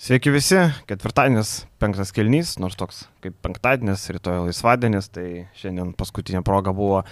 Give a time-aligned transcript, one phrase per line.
[0.00, 0.56] Sveiki visi,
[0.88, 5.24] ketvirtadienis, penktas kelnys, nors toks kaip penktadienis, rytoj laisvadienis, tai
[5.60, 7.04] šiandien paskutinė proga buvo e,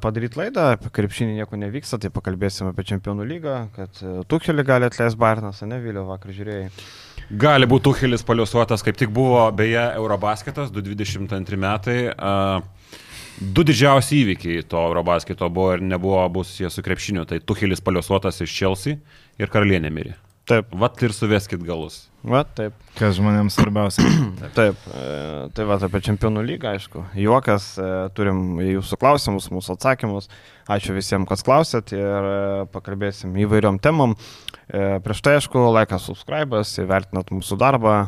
[0.00, 4.88] padaryti laidą, apie krepšinį nieko nevyksta, tai pakalbėsime apie čempionų lygą, kad e, Tuchelį gali
[4.88, 6.72] atleisti Bairnas, ne Vėliau vakar žiūrėjai.
[7.44, 12.00] Gali būti Tuchelis paliuosuotas, kaip tik buvo beje Eurobasketas 2022 metai.
[12.16, 13.02] Uh,
[13.34, 17.26] Du didžiausi įvykiai to Eurobasketo buvo ir nebuvo bus jie su krepšiniu.
[17.26, 19.00] Tai Tuchelis paliuosuotas iš Chelsea
[19.42, 20.14] ir karalienė mirė.
[20.44, 20.74] Taip.
[20.76, 22.02] Vat ir suveskit galus.
[22.24, 22.76] Va, taip.
[22.98, 24.04] Kas žmonėms svarbiausia.
[24.58, 25.04] Taip, e,
[25.56, 27.04] tai va apie čempionų lygą, aišku.
[27.20, 30.28] Juokas, e, turim jūsų klausimus, mūsų atsakymus.
[30.72, 32.36] Ačiū visiems, kas klausėt ir e,
[32.72, 34.16] pakalbėsim įvairiom temom.
[34.64, 37.98] Prieš tai, aišku, laikas subscribas, įvertinat mūsų darbą,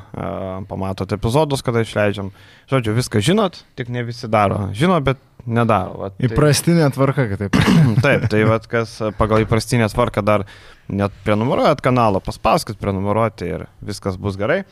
[0.70, 2.30] pamatot epizodus, kada išleidžiam.
[2.72, 4.70] Žodžiu, viską žinot, tik ne visi daro.
[4.72, 6.00] Žino, bet nedaro.
[6.02, 6.28] Va, tai...
[6.28, 7.56] Įprastinė tvarka, kad taip.
[8.06, 10.46] taip, tai va, kas pagal įprastinę tvarką dar
[10.86, 14.62] net prenumeruojat kanalą, paspauskit prenumeruoti ir viskas bus gerai.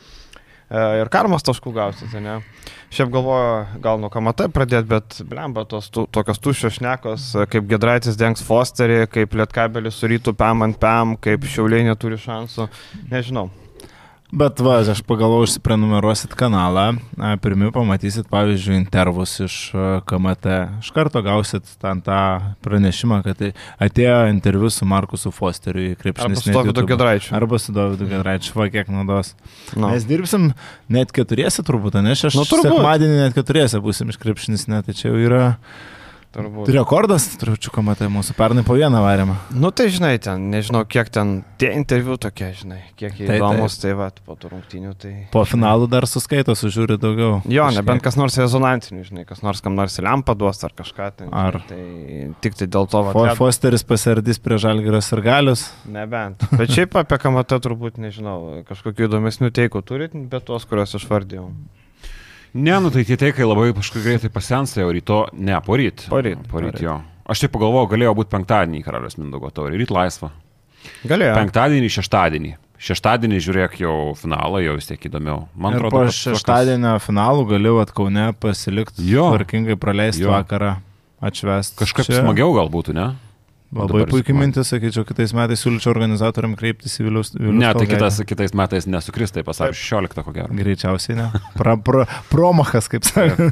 [0.65, 2.39] E, ir karmas taškų gausite, ne?
[2.95, 8.17] Šiaip galvoju, gal nuo KMT pradėti, bet blemba tos tu, tokios tuščios šnekos, kaip Gedraitis
[8.19, 12.69] dengs Fosterį, kaip Lietkabelis su rytų PAM ant PAM, kaip Šiauliai neturi šansų,
[13.11, 13.49] nežinau.
[14.33, 16.95] Bet va, aš pagalvoju, užsiprenumeruosit kanalą,
[17.43, 19.57] pirmiau pamatysit, pavyzdžiui, intervus iš
[20.09, 20.55] KMT.
[20.81, 22.17] Iš karto gausit ten tą
[22.65, 23.43] pranešimą, kad
[23.85, 26.33] atėjo interviu su Markusu Fosteriu į krepšinį.
[26.33, 27.35] Arba su Dovydu Gedraičiu.
[27.37, 29.35] Arba su Dovydu Gedraičiu, va kiek naudos.
[29.77, 29.93] No.
[29.93, 30.51] Mes dirbsim
[30.91, 32.17] net keturiesi turbūt, ne?
[32.17, 32.73] Aš nu, turbūt.
[32.73, 35.43] sekmadienį net keturiesi būsim iš krepšinis, net tai čia jau yra...
[36.35, 36.67] Turbūt.
[36.75, 39.37] Rekordas, tručiuką matai, mūsų pernai po vieną varėmą.
[39.55, 43.77] Nu tai žinai, ten, nežinau, kiek ten tie interviu tokie, žinai, kiek jie tai, įdomus,
[43.79, 44.91] tai va, po tų rungtynių.
[44.99, 45.13] Tai...
[45.31, 47.37] Po finalų dar suskaito, sužiūri daugiau.
[47.47, 47.79] Jo, kažkiek.
[47.79, 51.07] nebent kas nors rezonantinių, žinai, kas nors kam nors lempą duos ar kažką.
[51.21, 51.61] Tai, ar.
[51.69, 51.79] Tai
[52.43, 53.15] tik tai dėl to, va.
[53.15, 55.69] Fo, Fosteris pasardys prie žalgyros ir galius.
[55.87, 56.43] Nebent.
[56.51, 61.47] Bet šiaip apie kamatą turbūt, nežinau, kažkokių įdomesnių teikų turit, bet tuos, kuriuos aš vardėjau.
[62.55, 66.05] Ne, nu tai tie teikai labai kažkaip greitai pasensa, jau ryto, ne, poryt.
[66.07, 66.45] Poryt.
[66.47, 67.01] Poryt jo.
[67.27, 70.29] Aš taip pagalvojau, galėjo būti penktadienį karalius Mindogo taurė, ryt laisva.
[71.09, 71.33] Galėjo.
[71.35, 72.51] Penktadienį, šeštadienį.
[72.85, 75.49] Šeštadienį žiūrėk jau finalą, jau vis tiek įdomiau.
[75.51, 77.07] Man atrodo, po šeštadienio tokios...
[77.09, 80.31] finalų galėjau atkaune pasilikti, tvarkingai praleisti jo.
[80.31, 80.77] vakarą,
[81.19, 81.81] atšvesti.
[81.81, 82.21] Kažkaip Čia...
[82.21, 83.09] smagiau gal būtų, ne?
[83.75, 87.33] Labai puikiai mintis, sakyčiau, kitais metais siūlyčiau organizatoriam kreiptis į Vilius.
[87.35, 90.55] Vilius ne, tai kitas, kitais metais nesukris, tai pasaulio 16 ko gero.
[90.55, 91.25] Greičiausiai ne.
[91.59, 93.49] Pra, pra, promachas, kaip sakė.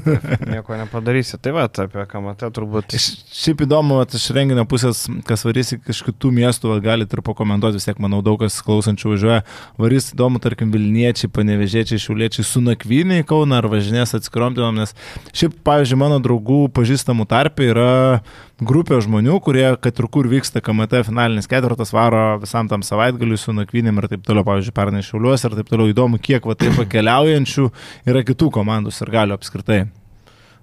[0.48, 1.40] Nieko nepadarysi.
[1.44, 2.96] Tai va, apie kamatę turbūt.
[2.96, 7.82] Šiaip įdomu, at, iš renginio pusės, kas varys iš kitų miestų, va, galite ir pakomentuoti,
[7.82, 9.42] vis tiek, manau, daug kas klausančių važiuoja.
[9.82, 14.96] Varys įdomu, tarkim, Vilniečiai, Panevežėčiai, Šiuliečiai su nakvynė į Kauną ar važinės atskirom dienom, nes
[15.36, 17.92] šiaip, pavyzdžiui, mano draugų pažįstamų tarpe yra
[18.64, 23.56] grupė žmonių, kurie, kad ir kur vyksta KMT finalinis ketvirtas, varo visam tam savaitgaliui su
[23.56, 27.66] nakvynėm ir taip toliau, pavyzdžiui, pernai šiauliuos ir taip toliau įdomu, kiek va taip pakeliaujančių
[28.14, 29.80] yra kitų komandų ir galių apskritai.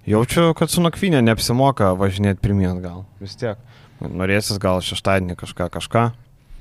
[0.07, 3.59] Jaučiu, kad su nakvynė neapsimoka važinėti pirmien gal, vis tiek.
[4.01, 6.07] Norėsis gal šeštadienį kažką, kažką,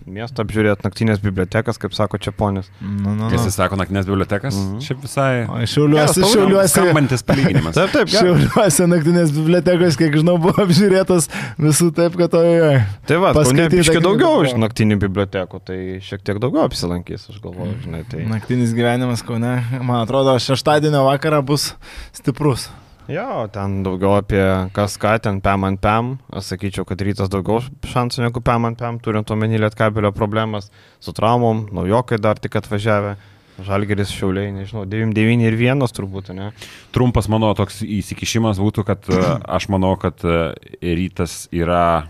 [0.09, 2.71] miestą apžiūrėti, naktinės bibliotekas, kaip sako Čiaponis.
[2.81, 3.53] Nu, nu, Jis nu.
[3.55, 4.56] sako naktinės bibliotekas?
[4.56, 4.87] Mm -hmm.
[4.87, 5.33] Šiaip visai.
[5.44, 6.72] O šiauliuose, šiauliuose.
[6.75, 7.75] Skambantis palyginimas.
[7.78, 8.25] taip, taip, gerai.
[8.25, 12.83] Šiauliuose naktinės bibliotekos, kiek žinau, buvo apžiūrėtos visų taip, kad to jau.
[13.06, 18.05] Tai va, paskaityti daugiau iš naktinių bibliotekų, tai šiek tiek daugiau apsilankys, aš galvoju, žinai.
[18.10, 18.27] Tai...
[18.31, 21.75] Naktinis gyvenimas, ko ne, man atrodo, šeštadienio vakarą bus
[22.12, 22.71] stiprus.
[23.10, 24.43] Jo, ten daugiau apie
[24.75, 26.12] kas ką, ten PM ant PM.
[26.31, 27.59] Aš sakyčiau, kad rytas daugiau
[27.91, 30.71] šansų negu PM ant PM, turint omeny lietkabelio problemas
[31.03, 33.16] su traumom, naujokai dar tik atvažiavę.
[33.60, 36.53] Žalgeris šiauliai, nežinau, 9 ir 1 turbūt, ne?
[36.94, 40.38] Trumpas mano toks įsikišimas būtų, kad e, aš manau, kad e,
[40.81, 42.06] rytas yra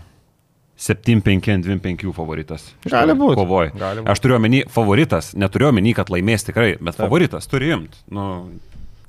[0.79, 2.69] 7-5 ant 2-5 favoritas.
[2.87, 3.41] Gali būti.
[3.41, 3.73] Kovoj.
[4.09, 7.03] Aš turiu omeny favoritas, neturiu omeny, kad laimės tikrai, bet Taip.
[7.03, 7.99] favoritas turi imti.
[8.15, 8.29] Nu,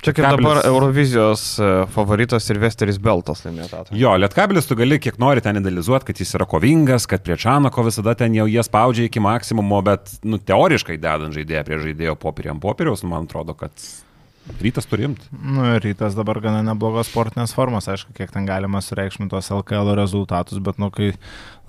[0.03, 0.43] Čia kaip Kablis...
[0.43, 3.91] dabar Eurovizijos e, favoritas ir Vesteris Beltas laimėtas.
[3.95, 7.87] Jo, Lietkabilis tu gali kiek nori ten idealizuoti, kad jis yra kovingas, kad prie Čanako
[7.87, 12.59] visada ten jau jie spaudžia iki maksimumo, bet, nu, teoriškai dedant žaidėją prie žaidėjo popieriam
[12.63, 13.71] popieriaus, nu, man atrodo, kad
[14.59, 15.23] Rytas turimti.
[15.31, 20.59] Nu, rytas dabar gana neblogos sportinės formos, aišku, kiek ten galima sureikšminti tos LKL rezultatus,
[20.63, 21.13] bet, nu, kai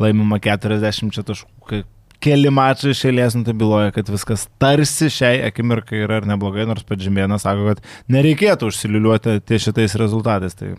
[0.03, 1.85] laimima 40 taškų,
[2.25, 6.87] keli mačai išėlės, nu tai byloja, kad viskas tarsi šiai akimirkai yra ir neblogai, nors
[6.89, 10.57] pats Žemėnas sako, kad nereikėtų užsiliuliuoti ties šitais rezultatais.
[10.59, 10.75] Tai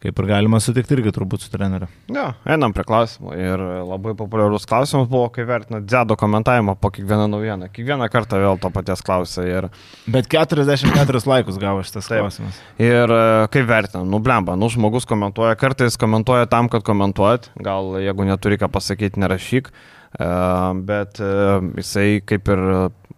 [0.00, 1.84] kaip ir galima sutikti irgi turbūt su treneriu.
[2.12, 3.34] Ja, einam prie klausimų.
[3.36, 7.68] Ir labai populiarus klausimas buvo, kai vertina Dzedo komentavimą po kiekvieną naujieną.
[7.74, 9.44] Kiekvieną kartą vėl to paties klausia.
[9.44, 9.68] Ir...
[10.08, 12.22] Bet 44 laikus gavo šitas Taip.
[12.22, 12.64] klausimas.
[12.80, 13.22] Ir e,
[13.52, 18.60] kaip vertinam, nu blemba, nu žmogus komentuoja, kartais komentuoja tam, kad komentuot, gal jeigu neturi
[18.62, 19.68] ką pasakyti, nerašyk
[20.18, 22.64] bet jisai kaip ir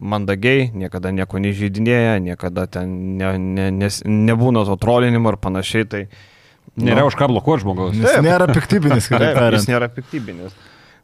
[0.03, 5.89] mandagiai, niekada nieko nežydinėja, niekada ten ne, ne, nes, nebūna to trolinimo ir panašiai.
[5.89, 6.03] Tai,
[6.83, 7.97] Nėra už ką blokuoti žmogaus.
[7.99, 9.69] Jis nėra piktybinis, kitaip Taip, jis tariant.
[9.69, 10.55] nėra piktybinis.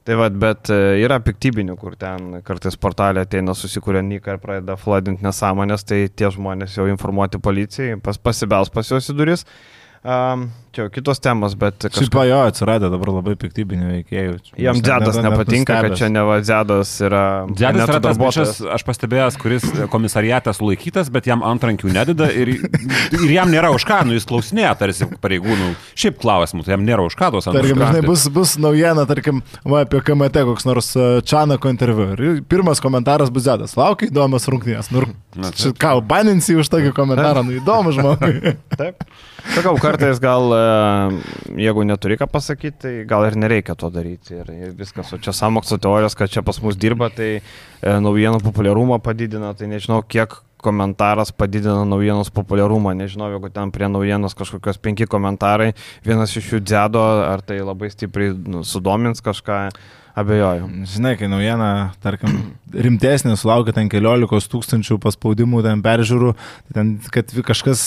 [0.08, 4.78] Tai vad, bet e, yra piktybinių, kur ten kartais portalė ateina susikūrė niką ir pradeda
[4.80, 9.44] fladinti nesąmonės, tai tie žmonės jau informuoti policijai, pas, pasibels pas juos į duris.
[10.00, 10.46] Um,
[10.78, 14.34] čia jau kitos temos, bet Šiaip jo atsiradė dabar labai piktybinių veikėjų.
[14.62, 17.22] Jam Dzedas nepatinka, kad čia neva Dzedas yra...
[17.50, 22.52] Dzedas yra tas bičias, aš pastebėjęs, kuris komisariatė sulaikytas, bet jam antrankių nededa ir,
[23.18, 25.72] ir jam nėra už ką, nu jis klausinėja tarsi pareigūnų.
[25.98, 28.12] Šiaip klausimų, tai jam nėra už ką tos Tarkim, žinai, antrankių.
[28.12, 32.10] bus, bus naujiena, tarkim, va, apie KMT koks nors e, Čanako interviu.
[32.14, 33.74] Ir pirmas komentaras bus Zedas.
[33.78, 34.92] Laukia įdomios rungtynės.
[34.94, 35.08] Nu,
[35.80, 38.54] ką, baninsi už tokį komentarą, nu įdomu žmogui.
[38.78, 39.06] Taip.
[39.54, 40.67] Sakau, kartais gal, e,
[41.58, 44.40] jeigu neturi ką pasakyti, tai gal ir nereikia to daryti.
[44.40, 47.40] Ir, ir viskas, o čia samokslo teorijos, kad čia pas mus dirba, tai e,
[47.84, 52.94] naujienų populiarumą padidina, tai nežinau, kiek komentaras padidina naujienos populiarumą.
[52.98, 55.72] Nežinau, jeigu ten prie naujienos kažkokios penki komentarai,
[56.06, 59.60] vienas iš jų dzėdo, ar tai labai stipriai nu, sudomins kažką,
[60.18, 60.68] abejoju.
[60.92, 61.68] Žinai, kai naujiena,
[62.04, 62.40] tarkim,
[62.86, 66.32] rimtesnė, sulaukia ten keliolikos tūkstančių paspaudimų, ten peržiūrų,
[66.68, 67.84] tai ten, kad kažkas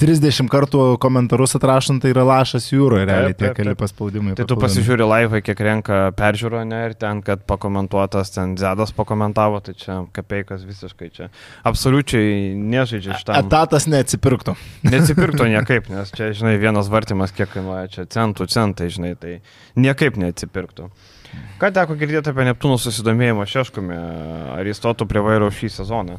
[0.00, 4.36] 30 kartų komentarus atrašant, tai yra lašas jūroje, realiai tie keli paspaudimai.
[4.38, 9.60] Tai tu pasižiūri laivą, kiek renka peržiūro, ne, ir ten, kad pakomentuotas, ten Zedas pakomentavo,
[9.64, 11.30] tai čia kapeikas visiškai čia.
[11.66, 13.40] Absoliučiai nežaidžia tam.
[13.42, 14.56] Etatas neatsipirktų.
[14.90, 19.40] Neatsipirktų niekaip, nes čia, žinai, vienas vartimas kiek kainuoja, čia centų centai, žinai, tai
[19.80, 20.90] niekaip neatsipirktų.
[21.60, 23.96] Ką teko girdėti apie Neptūnų susidomėjimą Šeškumi,
[24.56, 26.16] ar jis stotų prie vairo šį sezoną?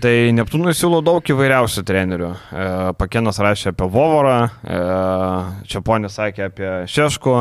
[0.00, 2.28] Tai Neptūnui siūlo daug įvairiausių trenerių.
[2.32, 4.78] E, Pakenas rašė apie Vovorą, e,
[5.68, 7.34] Čiaponis sakė apie Šeškų,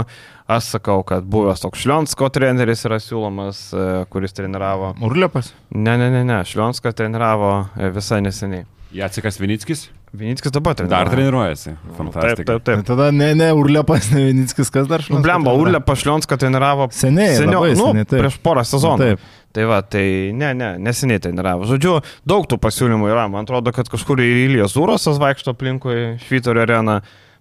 [0.52, 4.92] aš sakau, kad buvęs toks Šlionsko treneris yra siūlomas, e, kuris treniravo.
[5.08, 5.54] Urliapas?
[5.72, 8.68] Ne, ne, ne, ne, Šlionskas treniravo e, visai neseniai.
[8.98, 11.04] Jacikas Vinickis Vinickis dabar treniravo.
[11.06, 11.70] dar treniruojasi.
[11.76, 12.44] Taip, Fantastika.
[12.54, 12.86] taip, Tai taip.
[12.88, 17.66] tada ne, ne Urliapas, ne Vinickis, kas dar Nu, blemba, Urlė Pašlionską treniravo Seniai, seniau,
[17.78, 18.24] nu, seniai, taip.
[18.24, 18.98] prieš porą sezonų.
[19.14, 19.28] Taip.
[19.54, 20.04] Tai va, tai
[20.38, 21.66] ne, ne, neseniai treniravo.
[21.70, 21.96] Žodžiu,
[22.30, 23.28] daug tų pasiūlymų yra.
[23.34, 27.00] Man atrodo, kad kažkur ir Ilijas Zurosas vaikšto aplinkui Švytorio areną.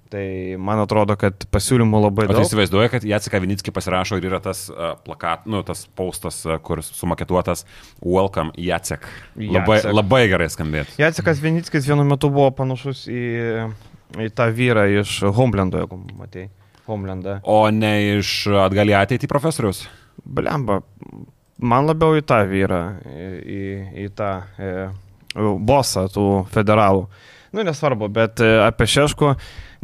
[0.09, 0.25] Tai
[0.65, 2.47] man atrodo, kad pasiūlymų labai O tai daug.
[2.49, 6.81] įsivaizduoja, kad Jacika Vinickį pasirašo ir yra tas uh, plakat, nu, tas paustas, uh, kur
[6.85, 7.67] sumaketuotas
[8.01, 9.05] Welcome Jacek.
[9.37, 9.93] Labai, Jacek.
[9.93, 10.97] labai gerai skambėtų.
[11.03, 13.25] Jacekas Vinickis vienu metu buvo panašus į,
[14.17, 16.49] į tą vyrą iš Homelando, jeigu matei.
[16.89, 17.41] Homelandą.
[17.45, 19.83] O ne iš atgal į ateitį profesorius.
[20.25, 20.81] Blemba,
[21.61, 23.63] man labiau į tą vyrą, į, į,
[24.07, 24.73] į tą e,
[25.69, 27.05] bosą tų federalų.
[27.53, 29.35] Nu, nesvarbu, bet e, apie Šeškų,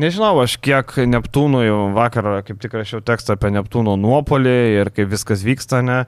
[0.00, 5.44] nežinau, aš kiek Neptūnui vakar kaip tik rašiau tekstą apie Neptūno nuopolį ir kaip viskas
[5.46, 5.98] vyksta, ne,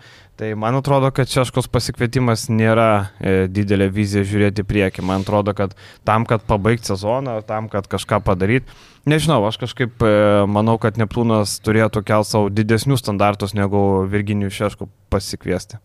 [0.41, 5.07] tai man atrodo, kad Šeškos pasikvietimas nėra e, didelė vizija žiūrėti priekį.
[5.07, 5.75] Man atrodo, kad
[6.07, 8.71] tam, kad pabaigti sezoną, tam, kad kažką padaryti,
[9.09, 10.15] nežinau, aš kažkaip e,
[10.51, 15.81] manau, kad Neptūnas turėtų kelti savo didesnius standartus negu Virginijų Šeškų pasikviesti.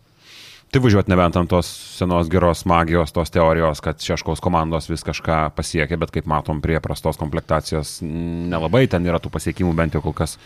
[0.72, 5.50] Tai važiuoti nebent ant tos senos geros magijos, tos teorijos, kad Šeškaus komandos vis kažką
[5.58, 10.16] pasiekė, bet kaip matom, prie prastos komplektacijos nelabai ten yra tų pasiekimų, bent jau kol
[10.16, 10.38] kas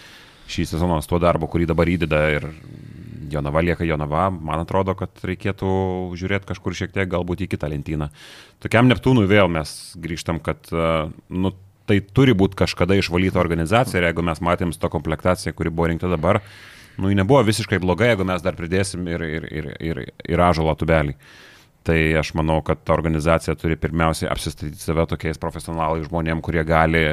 [0.50, 2.50] šį sezoną su tuo darbu, kurį dabar įdeda ir
[3.30, 5.70] Jonava lieka Jonava, man atrodo, kad reikėtų
[6.18, 8.10] žiūrėti kažkur šiek tiek galbūt į kitą lentyną.
[8.66, 10.94] Tokiam Neptūnui vėl mes grįžtam, kad e,
[11.30, 11.54] nu,
[11.86, 15.94] tai turi būti kažkada išvalyta organizacija ir jeigu mes matėm su to komplektacija, kuri buvo
[15.94, 16.42] rinkta dabar,
[16.98, 20.76] nu, ji nebuvo visiškai bloga, jeigu mes dar pridėsim ir, ir, ir, ir, ir ažalo
[20.80, 21.16] tubelį.
[21.86, 27.04] Tai aš manau, kad ta organizacija turi pirmiausiai apsistatyti save tokiais profesionalais žmonėm, kurie gali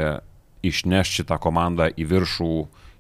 [0.65, 2.55] išnešti šitą komandą į viršų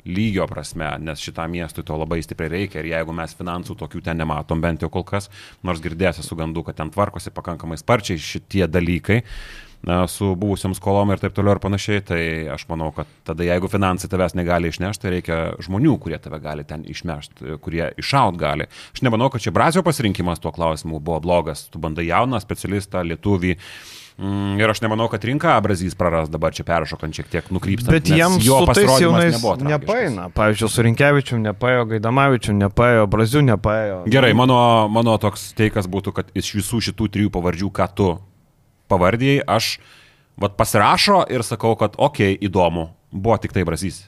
[0.05, 4.19] lygio prasme, nes šitam miestui to labai stipriai reikia ir jeigu mes finansų tokių ten
[4.19, 5.31] nematom, bent jau kol kas,
[5.63, 9.72] nors girdėsi su gandu, kad ten tvarkosi pakankamai sparčiai šitie dalykai, na,
[10.07, 12.21] su buvusiam skolom ir taip toliau ir panašiai, tai
[12.55, 16.67] aš manau, kad tada jeigu finansai tavęs negali išnešti, tai reikia žmonių, kurie tave gali
[16.69, 18.69] ten išnešti, kurie iššaut gali.
[18.95, 21.67] Aš nemanau, kad čia Brazio pasirinkimas tuo klausimu buvo blogas.
[21.73, 23.59] Tu bandai jauną specialistą, lietuvį.
[24.23, 27.95] Mm, ir aš nemanau, kad rinka Brazys praras dabar čia peršokant šiek tiek nukrypstant.
[27.97, 30.29] Bet jiems jo pasirodymas nepaina.
[30.37, 34.03] Pavyzdžiui, su Rinkievičiu nepaėjo, Gaidamavičiu nepaėjo, Braziu nepaėjo.
[34.13, 34.59] Gerai, mano,
[34.93, 38.11] mano toks teikas būtų, kad iš visų šitų trijų pavardžių, ką tu
[38.93, 39.75] pavardėjai, aš
[40.41, 44.05] vat, pasirašo ir sakau, kad okei, okay, įdomu, buvo tik tai Brazys.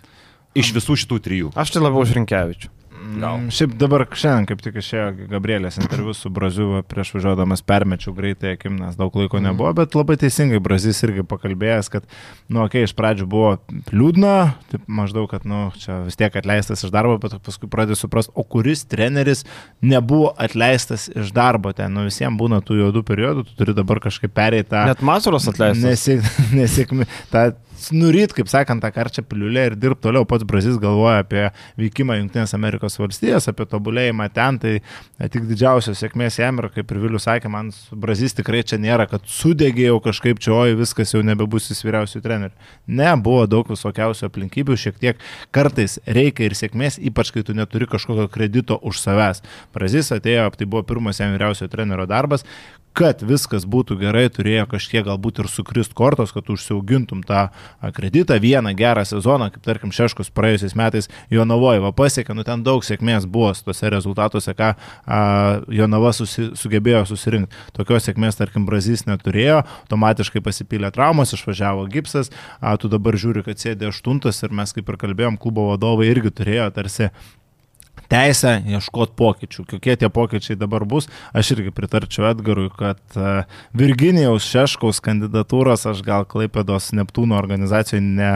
[0.55, 1.53] Iš visų šitų trijų.
[1.59, 2.71] Aš tai labiau už Rinkievičių.
[3.05, 3.37] Gal.
[3.37, 8.55] Mm, Šiaip dabar šiandien kaip tik išėjo Gabrielės interviu su Braziu, prieš važiuodamas permečiau greitai,
[8.57, 9.45] akim, nes daug laiko Mhm.
[9.51, 12.07] nebuvo, bet labai teisingai Brazys irgi pakalbėjęs, kad,
[12.49, 13.51] nu, okei, okay, iš pradžių buvo
[13.93, 18.33] liūdna, taip maždaug, kad, nu, čia vis tiek atleistas iš darbo, bet paskui pradėjau suprasti,
[18.35, 19.45] o kuris treneris
[19.85, 24.33] nebuvo atleistas iš darbo ten, nu, visiems būna tų juodų periodų, tu turi dabar kažkaip
[24.35, 24.87] pereiti tą...
[24.89, 25.85] Net Mazuros atleistas.
[25.85, 26.25] Nesėk,
[26.61, 27.07] nesėkmė.
[27.31, 27.51] Ta
[27.93, 30.27] nuryt, kaip sakant, tą karčią piliulę ir dirbti toliau.
[30.29, 31.49] Pats Brazys galvoja apie
[31.81, 36.95] vykimą Junktinės Amerikos valstijas, apie tobulėjimą ten, tai e, tik didžiausios sėkmės jam ir kaip
[36.95, 41.15] ir Vilius sakė, man su Brazys tikrai čia nėra, kad sudegėjau kažkaip čia, oi, viskas
[41.17, 42.71] jau nebebus jis vyriausių trenerių.
[42.87, 47.91] Ne, buvo daug visokiausių aplinkybių, šiek tiek kartais reikia ir sėkmės, ypač kai tu neturi
[47.91, 49.45] kažkokio kredito už savęs.
[49.75, 52.47] Brazys atėjo, tai buvo pirmas jam vyriausiojo trenerio darbas,
[52.95, 57.49] kad viskas būtų gerai, turėjo kažkiek galbūt ir sukrist kortos, kad tu užsiaugintum tą
[57.95, 63.27] kreditą, vieną gerą sezoną, kaip tarkim Šeškus praėjusiais metais Jonavoje pasiekė, nu ten daug sėkmės
[63.31, 65.21] buvo tuose rezultatuose, ką a,
[65.69, 67.55] Jonava susi, sugebėjo susirinkti.
[67.77, 73.61] Tokios sėkmės, tarkim, Brazys neturėjo, automatiškai pasipylė traumos, išvažiavo gipsas, a, tu dabar žiūri, kad
[73.61, 77.11] sėdė aštuntas ir mes kaip ir kalbėjom, klubo vadovai irgi turėjo tarsi
[78.15, 79.65] teisę ieškoti pokyčių.
[79.75, 83.43] Kokie tie pokyčiai dabar bus, aš irgi pritarčiau Edgarui, kad e,
[83.77, 88.33] Virginijaus Šeškaus kandidatūros aš gal Klaipėdos Neptūno organizacijoje ne,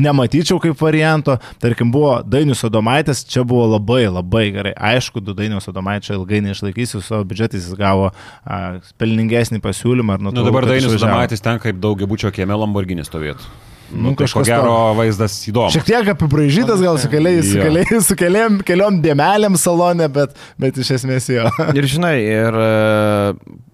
[0.00, 1.38] nematyčiau kaip varianto.
[1.62, 4.74] Tarkim, buvo Dainius Adomaitis, čia buvo labai labai gerai.
[4.92, 10.20] Aišku, du Dainius Adomaičio ilgai neišlaikys, su savo biudžetais jis gavo a, pelningesnį pasiūlymą.
[10.22, 13.76] Nu, dabar Dainis Adomaitis ten kaip daugiabučio kieme Lamborghini stovėtų.
[13.90, 15.72] Nu, Nu, tai ko kažkas gero to- vaizdas įdomus.
[15.72, 17.64] Šiek tiek apibraižytas, gal su, keliais, su, Jo.
[17.64, 21.48] keliais, su keliam, keliom dėmelėm salonė, bet, bet iš esmės jo.
[21.72, 22.58] Ir žinai, ir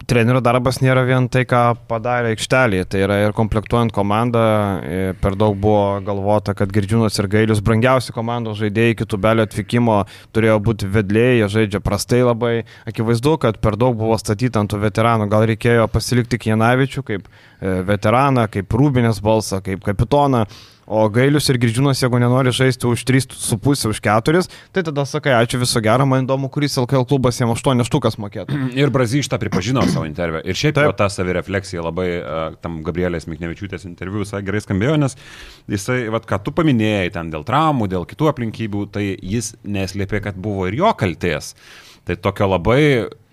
[0.09, 4.43] trenerio darbas nėra vien tai, ką padarė aikštelėje, tai yra ir komplektuojant komandą,
[4.81, 10.01] e, per daug buvo galvota, kad Girdžiūnas ir Gailius brangiausi komandos žaidėjai iki tubelio atvykimo
[10.35, 12.55] turėjo būti vedlėjai, jie žaidžia prastai labai,
[12.91, 17.81] akivaizdu, kad per daug buvo statyta ant tų veteranų, gal reikėjo pasilikti Kienavičių kaip e,
[17.89, 20.45] veteraną, kaip Rūbinės balsą, kaip kapitoną.
[20.85, 24.43] O Gailius ir Girdžiūnas, jeigu nenori žaisti už 3,5, už 4,
[24.75, 28.59] tai tada sakai, ačiū viso gero, man įdomu, kuris LKL klubas jam 8 štukas mokėtų.
[28.81, 30.43] Ir Brazys tą pripažino savo interviu.
[30.45, 30.91] Ir šiaip Taip.
[30.91, 35.17] jo ta savirefleksija labai uh, tam Gabrielės Miknevičiūtės interviu visai gerai skambėjo, nes
[35.73, 40.37] jisai, vad, ką tu paminėjai ten dėl traumų, dėl kitų aplinkybių, tai jis neslėpė, kad
[40.41, 41.55] buvo ir jo kalties.
[42.05, 42.83] Tai tokio labai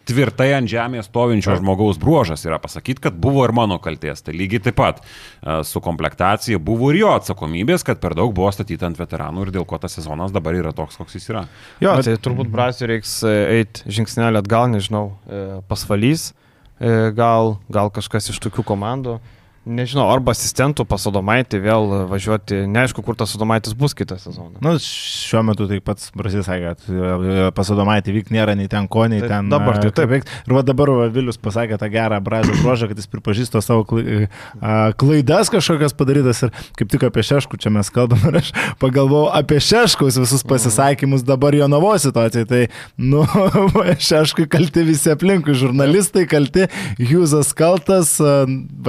[0.10, 4.24] tvirtai ant žemės stovinčio žmogaus bruožas yra pasakyti, kad buvo ir mano kalties.
[4.25, 8.51] Tai lygiai taip pat e, su komplektacija buvo ir jo atsakomybės, kad per daug buvo
[8.53, 11.46] statyta ant veteranų ir dėl ko tas sezonas dabar yra toks, koks jis yra.
[11.84, 16.31] Jo, tai turbūt Brasiui reiks eiti žingsnelį atgal, nežinau, e, pasvalys,
[16.79, 19.20] e, gal, gal kažkas iš tokių komandų.
[19.62, 24.58] Nežinau, arba asistentų pasodomaitį vėl važiuoti, neaišku, kur tas sodomaitis bus kitą sezoną.
[24.58, 29.20] Nu, šiuo metu tai pats Brazys sakė, kad pasadomaitį vyk nėra nei ten ko, nei
[29.22, 29.51] Tai ten.
[29.53, 30.32] dabar tai a, kaip veikt.
[30.48, 34.89] Ir va dabar va, Vilius pasakė tą gerą Brazio bruožą, kad jis pripažįsta savo a,
[34.98, 38.50] klaidas kažkokias padarytas ir kaip tik apie Šeškų čia mes kalbame ir aš
[38.82, 42.50] pagalvojau apie Šeškus visus pasisakymus dabar jo navo situacijai.
[42.50, 42.63] Tai,
[42.98, 43.22] nu,
[44.10, 46.65] Šeškui kalti visi aplinkui, žurnalistai kalti,
[46.98, 48.18] Hjūzas kaltas,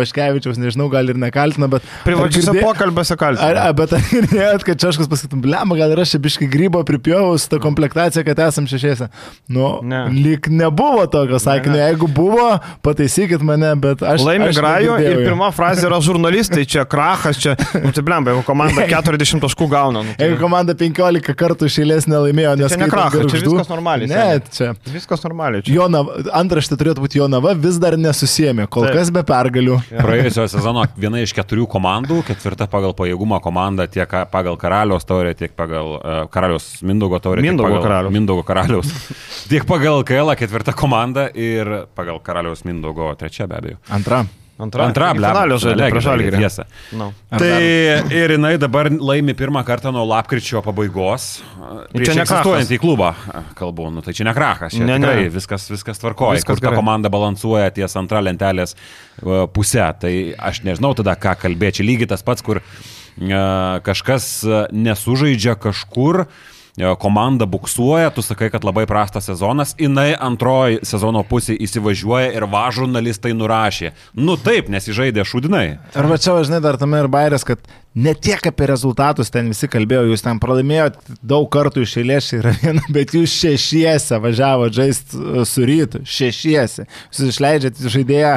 [0.00, 1.84] Vaškevičiaus nežinau, gal ir nekaltina, bet...
[2.06, 3.60] Privačiuose ar girdė- pokalbiuose Ar, kaltinti.
[3.62, 7.36] a, bet ar girdėjot, kad Češkus pasakytum, blema, gal ir aš čia biškai grybo pripjovau
[7.38, 9.10] su ta komplektacija, kad esam šešiese.
[9.52, 10.04] Nu, Ne.
[10.12, 11.84] lyg nebuvo tokio sakinio, Ne.
[11.90, 14.22] jeigu buvo, pataisykit mane, bet aš...
[14.26, 18.44] Laimi aš Grajo ir pirma frazė yra žurnalistai, čia krachas, čia, nu tai blemba, jeigu
[18.46, 20.02] komanda 40 taškų gauna.
[20.06, 22.72] Nu, tai Jeigu komanda 15 kartų išėlės nelaimėjo, nes...
[22.74, 24.08] čia ne krachas, čia viskas normaliai.
[24.10, 24.70] Ne, čia.
[24.92, 25.64] Viskas normaliai.
[25.66, 25.74] Čia.
[25.78, 28.98] Jonava, antraštė turėtų būti Jonava, vis dar nesusėmė, kol Taip.
[29.00, 29.78] kas be pergalių.
[29.98, 35.54] Praėjusio sezono viena iš keturių komandų, ketvirta pagal pajėgumą komanda tiek pagal Karaliaus taurę, tiek
[35.58, 37.44] pagal uh, Karaliaus Mindaugo taurę.
[37.44, 38.14] Mindaugo karaliaus.
[38.14, 38.92] Mindaugo karaliaus.
[39.50, 43.82] tiek pagal KL ketvirta komanda ir pagal Karaliaus Mindaugo trečia be abejo.
[43.90, 44.24] Antra.
[44.60, 46.38] Antra, Antra, finalio žaidė prieš Žalgirį.
[46.38, 46.64] tiesa.
[46.94, 47.06] No.
[47.32, 47.62] Ar Tai
[48.14, 51.40] ir jinai dabar laimi pirmą kartą nuo lapkričio pabaigos.
[51.92, 52.70] Prieš čia ne egzistuojant krachas.
[52.76, 53.08] į klubą,
[53.58, 55.06] kalbu, nu tai čia ne krachas, čia Ne, ne, ne.
[55.08, 56.78] tikrai viskas, viskas tvarkoja, Viskas kur ta gerai.
[56.78, 59.88] komanda balansuoja ties antra lentelės e, pusė.
[59.98, 61.80] Tai aš nežinau tada, ką kalbėti.
[61.80, 66.26] Čia lygiai tas pats, kur e, kažkas e, nesužaidžia kažkur.
[66.28, 66.61] e,
[66.98, 72.62] Komanda buksuoja, tu sakai, kad labai prastas sezonas, jinai antroji sezono pusė įsivažiuoja ir va
[72.72, 73.90] žurnalistai nurašė.
[74.16, 75.66] Nu taip, nesižaidė šudinai.
[75.92, 77.60] Ir va čia, žinai, dar tame ir bairės, kad
[77.92, 82.40] ne tiek apie rezultatus ten visi kalbėjo, jūs ten pralaimėjot daug kartų iš eilės, čia
[82.40, 86.88] yra viena, bet jūs šešiese važiavo žaisti su rytu, šešiese.
[87.12, 88.32] Jūs išleidžiat žaidėją,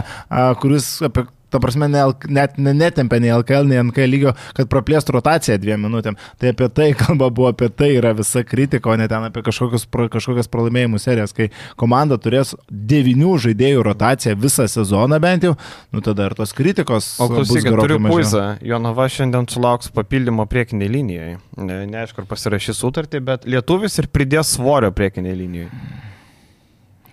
[0.59, 1.23] kuris apie
[1.55, 5.85] ta prasme, ne, net ne, netempė nei LKL, nei NK lygio, kad praplėstų rotaciją dviem
[5.87, 6.17] minutėm.
[6.41, 9.87] Tai apie tai kalba buvo, apie tai yra visa kritika, o ne ten apie kažkokius,
[10.13, 15.53] kažkokias pralaimėjimų serijas, kai komanda turės devinių žaidėjų rotaciją visą sezoną bent jau,
[15.95, 17.13] nu tada ir tos kritikos.
[17.23, 18.45] O bus klausykit, turiu puizą.
[18.65, 21.31] Jonava šiandien sulauks papildymo priekiniai linijai.
[21.61, 25.71] Ne, neaišku, ar pasirašys sutartį, bet lietuvis ir pridės svorio priekiniai linijai.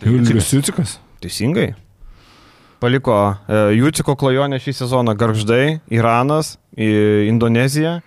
[0.03, 0.99] Julius Jucikas.
[1.23, 1.73] Teisingai.
[2.83, 3.15] Paliko
[3.47, 8.01] e, Juciko klajonę šį sezoną Garždai, Iranas, į Indoneziją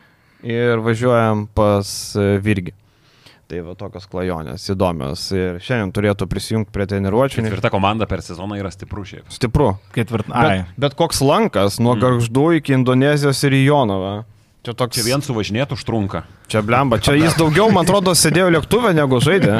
[0.44, 1.88] ir važiuojam pas
[2.20, 2.74] e, Virgį.
[3.48, 5.24] Tai va tokios klajonės įdomios.
[5.32, 7.46] Ir šiandien turėtų prisijungti prie treniruočių.
[7.46, 9.32] Ketvirta komanda per sezoną yra stiprų šiaip.
[9.32, 9.70] Stipru.
[9.96, 10.28] Ketvirt.
[10.34, 10.44] Ai.
[10.66, 14.16] Bet, bet koks lankas nuo Garždų iki Indonezijos ir į Jonavą.
[14.66, 14.98] Čia toks.
[14.98, 16.24] Čia vien suvažinėtų užtrunka.
[16.50, 16.98] Čia blemba.
[17.02, 19.60] Čia jis daugiau, man atrodo, sėdėjo lėktuvė negu žaidė.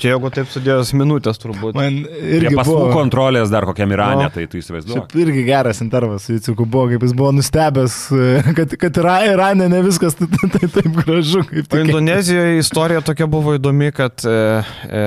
[0.00, 1.76] Čia jeigu taip sudėjus minutės turbūt.
[1.76, 2.92] Man Ir irgi pasų buvo.
[2.96, 4.32] kontrolės dar kokiam Irane, O.
[4.32, 5.02] tai tu įsivaizduoji.
[5.02, 7.98] Šiaip irgi geras intervas su Juciku buvo, kaip jis buvo nustebęs,
[8.56, 11.44] kad, kad yra Irane ne viskas tai, tai, tai taip gražu.
[11.50, 11.78] Kaip tik.
[11.84, 14.36] Indonezijoje istorija tokia buvo įdomi, kad, e,
[14.88, 15.04] e,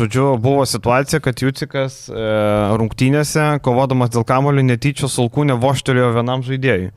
[0.00, 2.26] žodžiu, buvo situacija, kad Jucikas e,
[2.80, 6.90] rungtynėse, kovodamas dėl kamulio, netyčia sulkūnė voštelėjo vienam žaidėjui.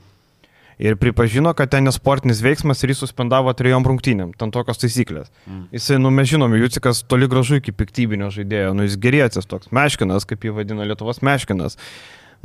[0.78, 4.36] Ir pripažino, kad ten nesportinis veiksmas ir jis suspendavo trijom rungtynėm.
[4.38, 5.32] Ten tokios taisyklės.
[5.48, 5.64] Mm.
[5.74, 8.76] Jisai, nu, mes žinome, Jucikas toli gražu iki piktybinio žaidėjo.
[8.78, 9.72] Nu, jis gerietis toks.
[9.74, 11.80] Meškinas, kaip jį vadina Lietuvos meškinas.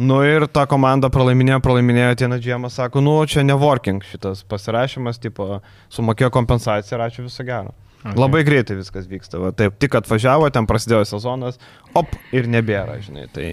[0.01, 5.21] Nu ir ta komanda pralaiminėjo, pralaiminėjo, tie Nadžiemas sako, nu čia ne working šitas pasirašymas,
[5.21, 5.61] tipo,
[5.93, 7.75] sumokėjo kompensaciją ir ačiū viso gero.
[8.03, 8.17] Okay.
[8.19, 9.39] Labai greitai viskas vyksta.
[9.39, 9.53] Va.
[9.55, 11.61] Taip, tik atvažiavo, ten prasidėjo sezonas,
[11.95, 13.29] op, ir nebėra, žinai.
[13.35, 13.53] Tai,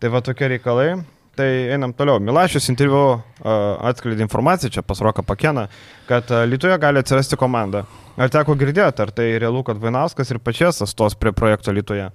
[0.00, 1.02] tai va tokie reikalai.
[1.32, 2.20] Tai einam toliau.
[2.20, 5.64] Milašius interviu atskleidė informaciją čia pas Roką Pakeną,
[6.04, 7.86] kad Lietuvoje gali atsirasti komanda.
[8.20, 12.10] Ar teko girdėti, ar tai realu, kad Vainauskas ir pačias stos prie projekto Lietuvoje?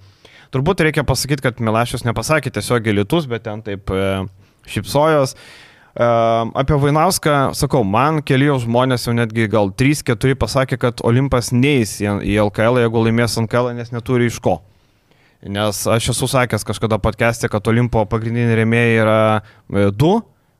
[0.54, 4.06] Turbūt reikia pasakyti, kad Milašius nepasakė tiesiog Lietus, bet ten taip e,
[4.70, 5.34] šipsojos.
[5.34, 6.06] E,
[6.62, 12.38] apie Vainauską, sakau, man keli žmonės jau netgi gal 3-4 pasakė, kad Olimpas neįs į
[12.46, 14.60] LKL, jeigu laimės LKL, nes neturi iš ko.
[15.38, 20.16] Nes aš esu sakęs kažkada podcast'e, kad Olimpo pagrindiniai rėmėjai yra e, du,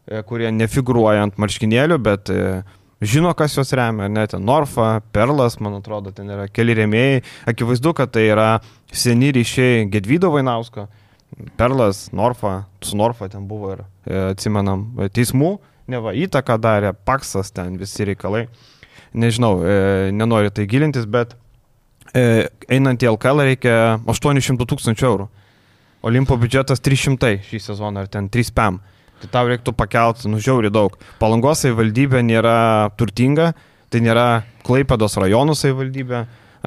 [0.06, 2.60] e, kurie nefiguruoja ant marškinėlių, bet e,
[3.02, 7.24] žino, kas juos remia, ne, ten Norfa, Perlas, man atrodo, ten yra keli rėmėjai.
[7.50, 8.46] Akivaizdu, kad tai yra
[8.94, 10.86] seni ryšiai Gedvydo Vainausko,
[11.58, 13.84] Perlas, Norfa, su Norfa ten buvo ir,
[14.30, 15.56] atsimenam, teismų,
[15.90, 18.46] neva įtaką darė, Paksas ten visi reikalai.
[19.18, 19.56] Nežinau,
[20.14, 21.34] nenoriu tai gilintis, bet
[22.14, 23.74] einant į LKL reikia
[24.08, 25.26] 800 tūkstančių eurų.
[26.08, 28.78] Olimpo biudžetas 300 šį sezoną, ar ten 3 PM.
[29.18, 30.94] Tai tau reiktų pakelti, nužiauri daug.
[31.18, 33.50] Palangos savivaldybė nėra turtinga,
[33.90, 36.20] tai nėra Klaipedos rajonų savivaldybė,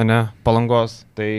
[0.04, 1.06] ne, Palangos.
[1.16, 1.30] Tai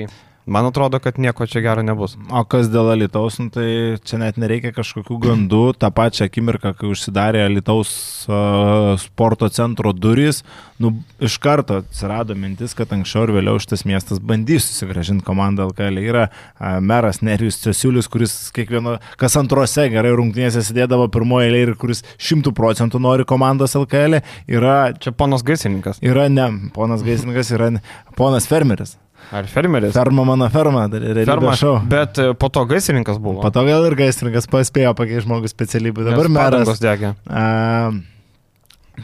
[0.47, 2.17] man atrodo, kad nieko čia gero nebus.
[2.31, 5.63] O kas dėl Alitaus, nu, tai čia net nereikia kažkokių gandų.
[5.79, 7.93] Ta pačia akimirka, kai užsidarė Alitaus
[8.27, 10.43] uh, sporto centro durys,
[10.83, 16.03] nu, iš karto atsirado mintis, kad anksčiau ir vėliau šitas miestas bandys susigražinti komandą LKL.
[16.03, 21.75] Yra uh, meras Nerijus Cesiulis, kuris kiekvieno, kas antrose gerai rungtynėse sėdėdavo pirmoje eilėje ir
[21.79, 24.21] kuris šimtų procentų nori komandos LKL.
[24.51, 26.03] Yra, Čia ponas gaisininkas.
[26.03, 27.81] yra ne, ponas Gaisininkas, yra ne,
[28.19, 28.97] ponas Fermeris.
[29.33, 29.95] Ar fermeris?
[29.95, 31.75] Ferma mano ferma, dar Ferma, realybės šou.
[31.89, 33.41] bet e, po to gaisininkas buvo.
[33.45, 36.05] Po to gal ir gaisrininkas paspėjo pakeisti žmogus specialybę.
[36.11, 36.83] Dabar Nes meras.
[36.83, 37.15] degė.
[37.31, 37.93] A,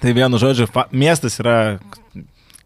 [0.02, 1.78] tai vienu žodžiu, fa, miestas yra,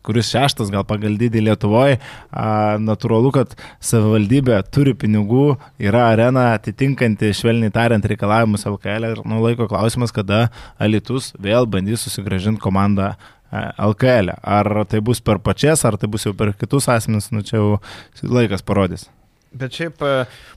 [0.03, 2.01] kuris šeštas gal pagal dydį Lietuvoje.
[2.35, 9.39] A, natūralu, kad savivaldybė turi pinigų, yra arena atitinkanti, švelniai tariant, reikalavimus LKL ir nuo
[9.45, 10.49] laiko klausimas, kada
[10.83, 13.13] Alitus vėl bandys susigražinti komandą
[13.53, 14.33] LKL.
[14.43, 17.75] Ar tai bus per pačias, ar tai bus jau per kitus asmenys, nu čia jau
[18.23, 19.09] laikas parodys.
[19.53, 20.13] Bet šiaip e,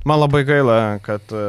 [0.07, 1.45] man labai gaila, kad e,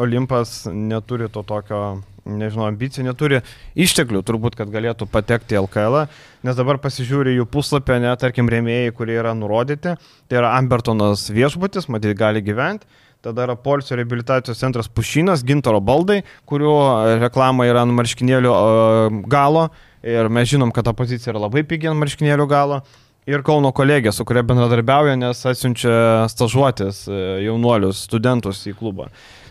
[0.00, 1.80] Olimpas neturi to tokio,
[2.24, 3.42] nežinau, ambicijų, neturi
[3.76, 6.06] išteklių turbūt, kad galėtų patekti į LKL,
[6.48, 11.90] nes dabar pasižiūri jų puslapį, net tarkim, rėmėjai, kurie yra nurodyti, tai yra Ambertonas viešbutis,
[11.92, 12.88] matyt, gali gyventi.
[13.18, 16.74] Tada yra Polsio rehabilitacijos centras Pušinas, Gintaro baldai, kurių
[17.18, 19.66] reklama yra ant marškinėlių e, galo.
[20.06, 22.82] Ir mes žinom, kad ta pozicija yra labai pigi ant marškinėlių galo.
[23.28, 29.10] Ir Kauno kolegė, su kuria bendradarbiauja, nes atsiunčia stažuotis e, jaunuolius, studentus į klubą.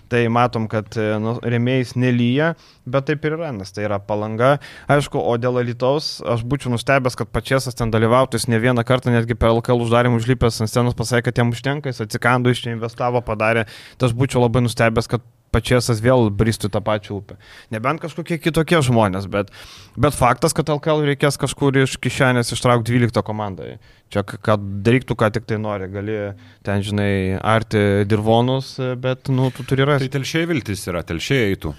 [0.09, 2.53] Tai matom, kad e, nu, remėjais nelyja,
[2.89, 4.55] bet taip ir yra, nes tai yra palanga.
[4.89, 9.13] Aišku, o dėl Alitaus aš būčiau nustebęs, kad pačiasas ten dalyvautų, jis ne vieną kartą
[9.13, 12.73] netgi per LKL uždarimą užlipęs ant scenos pasakė, kad jam užtenka, jis atsikando, iš čia
[12.73, 13.67] investavo, padarė.
[13.99, 17.37] Tai aš būčiau labai nustebęs, kad pačiasas vėl bristų tą pačią upę.
[17.73, 19.51] Nebent kažkokie kitokie žmonės, bet,
[19.97, 23.77] bet faktas, kad LKL reikės kažkur iš kišenės ištraukti 12 komandai.
[24.13, 26.19] Čia, kad darytų, ką tik tai nori, gali
[26.65, 30.07] ten, žinai, arti dirvonus, bet, nu, tu turi rasti.
[30.07, 31.73] Tai telšiai viltis yra, telšiai eitų.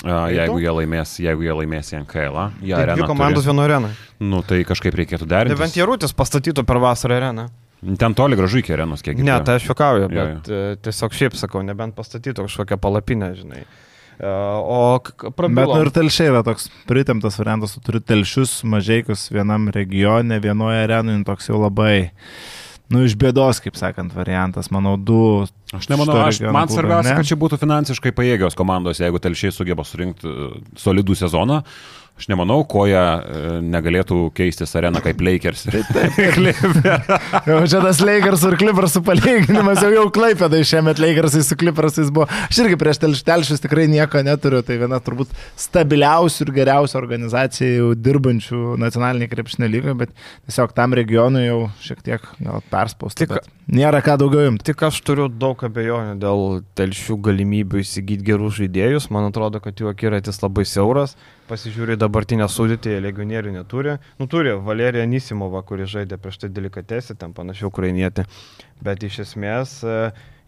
[0.00, 3.90] A, jeigu jie laimės, jeigu jie laimės į NKL, jie tai dvi komandos vieno areną.
[4.24, 5.52] Nu, tai kažkaip reikėtų derinti.
[5.52, 7.50] Nebent Jarutis pastatytų per vasarą areną.
[7.80, 10.80] Ten toli gražu iki arenos, kiek Ne, tai aš juokauju, bet jo, jo.
[10.84, 13.64] tiesiog šiaip sakau, nebent pastatytų kažkokią palapinę, žinai.
[14.20, 15.00] O
[15.32, 15.56] prabilom.
[15.56, 20.82] Bet nu ir telšiai yra toks pritemtas variantas, tu turi telšius mažiekius vienam regione, vienoje
[20.84, 22.10] arenoje, toks jau labai,
[22.92, 25.46] nu, iš bėdos, kaip sakant, variantas, manau, du.
[25.72, 30.28] Aš nemanau, aš, man svarbiausia, kad čia būtų finansiškai pajėgios komandos, jeigu telšiai sugeba surinkti
[30.28, 30.50] e,
[30.82, 31.62] solidų sezoną.
[32.20, 35.62] Aš nemanau, koja e, negalėtų keistis areną kaip Lakers.
[35.72, 36.18] Taip,
[37.48, 42.26] jau čia tas Lakers ir Clippers palyginimas, jau jau klaipėda šiemet Lakersai su Clippersais buvo.
[42.50, 45.32] Aš irgi prieš telštelšius tikrai nieko neturiu, tai viena turbūt
[45.64, 50.12] stabiliausių ir geriausių organizacijų dirbančių nacionalinį krepšinį lygą, bet
[50.44, 53.24] tiesiog tam regionui jau šiek tiek gal perspausti.
[53.24, 54.68] Tik, nėra ką daugiau imti.
[54.74, 59.08] Tik aš turiu daug abejonių dėl telšių galimybių įsigyti gerus žaidėjus.
[59.08, 61.16] Man atrodo, kad jų akiratis labai siauras
[61.50, 63.98] pasižiūri dabartinę sudėtį, legionierių neturi.
[64.20, 68.26] Nu, turi Valerija Nisimova, kuri žaidė prieš tai delikatesį, ten panašiau ukrainietį.
[68.84, 69.96] Bet iš esmės e,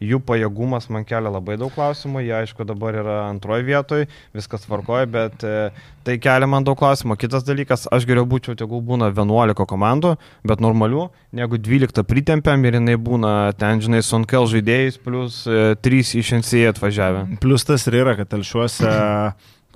[0.03, 2.23] jų pajėgumas man kelia labai daug klausimų.
[2.25, 5.71] Jie, aišku, dabar yra antroje vietoje, viskas tvarkoja, bet e,
[6.07, 7.19] tai kelia man daug klausimų.
[7.21, 10.15] Kitas dalykas, aš geriau būčiau, tegul būna 11 komandų,
[10.49, 16.05] bet normalių, negu 12 pritempiam ir jinai būna ten, žinai, su NKL žaidėjais, plus 3
[16.05, 17.27] e, iš NCA atvažiavę.
[17.43, 18.95] Plus tas ir yra, kad telšiuose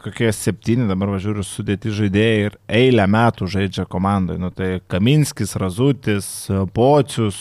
[0.02, 4.40] kokie septyni dabar važiuoju sudėti žaidėjai ir eilę metų žaidžia komandoje.
[4.42, 6.28] Nu, tai Kaminskis, Razutis,
[6.76, 7.38] Pocius,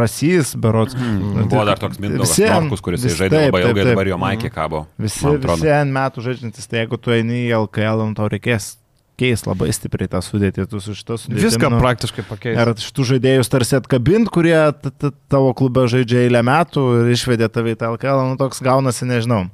[0.00, 0.96] Rasys, Berots.
[0.96, 1.46] Mm.
[1.50, 4.84] Buvo dar toks Mindaugas Markus, kuris vis, žaidė taip, labai ilgai, dabar jo Maikė kabo.
[5.00, 8.76] Visi, visi N metų žaidžiantis, tai jeigu tu eini į LKL, nu, tau reikės
[9.20, 11.44] keis labai stipriai tą sudėtį, tu su šitos sudėtimi.
[11.44, 12.56] Viską nu, praktiškai pakeis.
[12.56, 14.56] Ir šitų žaidėjus tarsi atkabint, kurie
[15.28, 19.44] tavo klube žaidžia eilę metų ir išvedė tave į tą LKL, nu toks gaunasi, nežinau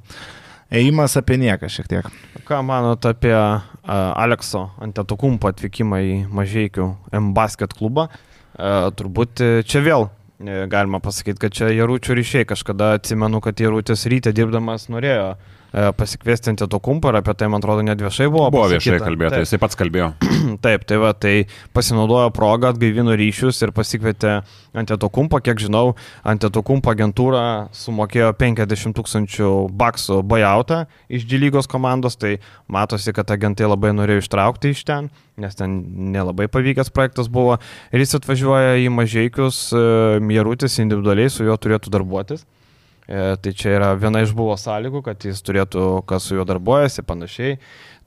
[0.71, 2.09] ėjimas apie nieką šiek tiek.
[2.47, 6.87] Ką manot apie uh, Alekso Antetokumpo atvykimą į Mažiekių
[7.21, 8.07] M-Basket klubą?
[8.57, 10.09] Uh, turbūt čia vėl
[10.69, 12.45] galima pasakyti, kad čia Jarūčių ryšiai.
[12.45, 17.35] Kažkada atsimenu, kad Jarūtis ryte dirbdamas norėjo uh, E, pasikviesti ant to kumpą ir apie
[17.37, 18.47] tai, man atrodo, net viešai buvo.
[18.53, 18.97] Buvo pasakyta.
[18.97, 20.11] viešai kalbėta, jisai pats kalbėjo.
[20.65, 21.35] Taip, tai va, tai
[21.75, 24.39] pasinaudojo progą, atgaivino ryšius ir pasikvietė
[24.77, 25.95] ant to kumpą, kiek žinau,
[26.27, 27.43] ant to kumpą agentūra
[27.75, 32.37] sumokėjo 50 tūkstančių baksų buyoutą iš Džilygos komandos, tai
[32.71, 35.79] matosi, kad agentai labai norėjo ištraukti iš ten, nes ten
[36.13, 37.57] nelabai pavykęs projektas buvo.
[37.91, 39.63] Ir jis atvažiuoja į mažiekius,
[40.23, 42.45] Mierutis e, individualiai su juo turėtų darbuotis.
[43.07, 47.05] E, tai čia yra viena iš buvo sąlygų, kad jis turėtų, kas su juo darbuojasi,
[47.07, 47.55] panašiai.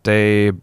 [0.00, 0.16] Tai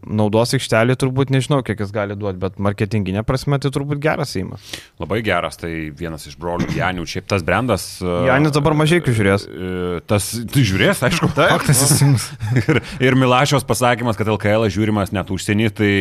[0.09, 4.63] naudos aikštelį turbūt nežinau, kiek jis gali duoti, bet marketinginė prasme tai turbūt geras įimas.
[4.97, 7.85] Labai geras, tai vienas iš brolių Janių, šiaip tas brandas.
[8.01, 9.45] E, Janis dabar mažai žiūrės.
[9.45, 12.25] E, tas, tu žiūrės, aišku, faktas įsims.
[12.63, 15.91] ir, ir Milašiaus pasakymas, kad LKL žiūrimas net užsienį, tai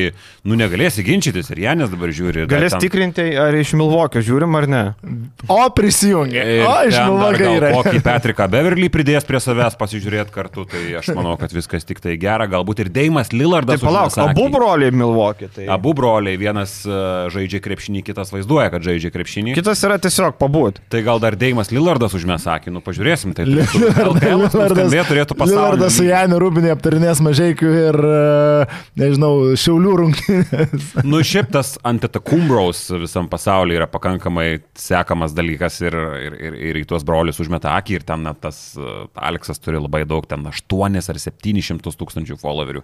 [0.49, 2.47] nu negalėsi ginčytis ir Janis dabar žiūri.
[2.49, 2.87] Galės ten...
[2.87, 4.83] tikrinti, ar iš Milvokio žiūrim ar ne.
[5.53, 6.47] O prisijungia.
[6.65, 7.75] O iš Milvokio yra.
[7.77, 12.17] Kokį Petriką Beverly pridės prie savęs pasižiūrėti kartu, tai aš manau, kad viskas tik tai
[12.21, 13.81] gera, galbūt ir Deimas Damianas Lillardas.
[13.81, 15.49] Tai palauk, abu broliai Milvokį.
[15.55, 15.67] Tai...
[15.73, 19.55] Abu broliai, vienas uh, žaidžia krepšinį, kitas vaizduoja, kad žaidžia krepšinį.
[19.57, 20.81] Kitas yra tiesiog pabūt.
[20.93, 23.35] Tai gal dar Deimas Lillardas užmės akį, nu pažiūrėsim.
[23.37, 23.47] Tai
[25.47, 30.91] Lillardas su Janiu Rubinė aptarinės mažiekių ir, uh, nežinau, šiaulių rungtynės.
[31.11, 36.87] nu šiaip tas antitakumbraus visam pasaulyje yra pakankamai sekamas dalykas ir, ir, ir, ir į
[36.91, 41.01] tuos brolius užmeta akį ir ten na, tas uh, Aleksas turi labai daug, ten 8
[41.01, 42.83] ar 700 tūkstančių followerių.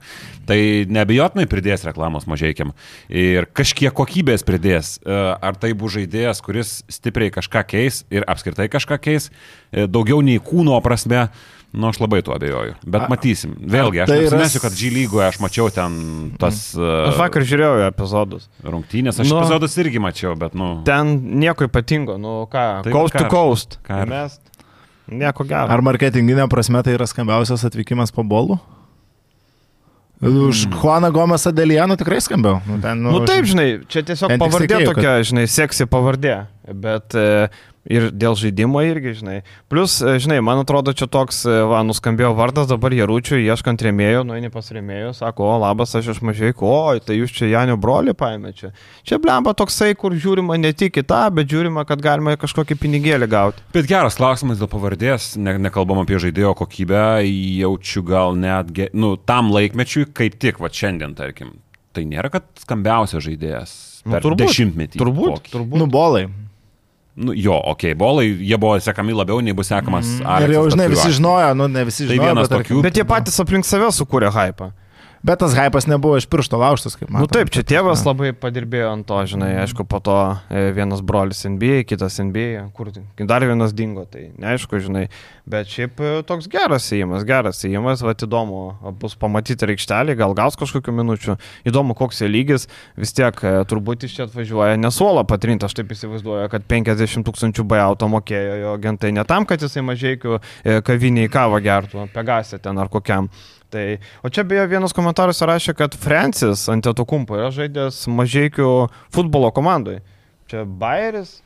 [0.48, 0.58] Tai
[0.90, 2.74] nebejotinai pridės reklamos mažiekiam.
[3.08, 4.96] Ir kažkiek kokybės pridės.
[5.02, 9.30] E, ar tai bus žaidėjas, kuris stipriai kažką keis ir apskritai kažką keis,
[9.70, 11.28] e, daugiau nei kūno prasme.
[11.72, 12.74] Nu, aš labai tuo abejoju.
[12.84, 13.54] Bet matysim.
[13.56, 15.94] Vėlgi, aš tai nesimesiu, kad G lygoje aš mačiau ten
[16.36, 16.58] tas...
[16.76, 18.50] Uh, aš vakar žiūrėjau epizodus.
[18.60, 20.82] Rungtynės, aš nu, epizodus irgi mačiau, bet, nu...
[20.84, 23.78] Ten nieko ypatingo, nu ką, tai coast to coast.
[23.88, 24.02] Ką?
[24.10, 24.36] Mes...
[25.12, 25.66] Nieko gero.
[25.72, 28.60] Ar marketinginė prasme tai yra skambiausias atvykimas po bolų?
[30.22, 32.60] Už Juaną Gomesą Delianą tikrai skambiau.
[32.66, 35.26] Nu, ten, nu, nu taip, žinai, čia tiesiog pavardė tokia, kad...
[35.26, 36.36] žinai, seksi pavardė.
[36.62, 37.48] Bet e,
[37.90, 39.40] ir dėl žaidimo irgi, žinai.
[39.72, 44.22] Plus, e, žinai, man atrodo, čia toks, e, va, nuskambėjo vardas dabar Jaručiui, ieškant rėmėjų,
[44.28, 48.14] nueini pas rėmėjų, sako, o labas, aš iš mažai, o, tai jūs čia Janio brolį
[48.18, 48.70] paėmė čia.
[49.08, 53.30] Čia blemba toksai, kur žiūrima ne tik į tą, bet žiūrima, kad galima kažkokį pinigėlį
[53.32, 53.66] gauti.
[53.74, 59.16] Bet geras klausimas dėl pavardės, ne, nekalbam apie žaidėjo kokybę, jaučiu gal net, ge, nu,
[59.18, 61.56] tam laikmečiui, kaip tik, va šiandien, tarkim.
[61.92, 63.72] Tai nėra, kad skambiausias žaidėjas.
[64.06, 65.00] Nu, per turbūt, dešimtmetį.
[65.02, 65.52] Turbūt, kokį.
[65.52, 65.78] turbūt.
[65.82, 66.24] Nu, bolai.
[67.14, 70.08] Nu, jo, okei, okay, bolai, jie buvo sekami labiau nei bus sekamas.
[70.08, 72.28] Mm, Aleksas ir jau, žinai, visi žinojo, nu, ne visi Tai žinojo.
[72.30, 72.78] vienas bet, tokių.
[72.86, 74.70] Bet jie patys aplink save sukūrė hypą.
[75.22, 77.22] Bet tas hypas nebuvo iš piršto laužtas, kaip Na man.
[77.22, 80.16] nu, taip, čia tėvas labai padirbėjo ant to, žinai, aišku, po to
[80.50, 82.90] e, vienas brolis NBA, kitas NBA, kur
[83.30, 85.04] dar vienas dingo, tai neaišku, žinai,
[85.46, 88.64] bet šiaip e, toks geras įėjimas, geras įėjimas, va įdomu
[88.98, 91.38] bus pamatyti aikštelį, gal gaus kažkokiu minučiu,
[91.70, 92.66] įdomu koks jo lygis,
[92.98, 97.68] vis tiek e, turbūt iš čia atvažiuoja nesuola patrinti, aš taip įsivaizduoju, kad 50 tūkstančių
[97.70, 100.42] bajauto mokėjo jo agentai ne tam, kad jisai mažiekių
[100.82, 103.30] kaviniai kavą gertų, pegasė ten ar kokiam.
[103.72, 103.84] Tai,
[104.20, 108.68] o čia beje vienas komentaras rašė, kad Francis Antetokumpo yra žaidęs mažiekių
[109.14, 110.02] futbolo komandai.
[110.52, 111.38] Čia Bayeris,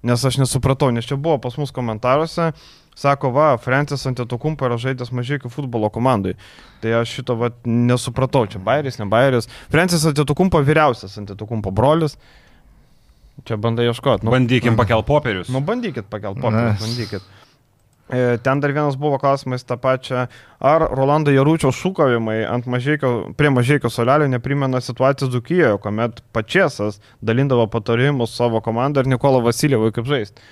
[0.00, 2.54] nes aš nesupratau, nes čia buvo pas mus komentaruose,
[2.96, 6.38] sako, va, Francis Antetokumpo yra žaidęs mažiekių futbolo komandai.
[6.80, 9.50] Tai aš šito va, nesupratau, čia Bayeris, ne Bayeris.
[9.68, 12.16] Francis Antetokumpo vyriausias Antetokumpo brolis.
[13.44, 14.24] Čia bandai ieškoti.
[14.30, 15.52] Bandykim pakel popierius.
[15.52, 17.32] Nu, bandykit pakel popierius, bandykit.
[18.08, 20.26] E, Ten dar vienas buvo klausimas tą pačią,
[20.60, 28.36] ar Rolando Jarūčio šūkavimai mažėkio, prie mažėkio solelio neprimena situacijos Dukijoje, kuomet pačiasas dalindavo patarimus
[28.36, 30.44] savo komandai ir Nikola Vasilievui kaip žaisti.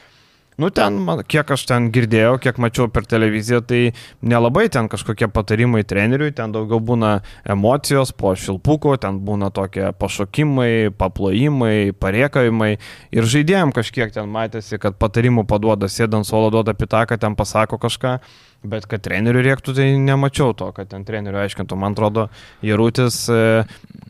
[0.61, 0.99] Nu ten,
[1.33, 3.81] kiek aš ten girdėjau, kiek mačiau per televiziją, tai
[4.21, 7.13] nelabai ten kažkokie patarimai treneriui, ten daugiau būna
[7.55, 12.77] emocijos po šilpuko, ten būna tokie pašokimai, paplojimai, pariekavimai.
[13.17, 18.19] Ir žaidėjim kažkiek ten matėsi, kad patarimų paduoda, sėdant suolo duoda pitaką, ten pasako kažką,
[18.63, 21.79] bet kad treneriui rėktų, tai nemačiau to, kad ten treneriui aiškintų.
[21.79, 22.29] Man atrodo,
[22.65, 23.41] Jarūtis e,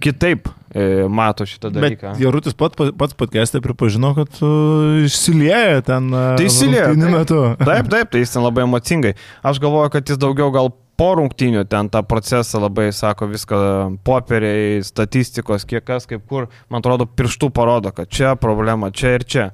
[0.05, 2.15] kitaip e, mato šitą Bet dalyką.
[2.21, 6.13] Jarutis pat, pats podcast'e pripažino, kad uh, išsilieja ten.
[6.13, 7.65] Uh, Tai rungtynių taip.
[7.65, 9.17] Taip, taip, tai jis ten labai emocingai.
[9.47, 13.59] Aš galvoju, kad jis daugiau gal po rungtynių ten tą procesą labai sako viską
[14.07, 19.25] popieriai, statistikos, kiek kas, kaip kur, man atrodo, pirštų parodo, kad čia problema, čia ir
[19.27, 19.51] čia.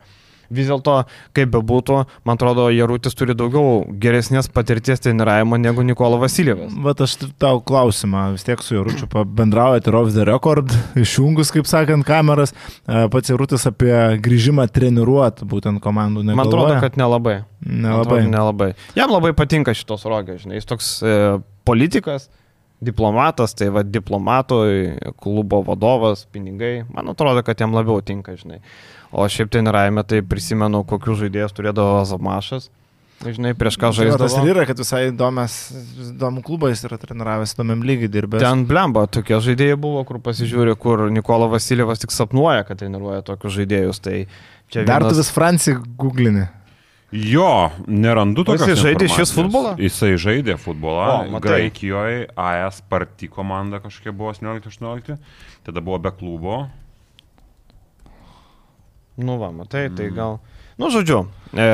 [0.54, 1.00] Vis dėlto,
[1.36, 6.72] kaip bebūtų, man atrodo, Jarutis turi daugiau geresnės patirties treniravimo negu Nikola Vasilievas.
[6.84, 10.72] Vat aš tau klausimą, vis tiek su Jaručiu pabendraujate ir off the record,
[11.04, 12.54] išjungus, kaip sakant, kameras,
[12.88, 16.38] E, pats Jarutis apie grįžimą treniruoti būtent komandų negalvoja.
[16.40, 17.36] Man atrodo, kad nelabai.
[17.60, 18.00] Nelabai.
[18.00, 18.68] atrodo, nelabai.
[18.96, 21.16] Jam labai patinka šitos rogės, žinai, jis toks e,
[21.68, 22.28] politikas,
[22.84, 24.62] diplomatas, tai va diplomato,
[25.20, 28.62] klubo vadovas, pinigai, man atrodo, kad jam labiau tinka, žinai.
[29.12, 32.68] O šiaip treniravime tai prisimenu, kokius žaidėjus turėdavo Zamašas.
[33.18, 34.50] Žinai, prieš ką Tai va, Tas ir žaidžiu.
[34.54, 35.54] yra, kad visai įdomias,
[36.12, 38.44] įdomų klubą jis yra treniravęs, įdomiam lygiai dirbęs.
[38.44, 43.56] Ten blemba, tokie žaidėjai buvo, kur pasižiūri, kur Nikola Vasilievas tik sapnuoja, kad treniruoja tokius
[43.58, 43.98] žaidėjus.
[44.04, 44.26] Tai
[44.70, 46.46] čia Dar tu vienas- vis Franci googlini.
[47.10, 48.66] Jo, nerandu O tokio.
[48.68, 49.74] jisai žaidė šis futbolą?
[49.80, 51.34] Jisai žaidė futbolą.
[51.34, 51.40] O.
[51.40, 55.18] Graikijoje AS Party komanda kažkiek buvo 18-18.
[55.64, 56.68] Tada buvo be klubo.
[59.18, 60.38] Nu, va, matai, tai gal.
[60.78, 61.24] Nu, žodžiu.
[61.58, 61.64] E,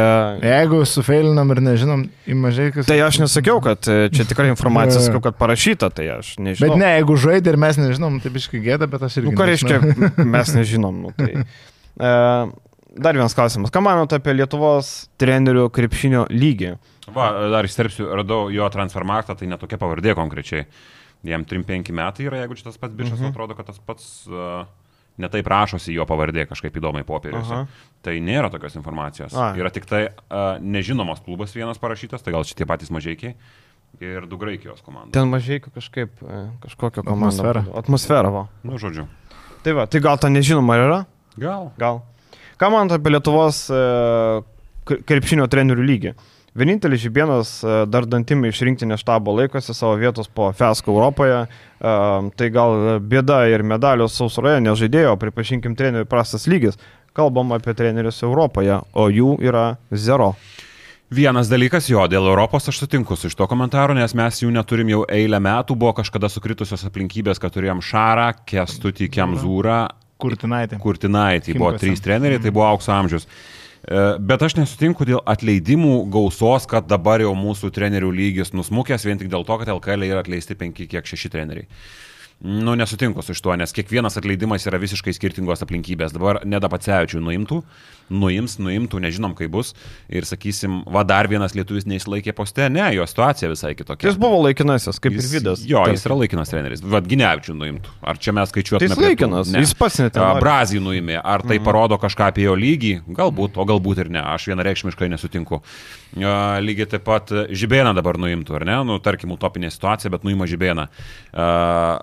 [0.40, 2.86] Jeigu sufeilinam ir nežinom, į mažai kas.
[2.88, 5.06] Tai aš nesakiau, kad e, čia tikrai informacija, Jo.
[5.10, 6.72] sakiau, kad parašyta, tai aš nežinau.
[6.72, 9.28] Bet ne, jeigu žaidė ir mes nežinom, tai biškai gėda, bet aš irgi.
[9.28, 9.80] Nu, ką reiškia,
[10.36, 11.02] mes nežinom.
[11.04, 11.44] Nu, tai.
[12.00, 12.14] e,
[12.96, 13.68] dar vienas klausimas.
[13.74, 16.72] Ką manote apie Lietuvos trenerių krepšinio lygį?
[17.12, 20.64] Va, dar įsterpsiu, radau jo transfermarktą, tai netokia pavardė konkrečiai.
[21.28, 23.34] Jam 3-5 metai yra, jeigu šitas pats bičias, Mhm.
[23.34, 24.64] atrodo, kad tas pats uh,
[25.20, 27.60] netaip rašosi jo pavardė kažkaip įdomiai popieriuose.
[27.60, 27.90] Aha.
[28.04, 29.34] Tai nėra tokios informacijos.
[29.38, 29.52] A.
[29.58, 33.36] Yra tik tai uh, nežinomas klubas vienas parašytas, tai gal šitie patys mažiekiai
[34.02, 35.12] ir du graikijos komandos.
[35.14, 37.30] Ten mažai kažkaip e, kažkokią komandą.
[37.30, 37.64] Atmosfera.
[37.78, 38.42] Atmosfera, va.
[38.66, 39.06] Nu, žodžiu.
[39.64, 40.98] Tai va, tai gal ta nežinoma ir yra?
[41.40, 41.70] Gal.
[41.78, 42.02] Gal.
[42.60, 43.82] Ką manote apie Lietuvos e,
[45.06, 46.14] krepšinio trenerių lygį?
[46.54, 51.40] Vienintelis žibienas e, dar dantimai iš rinktinės štabo laikosi savo vietos po FESCO Europoje.
[51.44, 51.94] E,
[52.38, 56.78] Tai gal bėda ir medalių sausroje nežaidėjo, pripažinkim trenerių prastas lygis.
[57.14, 60.34] Kalbam apie trenerius Europoje, o jų yra zero.
[61.14, 65.02] Vienas dalykas jo, dėl Europos aš sutinku su šito komentaru, nes mes jų neturim jau
[65.10, 69.82] eilę metų, buvo kažkada sukritusios aplinkybės, kad turėjom Šarą, Kestutį, Kemzūrą,
[70.22, 70.78] Kurtinaitė.
[70.80, 73.26] Kurtinaitį, buvo trys treneriai, tai buvo aukso amžius.
[73.26, 79.20] E, Bet aš nesutinku dėl atleidimų gausos, kad dabar jau mūsų trenerių lygis nusmukęs vien
[79.20, 81.68] tik dėl to, kad LKL yra atleisti penki, kiek šeši treneriai.
[82.44, 86.12] Nu, nesutinku su šituo, nes kiekvienas atleidimas yra visiškai skirtingos aplinkybės.
[86.12, 87.62] Dabar nedapacevičių nuimtų,
[88.12, 89.70] nuims, nuimtų, nežinom kaip bus.
[90.12, 94.10] Ir sakysim, va dar vienas lietuvis neįsilaikė poste, ne, jo situacija visai kitokia.
[94.10, 95.64] Jis buvo laikinasis, kaip Jis- ir Vidas.
[95.64, 96.84] Jo, jis yra laikinas treneris.
[96.84, 97.96] Vadginevičių nuimtų.
[98.12, 98.92] Ar čia mes skaičiuotume?
[98.92, 99.64] Tai jis laikinas, Ne.
[99.64, 100.12] jis pats net.
[100.44, 101.20] Brazį nuimė.
[101.24, 101.64] Ar tai Mhm.
[101.64, 103.04] parodo kažką apie jo lygį?
[103.08, 104.20] Galbūt, o galbūt ir ne.
[104.20, 105.62] Aš vienareikšmiškai nesutinku.
[106.20, 108.84] A, Lygiai taip pat Žibėną dabar nuimtų, ar ne?
[108.84, 110.88] Nu, tarkim, utopinė situacija, bet nuima Žibėną.
[111.32, 112.02] A,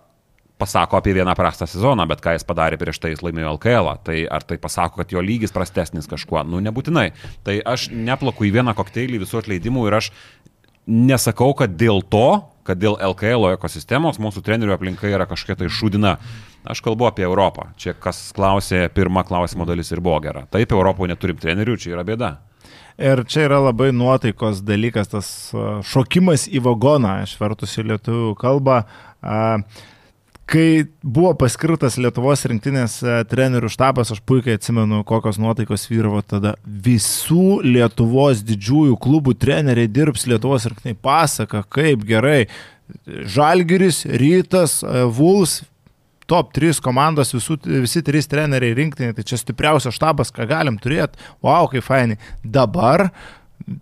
[0.62, 3.88] Pasako apie vieną prastą sezoną, bet ką jis padarė prieš tai, jis laimėjo LKL.
[3.90, 3.96] -ą.
[4.06, 6.44] Tai ar tai pasako, kad jo lygis prastesnis kažkuo?
[6.46, 7.12] Nu, nebūtinai.
[7.44, 10.12] Tai aš neplaku į vieną kokteilį visų atleidimų ir aš
[10.88, 16.18] nesakau, kad dėl to, kad dėl LKL ekosistemos mūsų trenerių aplinka yra kažkokia tai šūdina.
[16.72, 17.72] Aš kalbu apie Europą.
[17.78, 20.46] Čia kas klausė, pirma klausimo dalis ir buvo gera.
[20.54, 22.36] Taip, Europoje neturim trenerių, čia yra bėda.
[23.02, 25.30] Ir čia yra labai nuotaikos dalykas, tas
[25.90, 28.84] šokimas į vagoną, išvertus į lietuvių kalbą.
[29.22, 29.40] A,
[30.52, 36.58] Kai buvo paskirtas Lietuvos rinktinės a, trenerių štabas, aš puikiai atsimenu, kokios nuotaikos vyravo tada.
[36.66, 42.50] Visų Lietuvos didžiųjų klubų treneriai dirbs Lietuvos rinktiniai pasaka, kaip gerai.
[43.08, 45.62] Žalgiris, Rytas, a, Vuls,
[46.32, 51.20] top 3 komandos, visų, visi 3 treneriai rinktiniai, tai čia stipriausias štabas, ką galim turėti.
[51.44, 52.20] Wow, kaip fainai.
[52.44, 53.41] Dabar tai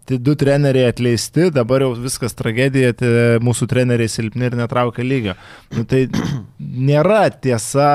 [0.09, 3.11] du treneriai atleisti, dabar jau viskas tragedija, tai
[3.43, 5.35] mūsų treneriai silpni ir netraukia lygio.
[5.75, 6.07] Nu, tai
[6.91, 7.89] nėra tiesa.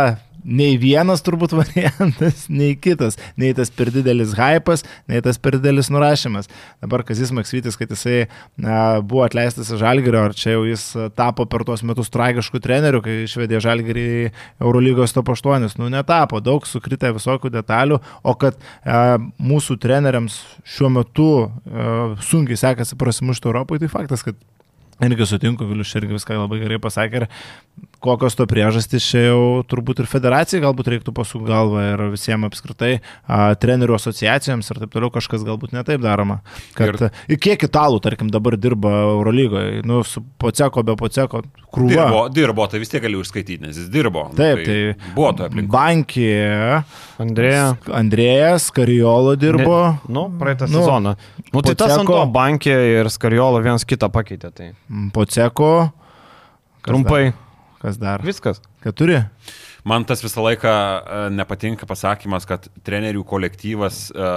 [0.45, 5.89] Nei vienas turbūt variantas, nei kitas, nei tas per didelis hypas, nei tas per didelis
[5.93, 6.51] nurašymas.
[6.85, 11.09] Dabar Kazis Maksvitis, kad jisai a, buvo atleistas iš Žalgirio, ar čia jau jis a,
[11.17, 14.25] tapo per tuos metus tragiškų trenerių, kai išvedė Žalgirį į
[14.61, 20.43] Eurolygos top 8, nu netapo, daug sukritę visokių detalių, o kad a, mūsų treneriams
[20.77, 21.89] šiuo metu a,
[22.21, 24.37] sunkiai sekasi prasimušti Europoje, tai faktas, kad
[25.03, 27.25] Irgi sutinku, Vilius irgi viską labai gerai pasakė ir
[28.05, 32.93] kokios to priežastys čia jau turbūt ir federacijai galbūt reiktų pasukti galvą ir visiems apskritai
[32.99, 36.41] a, trenerių asociacijoms ir taip toliau kažkas galbūt netaip daroma.
[36.77, 41.43] Kad, ir, ir kiek italų, tarkim, dabar dirba Eurolygoje, nu, su poceko, be poceko,
[41.75, 41.95] krūva.
[42.09, 44.29] Dirbo, dirbo, tai vis tiek galiu užskaityti, nes jis dirbo.
[44.33, 45.71] Nu, Taip, tai buvo to aplink.
[45.73, 46.29] Bankį,
[47.25, 47.67] Andrėja.
[47.95, 49.79] Andrėjas, Kariolo dirbo.
[50.05, 51.15] Ne, nu, praeitą Nu, sezoną.
[51.53, 52.21] Nu, tai tas ant Poceko.
[52.25, 54.51] to bankė ir Skariolo vienas kitą pakeitė.
[54.55, 54.71] Tai
[55.15, 55.71] Poceko.
[56.85, 57.23] Trumpai.
[57.31, 57.44] Dar?
[57.85, 58.23] Kas dar?
[58.25, 58.63] Viskas.
[58.81, 59.19] Keturi.
[59.85, 64.29] Man tas visą laiką e, nepatinka pasakymas, kad trenerių kolektyvas, e,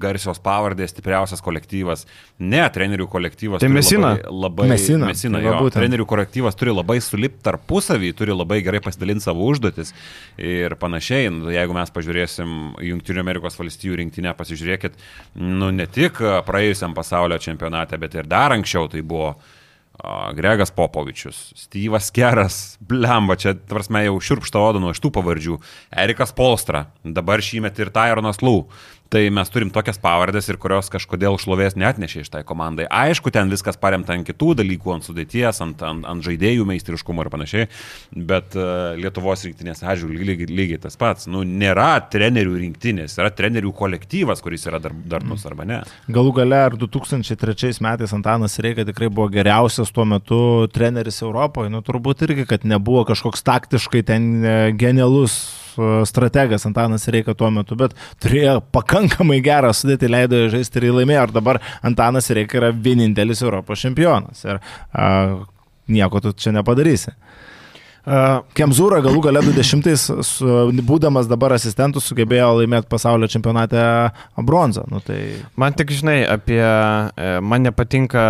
[0.00, 2.06] garsios pavardės, stipriausias kolektyvas.
[2.40, 3.60] Ne, trenerių kolektyvas.
[3.60, 4.14] Tai turi Messina?
[4.14, 5.68] Labai, labai Messina, Mesina, tai jo.
[5.74, 9.92] Trenerių kolektyvas turi labai sulipti tarpusavį, turi labai gerai pasidalinti savo užduotis
[10.40, 11.28] ir panašiai.
[11.36, 12.56] Nu, Jeigu mes pažiūrėsim
[12.88, 14.96] Junktinių Amerikos valstijų rinktinę, pasižiūrėkit,
[15.44, 19.34] nu ne tik praėjusiam pasaulio čempionate, bet ir dar anksčiau tai buvo
[20.34, 25.58] Gregas Popovičius, Styvas Keras, Blemba, čia, tvarsme, jau širpšta oda nuo šitų pavardžių,
[26.04, 28.68] Erikas Polstra, dabar šįmet ir Tyronas Lū.
[29.08, 32.84] Tai mes turim tokias pavardės ir kurios kažkodėl šlovės net nešė iš tai komandai.
[32.92, 37.30] Aišku, ten viskas paremta ant kitų dalykų, ant sudėties, ant, ant, ant žaidėjų meistriškumo ir
[37.32, 37.68] panašiai,
[38.12, 41.24] bet uh, Lietuvos rinktinės atžvilgių lygiai, lygiai tas pats.
[41.32, 45.78] Nu, nėra trenerių rinktinės, yra trenerių kolektyvas, kuris yra dar, darnus arba ne.
[46.12, 50.42] Galų gale, ar 2003 metais Antanas Reika tikrai buvo geriausias tuo metu
[50.74, 55.67] treneris Europoje, nu turbūt irgi, kad nebuvo kažkoks taktiškai ten e, genialus e,
[56.08, 61.28] strategas Antanas Reika tuo metu, bet turėjo pakankamai gerą sudėtį, leido žaisti ir laimėjo.
[61.28, 64.44] Ir dabar Antanas Reika yra vienintelis Europos čempionas.
[64.46, 65.08] Ir a,
[65.88, 67.14] nieko tu čia nepadarysi.
[68.08, 70.52] Uh, Kemzūra galų gale 20-ais, su-
[70.88, 73.82] būdamas dabar asistentų, sugebėjo laimėti pasaulio čempionate
[74.38, 74.86] bronzą.
[74.88, 75.18] Nu, tai...
[75.58, 78.24] Man tik žinai apie, e, man nepatinka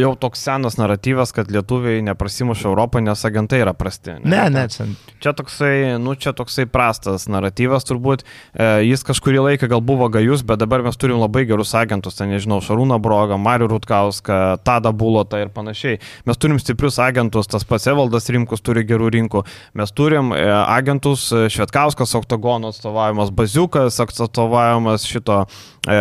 [0.00, 4.16] jau toks senas naratyvas, kad lietuviai neprasimuša Europoje, nes agentai yra prasti.
[4.24, 4.88] Ne, ne, čia.
[5.22, 10.42] Čia toksai, nu čia toksai prastas naratyvas turbūt, e, jis kažkurį laiką gal buvo gajus,
[10.46, 15.44] bet dabar mes turim labai gerus agentus, ten nežinau, Šarūną Brogą, Marių Rutkauską, Tadą Bulotą
[15.44, 16.00] ir panašiai.
[16.28, 19.44] Mes turim stiprius agentus, tas pats Evaldas Rimkus turi gerų rinkų.
[19.76, 25.44] Mes turim e, agentus e, Švetkauskas, Oktagono atstovavimas, Baziukas atstovavimas šito,
[25.84, 26.00] e,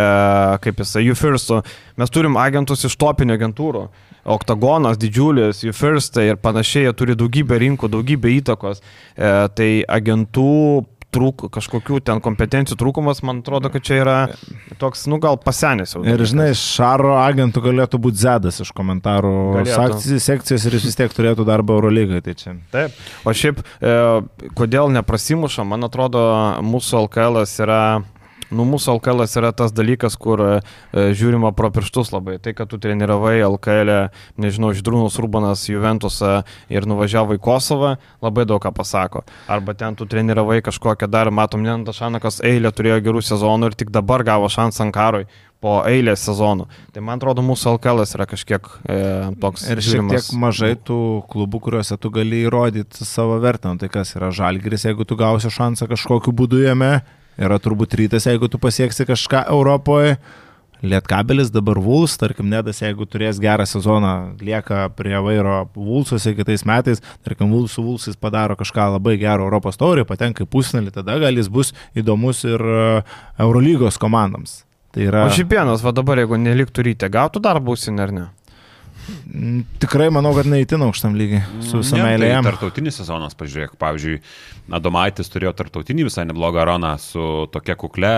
[0.64, 1.62] kaip jisai, Jufirstu.
[2.00, 3.88] Mes turim agentus iš topinių agentūrų.
[4.24, 8.80] Oktagonas didžiulis, Jufirst ir panašiai, jie turi daugybę rinkų, daugybę įtakos.
[8.80, 14.18] E, tai agentų trūk, kažkokių ten kompetencijų trūkumas, man atrodo, kad čia yra
[14.82, 16.04] toks, nu gal pasenęs jau.
[16.08, 20.20] Ir žinai, Šaro agentų galėtų būti Zedas iš komentarų Galėtų.
[20.24, 22.24] sekcijos ir jis vis tiek turėtų darbą Eurolygai.
[22.26, 22.56] Tai čia.
[22.74, 22.98] Taip.
[23.26, 23.96] O šiaip, e,
[24.58, 26.24] kodėl neprasimuša, man atrodo,
[26.66, 27.82] mūsų LKL yra
[28.56, 30.52] nu, mūsų LKL yra tas dalykas, kur e,
[30.94, 32.38] žiūrima pro pirštus labai.
[32.44, 33.94] Tai, kad tu treniravai LKL,
[34.42, 39.24] nežinau, Židrūnus Urbanas Juventusą ir nuvažiavai į Kosovą, labai daug ką pasako.
[39.52, 43.92] Arba ten tu treniravai kažkokią dar, matom, Nentas Šanakas eilė turėjo gerų sezonų ir tik
[43.94, 45.26] dabar gavo šansą Ankarui
[45.64, 46.68] po eilės sezonų.
[46.92, 48.98] Tai man atrodo, mūsų LKL yra kažkiek e,
[49.40, 49.64] toks.
[49.72, 51.00] Ir šiek žiūrimas- tiek mažai tų
[51.32, 53.72] klubų, kuriuose tu gali įrodyti savo vertę.
[53.72, 57.02] Nu, Tai kas yra žalgeris, jeigu tu gausi šansą kažkokiu būdu jame,
[57.38, 60.18] yra turbūt rytas, jeigu tu pasieksi kažką Europoje.
[60.84, 67.00] Lietkabelis dabar Vuls, tarkim, Nedas, jeigu turės gerą sezoną, lieka prie vairo Vulsuose kitais metais,
[67.24, 71.48] tarkim, Vulsų Vulsis padaro kažką labai gero Europos taurį, patenka į pusnelį, tada gal jis
[71.48, 72.84] bus įdomus ir e,
[73.40, 74.66] Eurolygos komandams.
[74.92, 75.24] Tai yra...
[75.24, 78.26] O Žipienas, va dabar, jeigu neliktų ryte, gautų darbą užsienį ar ne?
[79.28, 82.42] Mm, Tikrai manau, kad neįtin aukštam lygiai su visą Ne, meilę tai.
[82.48, 84.20] Tartautinis sezonas, pažiūrėk, pavyzdžiui,
[84.74, 88.14] Adomaitis turėjo tartautinį visai neblogą aroną su tokia kukle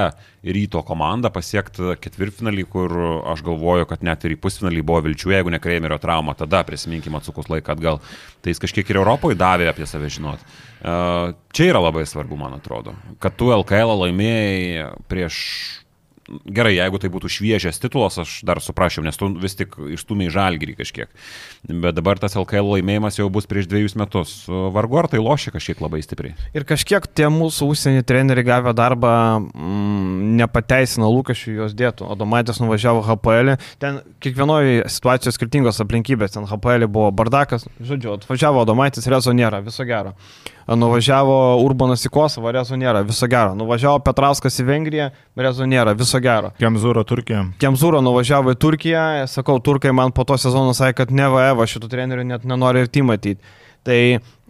[0.46, 2.94] ryto komanda pasiekti ketvirtfinalį, kur
[3.34, 7.18] aš galvoju, kad net ir į pusfinalį buvo vilčių, jeigu ne Kreimerio trauma, tada prisiminkime
[7.18, 7.98] atsukus laiką atgal.
[8.46, 10.44] Tai jis kažkiek ir Europoje davė apie save žinot.
[10.86, 15.42] E, Čia yra labai svarbu, man atrodo, kad tu LKL laimėjai prieš
[16.26, 20.74] Gerai, jeigu tai būtų šviežias titulas, aš dar suprasčiau, nes tu vis tik išstumiai žalgyrį
[20.80, 21.12] kažkiek.
[21.70, 24.34] Bet dabar tas LKL laimėjimas jau bus prieš dviejus metus.
[24.50, 26.34] Vargu ar tai lošia kažkiek labai stipriai.
[26.58, 32.10] Ir kažkiek tie mūsų užsienį treneriai gavę darbą mm, nepateisino lūkesčių juos dėtų.
[32.16, 39.06] Adomaitis nuvažiavo HPL, ten kiekvienoje situacijoje skirtingos aplinkybės, ten HPL buvo bardakas, žodžiu, atvažiavo Adomaitis,
[39.14, 40.18] rezo nėra, viso gero.
[40.66, 43.54] Nuvažiavo Urbanas į Kosovą, rezo nėra, viso gero.
[43.58, 46.50] Nuvažiavo Petrauskas į Vengriją, rezo nėra, viso gero.
[46.58, 47.44] Kemzūro Turkija.
[47.62, 51.92] Kemzūro nuvažiavo į Turkiją, sakau, turkai man po to sezono sakė, kad ne Vaeva šitų
[51.92, 53.54] trenerių net nenori ir ty matyti.
[53.86, 54.00] Tai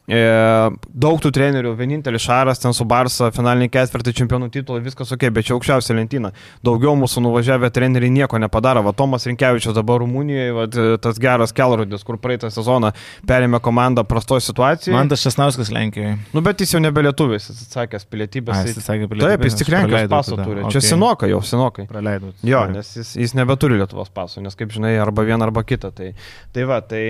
[0.05, 5.47] daug tų trenerių, vienintelis Šaras ten su Barsa, finaliniai ketvirtį čempionų titulai, viskas ok, bet
[5.47, 6.29] čia aukščiausia lentyna.
[6.65, 8.83] Daugiau mūsų nuvažiavę treneriai nieko nepadaro.
[8.85, 10.67] Va, Tomas Rinkevičius dabar Rumunijoje, va,
[11.01, 12.91] tas geras Kelrodis, kur praeitą sezoną
[13.25, 14.95] perėmė komandą prastoje situacijoje.
[14.95, 16.17] Man tas Šesnauskas Lenkijoje.
[16.35, 18.61] Nu, bet jis jau nebe lietuvis, jis atsakęs pilietybės.
[18.61, 20.45] A, jis atsakė Taip, pilietybės, jis tik Lenkijos pasą tada.
[20.49, 20.65] turi.
[20.67, 20.75] Okay.
[20.77, 21.87] Čia senokai, jau senokai.
[21.89, 22.35] Praleidau.
[22.45, 25.89] Jo, nes jis, jis nebeturi Lietuvos paso, nes kaip žinai, arba vieną, arba kitą.
[25.95, 26.11] Tai,
[26.53, 27.03] tai va, tai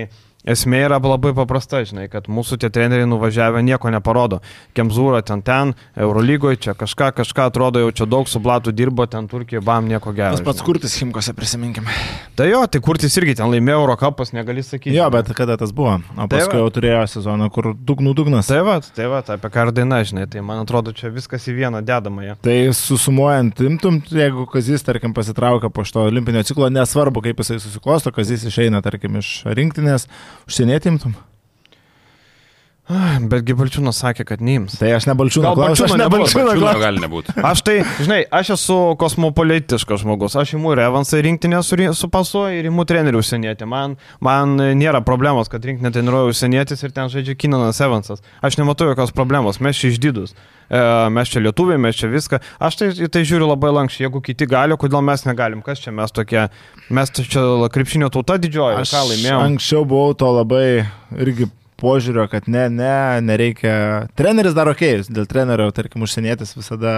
[0.46, 4.40] esmė yra labai paprasta, žinai, kad mūsų tie treneriai nuvažiavę nieko neparodo.
[4.76, 9.28] Kemzūra ten ten, Eurolygoje, čia kažką, kažką atrodo, jau čia daug su Blatu dirbo, ten
[9.30, 10.36] Turkijoje, bam, nieko gero.
[10.38, 11.90] Tas pats kurtis Himkose, prisiminkime.
[12.38, 14.94] Tai jo, tai kurtis irgi ten laimėjo Eurocapas, negali sakyti.
[14.96, 15.98] Jo, bet kada tas buvo?
[16.16, 16.62] O paskui va.
[16.62, 18.50] jau turėjo sezoną, kur dugnų dugnas.
[18.50, 21.46] Tai va, tai va, tai apie ką ir daina, žinai, tai man atrodo, čia viskas
[21.50, 22.36] į vieną dedamąją.
[22.44, 28.12] Tai susumuojant, imtum, jeigu Kazis, tarkim, pasitraukia po šito olimpinio ciklo, nesvarbu, kaip jisai susiklosto,
[28.14, 30.06] Kazis išeina, tarkim, iš rinktinės,
[30.46, 31.14] Už si netimtum?
[32.86, 34.76] Bet Gibalčiūnas sakė, kad neims.
[34.78, 36.82] Tai aš nebalčiūną Gal klausiu, aš Balčiūno nebuvo, nebalčiūną Čiūno klausiu.
[36.84, 37.34] gali nebūti.
[37.50, 40.36] Aš tai, žinai, aš esu kosmopolitiškas žmogus.
[40.38, 43.66] Aš imu ir Evansą į rinktinę su, su pasu ir imu trenerių užsienietį.
[43.66, 48.22] Man, man nėra problemos, kad rinktinė treniruoja užsienietis ir ten žaidžia Kinanas Evansas.
[48.46, 50.36] Aš nematau jokios problemos, mes čia išdidus.
[50.70, 50.78] E,
[51.10, 52.38] mes čia lietuviai, mes čia viską.
[52.62, 54.06] Aš tai, tai žiūriu labai lankščiai.
[54.06, 55.62] Jeigu kiti gali, kodėl mes negalim?
[55.66, 56.46] Kas čia mes tokie?
[56.94, 57.42] Mes čia
[57.74, 58.82] krepšinio tauta didžioji.
[58.86, 59.52] Aš Ką laimėjome?
[59.52, 60.66] anksčiau buvau to labai
[61.18, 61.50] irgi
[61.80, 63.74] požiūrio, kad ne, ne, nereikia.
[64.18, 66.94] Treneris dar ok, dėl trenerio, tarkim, užsienietis visada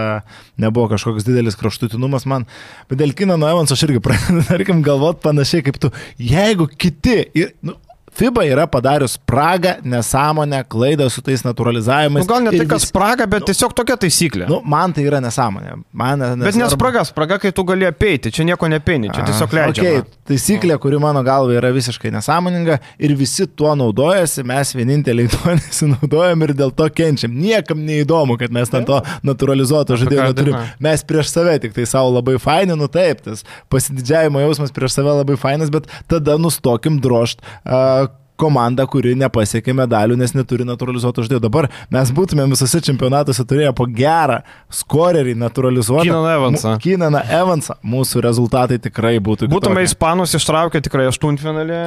[0.59, 2.47] nebuvo kažkoks didelis kraštutinumas man,
[2.91, 5.91] bet dėl Kino Evanso aš irgi pradedu, tarkim, galvot panašiai kaip tu.
[6.21, 7.75] Jeigu kiti, ir, nu,
[8.19, 12.25] FIBA yra padarius spragą, nesąmonę, klaidą su tais naturalizavimais.
[12.25, 14.47] Nu, gal ne tai, kas vis- spraga, bet tiesiog tokia taisyklė.
[14.49, 15.77] Nu, man tai yra nesąmonė.
[15.95, 18.31] Man, bet nespraga, spraga, kai tu gali apeiti.
[18.35, 19.85] Čia nieko nepeini, čia tiesiog leidžia.
[19.85, 25.55] Okay, taisyklė, kuri mano galva yra visiškai nesąmoninga ir visi tuo naudojasi, mes vieninteliai tuo
[25.61, 27.31] nesinaudojam ir dėl to kenčiam.
[27.39, 30.59] Niekam neįdomu, kad mes ten to naturalizuoto žaidėjo neturim.
[30.83, 35.15] Mes prieš save tik tai savo labai faini, nu taip, tas pasididžiavimo jausmas prieš save
[35.21, 37.39] labai fainas, bet tada nustokim drošt.
[37.63, 38.08] Uh,
[38.39, 41.43] komanda, kuri nepasiekė medalių, nes neturi naturalizuoto žaidėjo.
[41.47, 44.41] Dabar mes būtumėm visose čempionatuose turėję po gerą
[44.81, 46.07] skorerį naturalizuotą.
[46.07, 46.75] Keenaną Evansą.
[46.83, 47.77] Keenaną Evansą.
[47.83, 49.49] Mūsų rezultatai tikrai būtų.
[49.51, 49.93] Būtume kitokie.
[49.93, 51.79] Ispanus ištraukę tikrai aštuntfinalį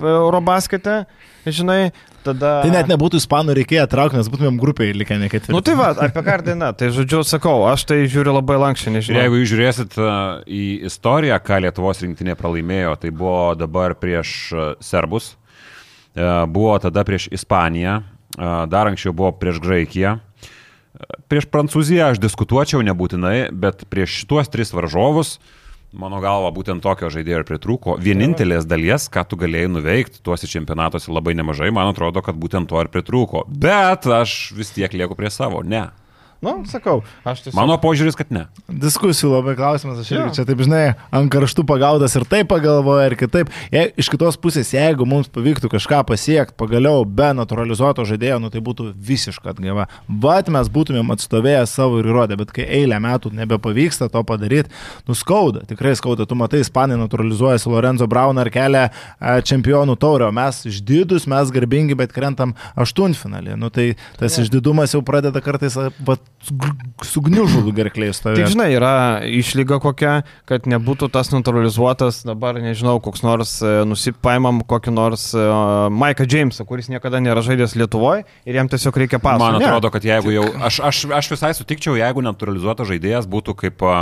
[0.00, 1.02] Eurobaskete,
[1.46, 1.92] žinai,
[2.26, 2.52] tada...
[2.64, 5.54] Tai net nebūtų ispanų reikėję traukti, nes būtumėm grupiai likę ne ketvirti.
[5.54, 9.22] Nu tai va, apie ką daina, tai žodžiu, sakau, aš tai žiūriu labai lankščiai, nežinau.
[9.22, 10.12] jeigu jūs žiūrėsit uh,
[10.46, 15.34] į istoriją, ką Lietuvos rinktinė pralaimėjo, tai buvo dabar prieš uh, serbus,
[16.48, 20.16] buvo tada prieš Ispaniją, uh, dar anksčiau buvo prieš Graikiją.
[20.16, 20.52] Uh,
[21.30, 25.36] Prieš Prancūziją aš diskutuočiau nebūtinai, bet prieš šituos tris varžovus,
[25.96, 27.96] mano galva, būtent tokio žaidėjo ir pritrūko.
[28.02, 32.80] Vienintelės dalies, ką tu galėjai nuveikti tuose čempionatuose labai nemažai, man atrodo, kad būtent to
[32.80, 33.44] ir pritrūko.
[33.48, 35.62] Bet aš vis tiek lieku prie savo.
[35.66, 35.88] Ne.
[36.44, 37.56] Nu, sakau, aš tiesiog...
[37.56, 38.42] Mano požiūris, kad ne.
[38.68, 40.32] Diskusijų labai klausimas, aš irgi Jo.
[40.36, 40.82] čia taip žinai,
[41.14, 43.52] ant karštų pagaudas ir taip pagalvoju, ir kitaip.
[43.72, 48.60] Je, iš kitos pusės, jeigu mums pavyktų kažką pasiekti, pagaliau be naturalizuoto žaidėjo, nu tai
[48.64, 49.88] būtų visiška atgaiva.
[50.08, 54.70] Bet mes būtumėm atstovėję savo ir įrodę, bet kai eilę metų nebepavyksta to padaryti,
[55.08, 56.28] nuskauda, tikrai skauda.
[56.28, 61.50] Tu matai, ispanai naturalizuojasi Lorenzo Brauną ar kelia e, čempionų taurę, o mes išdidus, mes
[61.54, 63.56] garbingi, bet krentam aštuntfinalį.
[63.60, 65.88] Nu tai tas išdidumas jau pradeda kartais a,
[67.06, 68.50] sugniužulų gerklės Tik stovėti.
[68.54, 68.90] žinai, yra
[69.26, 70.12] išlyga kokia,
[70.48, 76.62] kad nebūtų tas neutralizuotas, dabar nežinau, koks nors e, nusipaimam kokį nors uh, Maiką Jamesą,
[76.68, 79.58] kuris niekada nėra žaidęs Lietuvoje ir jam tiesiog reikia pasakoti.
[79.58, 83.82] Man atrodo, kad jeigu jau, aš, aš, aš visai sutikčiau, jeigu naturalizuotas žaidėjas būtų kaip,
[83.82, 83.96] a,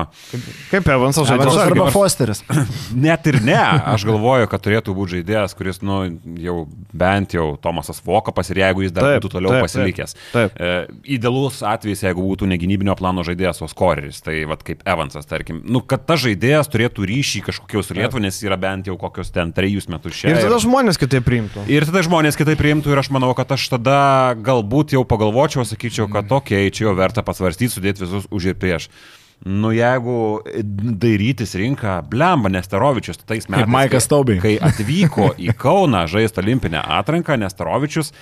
[0.71, 1.81] Kaip Evansas žaidė Evansas žalgirį.
[1.81, 2.45] arba Fosteris.
[3.09, 3.59] net ir ne,
[3.95, 6.03] aš galvoju, kad turėtų būti žaidėjas, kuris, nu,
[6.45, 6.61] jau
[6.93, 10.17] bent jau Tomasas Vokapas ir jeigu jis dar Taip, taip, būtų toliau taip, taip, pasilikęs.
[10.33, 10.55] taip.
[10.61, 10.73] E,
[11.17, 15.83] idealus atvejis, jeigu būtų negynybinio plano žaidėjas, o skoreris, tai vad kaip Evansas, tarkim, nu,
[15.83, 19.89] kad ta žaidėjas turėtų ryšį kažkokio su Lietuva, nes yra bent jau kokius ten trejus
[19.93, 20.33] metus čia.
[20.33, 21.67] Ir tada žmonės kitaip priimtų.
[21.73, 23.99] Ir tada žmonės kitai priimtų ir aš manau, kad aš tada
[24.39, 28.59] galbūt jau pagalvočiau, sakyčiau, kad okei, okay, čia jau verta pasvarstyti, sudėti visus už ir
[28.61, 28.89] prieš.
[29.45, 30.41] Nu jeigu
[31.03, 33.69] dairytis rinką, blemba Nesterovičius tais metais.
[33.69, 34.39] Maikas kai- Taubai.
[34.41, 38.13] Kai atvyko į Kauną žaisti olimpinę atranką, Nesterovičius,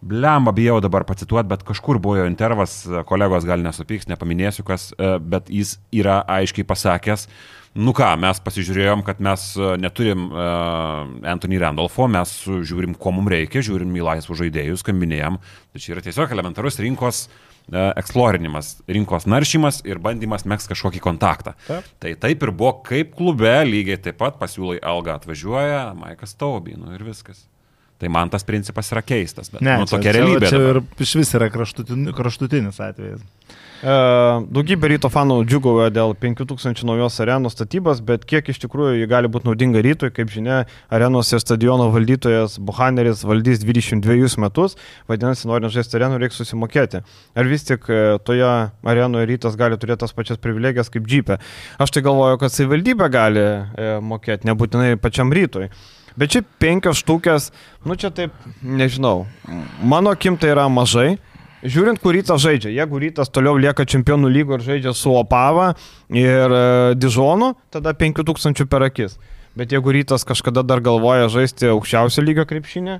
[0.00, 5.16] blemba bijau dabar pacituoti, bet kažkur buvo jo intervas, kolegos gal nesupyks, nepaminėsiu kas, e,
[5.20, 7.28] bet jis yra aiškiai pasakęs,
[7.70, 12.32] Nu ką, mes pasižiūrėjom, kad mes e, neturim uh, Anthony Randolfo, mes
[12.66, 15.36] žiūrim, ko mums reikia, žiūrim į laisvų žaidėjus, skambinėjom.
[15.70, 17.28] Tai čia yra tiesiog elementarus rinkos
[17.70, 21.54] eksplorinimas, rinkos naršymas ir bandymas mėgs kažkokį kontaktą.
[21.68, 21.86] Taip.
[22.02, 26.90] Tai taip ir buvo, kaip klube, lygiai taip pat pasiūlai algą atvažiuoja, Maikas Tauby, nu
[26.96, 27.44] ir viskas.
[28.00, 30.48] Tai man tas principas yra keistas, bet Ne, nu, čia- tokia čia- realybė.
[30.48, 30.76] Čia dabar.
[30.80, 33.20] ir iš vis yra kraštutinis, kraštutinis atvejis.
[33.80, 33.92] E,
[34.52, 39.28] daugybė ryto fanų džiugauja dėl 5000 naujos arenos statybos, bet kiek iš tikrųjų ji gali
[39.32, 44.76] būti naudinga rytui, kaip žinia, arenos ir stadiono valdytojas Buhaneris valdys 22 metus,
[45.08, 47.00] vadinasi, norint žaisti arenų, reikia susimokėti.
[47.36, 48.48] Ar vis tik e, toje
[48.84, 51.40] arenoje rytas gali turėti tas pačias privilegijas kaip džipė?
[51.80, 55.70] Aš tai galvoju, kad savivaldybė gali e, mokėti, nebūtinai pačiam rytui.
[56.18, 57.50] Bet čia penkios štukės,
[57.86, 59.26] nu čia taip, nežinau,
[59.82, 61.18] mano akim tai yra mažai.
[61.60, 62.70] Žiūrint, kur rytas žaidžia.
[62.72, 65.74] Jeigu rytas toliau lieka čempionų lygo ir žaidžia su Opava
[66.08, 66.62] ir e,
[66.96, 69.18] Dižonu, tada 5000 per akis.
[69.58, 72.96] Bet jeigu rytas kažkada dar galvoja žaisti aukščiausio lygio krepšinį,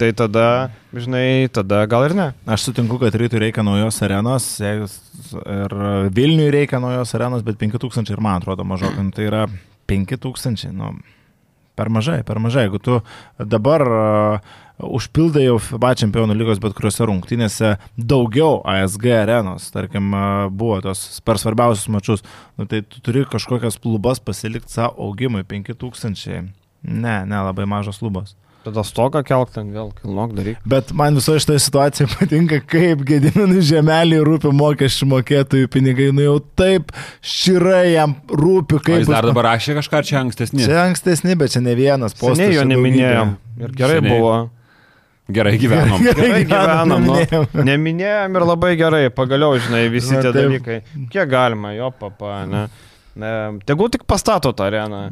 [0.00, 2.28] tai tada, žinai, tada gal ir ne.
[2.48, 5.76] Aš sutinku, kad rytui reikia naujos arenos ir
[6.14, 9.04] Vilniui reikia naujos arenos, bet 5000 ir man atrodo mažokai.
[9.04, 9.44] Nu, Tai yra
[9.90, 10.94] 5000, nu,
[11.78, 12.66] per mažai, per mažai.
[12.66, 12.98] Jeigu tu
[13.38, 14.56] dabar uh,
[14.98, 21.22] užpildai jau FIBA čempionų lygos bet kuriuose rungtynėse daugiau ASG arenos, tarkim, uh, buvo tos
[21.26, 22.26] per svarbiausius mačius,
[22.58, 26.50] nu, tai tu turi kažkokias lubas pasilikti savo augimui 5000.
[26.88, 28.36] Ne, ne, labai mažos lubos.
[28.68, 30.58] Tada stoką kelk ten vėl, kilnok daryk.
[30.68, 36.10] Bet man visoje šitoje situacijoje patinka, kaip Gediminui žemelį rūpi mokesčių mokėtojų pinigai.
[36.12, 36.92] Nu jau taip
[37.24, 39.00] širai jam rūpi, O kaip...
[39.04, 40.66] jis dar dabar rašė kažką, čia ankstesnė?
[40.68, 42.42] Čia ankstesni, bet čia ne vienas postas.
[42.42, 43.34] Seniai jo neminėjom.
[43.64, 44.18] Ir gerai Seniai.
[44.18, 44.36] buvo.
[45.38, 46.04] Gerai gyvenom.
[46.08, 47.14] Gerai gyvenam, nu.
[47.16, 47.64] neminėjom.
[47.68, 50.38] Neminėjom ir labai gerai, pagaliau, žinai, visi Na, tie taip.
[50.44, 50.78] dalykai.
[51.12, 52.62] Kiek galima, jo papa, ne.
[53.20, 53.32] ne.
[53.68, 55.02] Tegul tik pastato tą areną.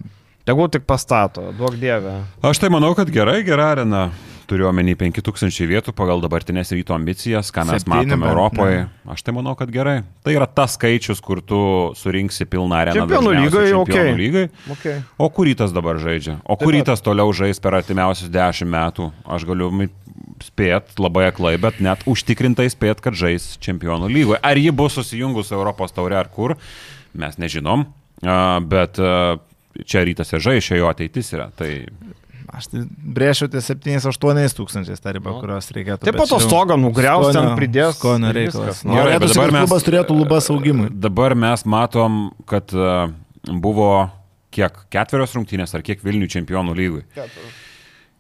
[0.47, 2.21] Tegul tik pastato, duok dievę.
[2.47, 4.07] Aš tai manau, kad gerai, gera arena.
[4.47, 8.85] Turiu omeny 5000 vietų pagal dabartinės ryto ambicijas, ką mes Septyni matome Europoje.
[8.85, 9.11] ne.
[9.11, 10.05] Aš tai manau, kad gerai.
[10.23, 11.59] Tai yra tas skaičius, kur tu
[11.99, 13.01] surinksi pilną areną.
[13.01, 14.15] Čempionų čempionų okei.
[14.21, 14.45] lygai.
[14.77, 15.03] Okay.
[15.19, 16.39] O kur rytas dabar žaidžia?
[16.47, 16.79] O kur pat.
[16.79, 19.11] rytas toliau žais per artimiausius 10 metų?
[19.27, 19.73] Aš galiu
[20.47, 24.39] spėt labai aklai, bet net užtikrintai spėt, kad žais čempionų lygoje.
[24.47, 26.55] Ar ji bus susijungus su Europos taure ar kur,
[27.19, 27.89] mes nežinom.
[28.23, 28.97] A, Bet
[29.85, 31.51] čia rytas ir žais, čia jo ateitis yra.
[31.57, 31.71] Tai
[32.57, 35.41] Aš tai brėšiu tie 7-8 tūkstančiais tą ribą, Nu.
[35.43, 36.07] kurios reikėtų.
[36.07, 37.97] Taip pat to stogą nugriaus, ten pridės.
[37.99, 38.55] Skonio ir reikalas.
[38.79, 38.85] viskas.
[38.87, 40.89] Nu, Gerai, bet dabar kad mes- klubas turėtų lubas augimui.
[40.95, 43.09] dabar mes matom, kad a,
[43.51, 44.11] buvo
[44.55, 47.03] kiek ketverios rungtynės ar kiek Vilnių čempionų lygui.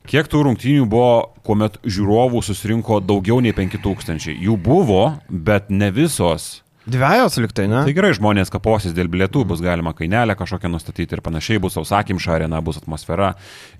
[0.06, 4.34] Kiek tų rungtynių buvo, kuomet žiūrovų susirinko daugiau nei 5000?
[4.38, 6.62] Jų buvo, bet ne visos.
[6.86, 7.80] Dviejos liktai, ne?
[7.82, 12.36] Tai gerai, žmonės kaposis dėl bilietų, bus galima kainelę kažkokią nustatyti ir panašiai, bus sausakimša
[12.36, 13.32] arena, bus atmosfera.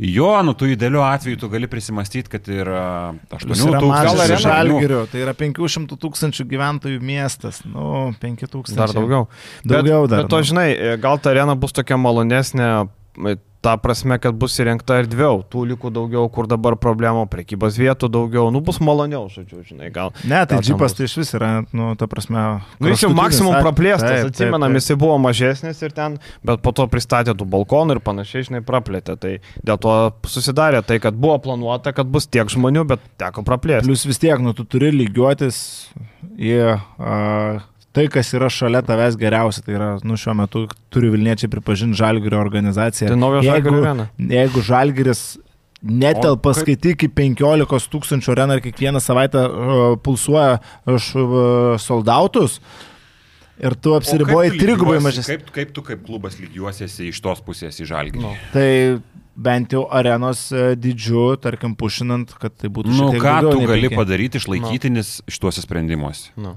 [0.02, 5.04] Jo, nu tu idealiu atveju tu gali prisimastyti, kad ir 8 Jis yra tūkstančių žalgirio,
[5.12, 7.62] tai yra 500 tūkstančių gyventojų miestas.
[7.62, 8.82] Nu, 5 tūkstančių.
[8.82, 9.24] Dar daugiau.
[9.62, 10.50] Daugiau bet, dar, Bet to, nu.
[10.50, 10.68] žinai,
[11.02, 12.70] gal ta arena bus tokia malonesnė
[13.67, 18.45] ta prasme, kad bus įrengta erdviau, tų likų daugiau, kur dabar problemų, prekybos vietų daugiau,
[18.55, 20.12] nu bus maloniau, žodžiu, žinai, gal.
[20.23, 22.45] Ne, tai džipas tai iš vis yra, nu, ta prasme.
[22.79, 27.35] Nu, jis jau maksimum praplėstas, atsimenam, jisai buvo mažesnis ir ten, bet po to pristatė
[27.35, 29.19] tų balkonų ir panašiai, žinai, praplėtė.
[29.19, 29.35] Tai
[29.67, 29.97] dėl to
[30.31, 33.89] susidarė tai, kad buvo planuota, kad bus tiek žmonių, bet teko praplėsti.
[33.89, 35.59] Plius vis tiek, nu, tu turi lygiuotis
[36.39, 36.77] į a,
[37.97, 39.64] tai, kas yra šalia tavęs geriausia.
[39.66, 43.09] Tai yra, nu, šiuo metu turi Vilniečiai pripažinti Žalgirio organizaciją.
[43.11, 44.09] Tai naujo jeigu, Žalgirio arena.
[44.36, 45.22] jeigu Žalgiris
[45.86, 52.61] netelpa kaip- skaityk į 15 tūkstančių areną ir kiekvieną savaitę uh, pulsuoja uh, soldautus
[53.61, 55.28] ir tu apsiriboji trigubai mažesnį.
[55.36, 58.20] Kaip, kaip tu kaip klubas lygiuosiesi iš tos pusės į žalgį?
[58.20, 58.34] Nu.
[58.53, 58.68] Tai
[59.36, 63.64] bent jau arenos e, dydžiu, tarkim, pušinant, kad tai būtų Nu, šiek tiek ką tu
[63.68, 63.99] gali penki.
[64.01, 66.30] padaryti išlaikytinis šituose sprendimuose?
[66.40, 66.55] Nu.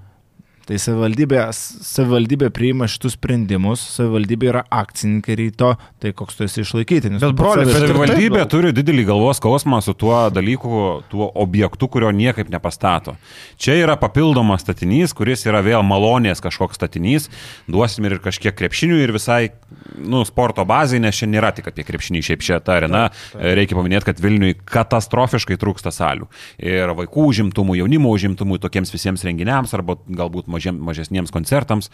[0.70, 7.24] Tai savivaldybė, savivaldybė priima šitus sprendimus, savivaldybė yra akcininkai ryto, tai koks tu esi išlaikytinis.
[7.24, 11.01] Bet, Tu pats broli, save- bet ir Savivaldybė turi didelį galvos skausmą su tuo dalyku,
[11.09, 13.15] tuo objektu, kurio niekaip nepastato.
[13.57, 17.30] Čia yra papildomas statinys, kuris yra vėl malonės kažkoks statinys,
[17.65, 19.49] duosim ir kažkiek krepšinių ir visai,
[19.97, 23.07] nu, sporto bazai, nes čia nėra tik apie krepšinį, šiaip čia ta arena.
[23.34, 26.30] Reikia paminėti, kad Vilniui katastrofiškai trūksta salių.
[26.61, 31.89] Ir vaikų užimtumų, jaunimo užimtumų, tokiems visiems renginiams arba galbūt mažiem, mažesniems koncertams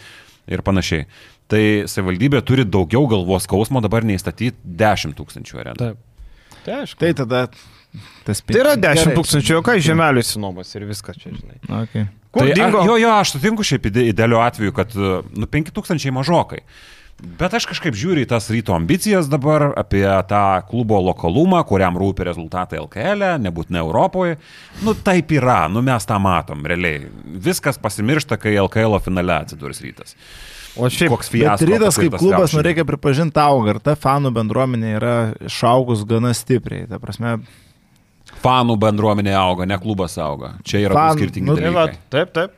[0.49, 1.05] ir panašiai.
[1.51, 5.77] Tai savivaldybė turi daugiau galvos skausmo dabar neįstatyti 10 tūkstančių arenų.
[5.77, 6.61] Taip.
[6.65, 6.99] Tai aišku.
[7.03, 7.43] Tai tada
[8.25, 9.15] tas Tai yra 10 Gerai.
[9.19, 11.59] tūkstančių, o ką žemelių įsinuomas ir viskas čia, žinai.
[11.85, 12.07] Okay.
[12.35, 12.81] Kur Tai, dingo?
[12.81, 16.63] a, jo, jo, aš sutinku šiaip ide- idealiu atveju, kad nu, 5000 mažokai.
[17.15, 22.25] Bet aš kažkaip žiūriu į tas ryto ambicijas dabar, apie tą klubo lokalumą, kuriam rūpi
[22.27, 24.35] rezultatai LKL, e, nebūtinai Europoje.
[24.83, 27.05] Nu taip yra, nu mes tą matom, realiai.
[27.23, 30.17] Viskas pasimiršta, kai LKL finale atsidurs rytas.
[30.75, 31.69] O šiaip, Koks Bet fiasko.
[31.71, 35.15] rytas kaip klubas, nu reikia pripažinti, auga ir ta fanų bendruomenė yra
[35.47, 36.83] išaugus gana stipriai.
[36.91, 37.37] Ta prasme,
[38.43, 40.55] Fanų bendruomenė auga, ne klubas auga.
[40.67, 41.97] Čia yra Fan- skirtingi nu, tai dalykai.
[42.11, 42.51] taip, taip.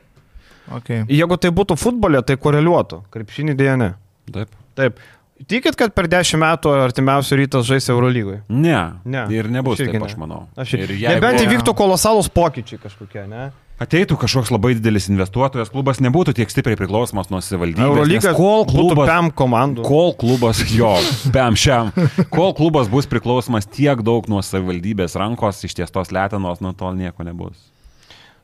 [0.74, 1.04] okay.
[1.06, 3.04] Jeigu tai būtų futbolė, tai koreliuotų.
[3.14, 3.94] Krepšinį dėja ne.
[4.34, 4.58] Taip.
[4.78, 4.98] Taip.
[5.38, 8.40] Tikit, kad per 10 metų artimiausių rytas žais Eurolygoje?
[8.50, 9.22] Ne, Ne.
[9.30, 10.02] Ir nebus taip, ne.
[10.02, 10.48] aš manau.
[10.58, 13.50] Aš ir ir Nebent jeigu įvyktų kolosalūs pokyčiai kažkokie, ne?
[13.78, 17.86] ateitų kažkoks labai didelis investuotojas, klubas nebūtų tiek stipriai priklausomas nuo savivaldybės.
[17.86, 19.84] Eurolyga kol būtų klubas, PEM komandų.
[19.86, 20.90] kol klubas, jo,
[21.34, 21.92] pem šiam,
[22.34, 27.54] kol klubas bus priklausomas tiek daug nuo savivaldybės rankos, ištiestos lėtinos, nuo tol nieko nebus.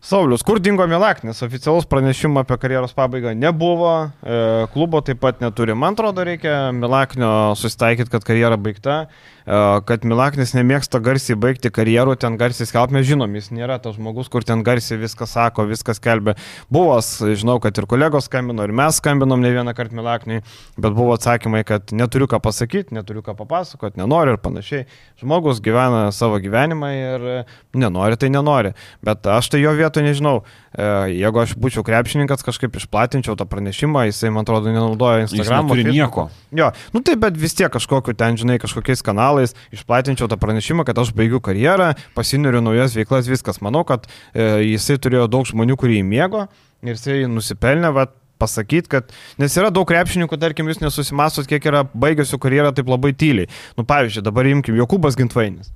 [0.04, 1.38] Saulius, kur dingo Milaknis?
[1.40, 5.72] Oficialus pranešimo apie karjeros pabaigą nebuvo, e, klubo taip pat neturi.
[5.72, 8.98] Man atrodo, reikia Milaknio susitaikyti, kad karjera baigta,
[9.44, 14.30] kad Milaknis nemėgsta garsiai baigti karjerų, ten garsiai skelbti, mes žinom, jis nėra tas žmogus,
[14.32, 16.34] kur ten garsiai viską sako, viską skelbia.
[16.72, 16.96] Buvo,
[17.36, 20.40] žinau, kad ir kolegos skambino, ir mes skambinom ne vieną kartą Milakniui,
[20.80, 24.86] bet buvo atsakymai, kad neturiu ką pasakyti, neturiu ką papasakoti, nenoriu ir panašiai.
[25.20, 27.36] Žmogus gyvena savo gyvenimą ir e,
[27.76, 28.72] nenori, tai nenori.
[29.04, 30.38] Bet aš tai jo vietoje nežinau.
[30.72, 35.68] E, Jeigu aš būčiau krepšininkas, kažkaip išplatinčiau tą pranešimą, jisai, man atrodo, nenaudoja Jis Instagram.
[35.68, 36.28] neturi nieko.
[36.54, 39.33] Jo, nu taip, bet vis tiek kažkokiu ten, žinai, kažkokiais kanalais
[39.74, 43.60] išplatinčiau tą pranešimą, kad aš baigiu karjerą, pasineriu naujas veiklas, viskas.
[43.64, 46.46] Manau, kad e, jisai turėjo daug žmonių, kurie jį mėgo
[46.84, 48.08] ir jisai nusipelnė, va,
[48.40, 53.14] pasakyti, kad, nes yra daug krepšininkų, tarkim, jūs nesusimastot, kiek yra baigusių karjerą taip labai
[53.16, 53.50] tyliai.
[53.78, 55.72] Nu, pavyzdžiui, dabar imkim Jokubas Gintvainis.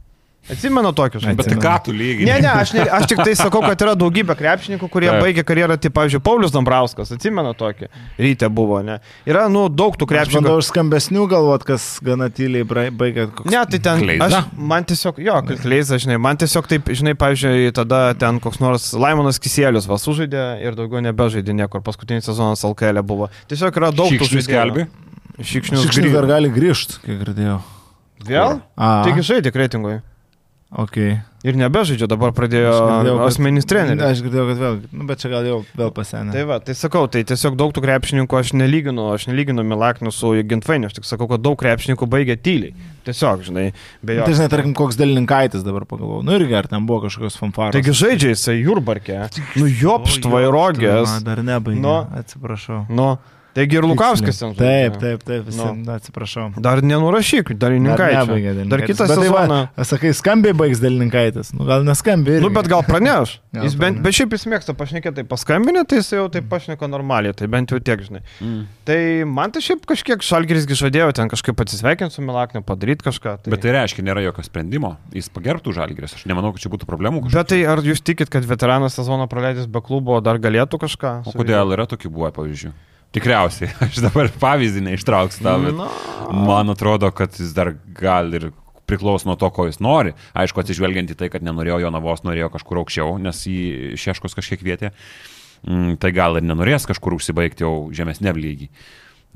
[0.49, 1.37] Atsimenu tokius žmonės.
[1.37, 2.25] Bet tai ką tu lygiai?
[2.25, 5.21] Ne, ne, aš, ne, aš tik tai sakau, kad yra daugybė krepšininkų, kurie Taip.
[5.25, 8.97] baigė karjerą, tai, pavyzdžiui, Paulius Dambrauskas, atsimenu tokį, ryte buvo, ne.
[9.29, 10.41] Yra, nu, daug tų Aš krepšininkų.
[10.41, 13.27] bandau už skambesnių galvot, kas gana tyliai baigia.
[13.29, 17.73] koks- Ne, tai ten, aš, man tiesiog, jo, kleiza, žinai, man tiesiog taip, žinai, pavyzdžiui,
[17.77, 23.03] tada ten koks nors Laimonas Kisėlius vas sužaidė ir daugiau nebežaidė niekur, paskutinis sezonas LKL
[23.05, 23.29] buvo.
[23.53, 24.87] Tiesiog yra daug tų Šikšnius skelbi?
[25.39, 27.61] Šikšnius Šikšnis dar gali grįžti, kiek girdėjau.
[28.27, 28.61] Vėl?
[28.75, 30.01] Taigi žaidė reitingui.
[30.71, 30.97] Ok.
[31.47, 34.03] Ir nebežaidžia, dabar pradėjo girdėjau, asmenis treneris.
[34.03, 36.35] Aš girdėjau, kad vėl, nu, bet čia gal jau vėl pasenė.
[36.35, 40.33] Tai va, tai sakau, tai tiesiog daug tų krepšininkų aš nelyginu, aš nelyginu Milaknių su
[40.51, 42.75] Gintvainiu, aš tik sakau, kad daug krepšininkų baigia tyliai.
[43.07, 43.69] Tiesiog, žinai,
[44.03, 44.27] be jo.
[44.27, 46.27] Tai žinai, tarkim, koks Delininkaitis dabar pagalvojau.
[46.27, 47.79] Nu irgi, ar ten buvo kažkokios fanfaros.
[47.79, 49.23] Taigi žaidžia jisai Jurbarke.
[49.55, 51.21] Nu, jopšt, vairogės.
[51.25, 51.81] Dar nebaigė.
[51.87, 52.01] Nu.
[52.19, 52.83] Atsiprašau.
[52.91, 53.15] Nu,
[53.57, 54.55] taigi ir Lukauskas ten.
[54.59, 55.61] Taip, taip, taip, visi.
[55.61, 55.73] Nu.
[55.87, 56.51] Na, atsiprašau.
[56.63, 59.23] Dar nenurašyk, dar Dar nebaigė Dar kitą Bet
[59.77, 59.85] tai.
[59.89, 61.53] Sakai, skambiai baigs Delininkaitis.
[61.57, 62.41] Nu, gal neskambiai.
[62.43, 63.39] Nu, bet gal praneš.
[63.59, 66.85] Gal Jis bent, bet šiaip jis mėgsta pašnekėti, tai paskambinė, tai jis jau taip pašneka
[66.91, 68.21] normaliai, tai bent jau tiek, žinai.
[68.45, 68.59] Mm.
[68.87, 68.99] Tai
[69.31, 73.39] man tai šiaip kažkiek Šalgirisgi žadėjo ten kažkaip atsisveikinti su Milakniu, padaryti kažką.
[73.41, 73.55] Tai...
[73.55, 74.93] Bet tai reiškia, nėra jokio sprendimo.
[75.17, 76.19] Jis pagerbtų žalgris.
[76.19, 77.25] Aš nemanau, kad čia būtų problemų.
[77.25, 77.41] kažkokių.
[77.41, 81.15] Bet tai ar jūs tikit, kad veteranas sezoną praleidęs be klubo dar galėtų kažką?
[81.25, 82.77] O kodėl yra tokių buvę pavyzdžių?
[83.17, 83.73] Tikriausiai.
[83.87, 85.89] Aš dabar pavyzdį neištrauksiu tau, bet Na.
[86.49, 88.51] man atrodo, kad jis dar gal ir
[88.89, 90.15] priklauso nuo to, ko jis nori.
[90.39, 94.93] Aišku, atsižvelgiant į tai, kad nenorėjo Jonavos, norėjo kažkur aukščiau, nes jį Šeškos kažkiek vietė.
[95.67, 98.71] Mm, tai gal ir nenorės kažkur užsibaigti jau žemesnėm lygiai.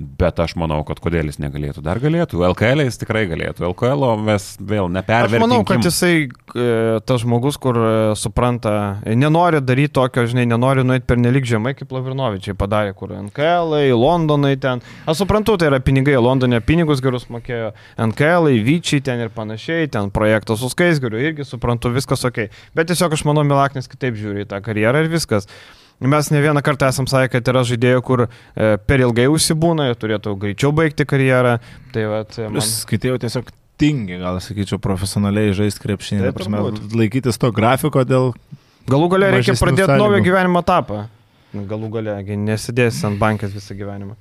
[0.01, 1.83] Bet aš manau, kad kodėl jis negalėtų.
[1.85, 2.41] Dar galėtų.
[2.49, 3.67] LKL jis tikrai galėtų.
[3.69, 5.43] LKL mes vėl Aš nepervertiname.
[5.45, 8.73] manau, kad jisai e, tas žmogus, kur e, supranta,
[9.05, 13.77] e, nenori daryti tokio, žinai, nenori nueiti per nelik žemai, kaip Lavrinovičiai padarė, kur NKL,
[13.93, 14.81] Londonai ten.
[15.05, 20.09] Aš suprantu, tai yra pinigai, Londone pinigus gerus mokėjo, NKL, Vyčiai ten ir panašiai, ten
[20.15, 22.47] projektas su Skaisgariu, irgi suprantu, viskas ok.
[22.73, 25.51] Bet tiesiog aš manau, Milaknis kitaip žiūri į tą karjerą ir viskas.
[26.03, 28.29] Mes ne vieną kartą esam sakę, kad yra žaidėjų, kur e,
[28.91, 31.59] per ilgai užsibūna, turėtų greičiau baigti karjerą.
[31.95, 32.57] Tai vat, e, man...
[32.57, 36.25] Plius skaitėjau tiesiog tingi, gal sakyčiau, profesionaliai žaisti krepšinį.
[36.25, 36.99] Taip, Ta prasme.
[36.99, 38.33] Laikytis to grafiko dėl...
[38.91, 40.03] Galų galia reikia pradėti sąlygų.
[40.03, 41.05] naują gyvenimo etapą.
[41.55, 41.91] Nu, Galų
[42.27, 44.17] gi nesidėsi ant bankės visą gyvenimą.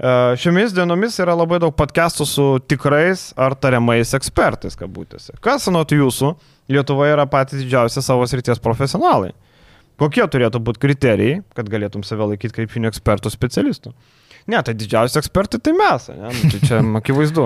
[0.00, 5.36] E, Šiomis dienomis yra labai daug podcastų su tikrais ar tariamais ekspertais, kabutėse.
[5.44, 6.32] Kas anot jūsų
[6.72, 9.32] Lietuvoje yra patys didžiausi savo srities profesionalai?
[10.02, 13.92] Kokie turėtų būti kriterijai, kad galėtum save laikyti krepšinio ekspertų specialistų?
[14.50, 16.30] Ne, tai didžiausi ekspertai tai mes, ne?
[16.34, 17.44] Nu, tai čia akivaizdu.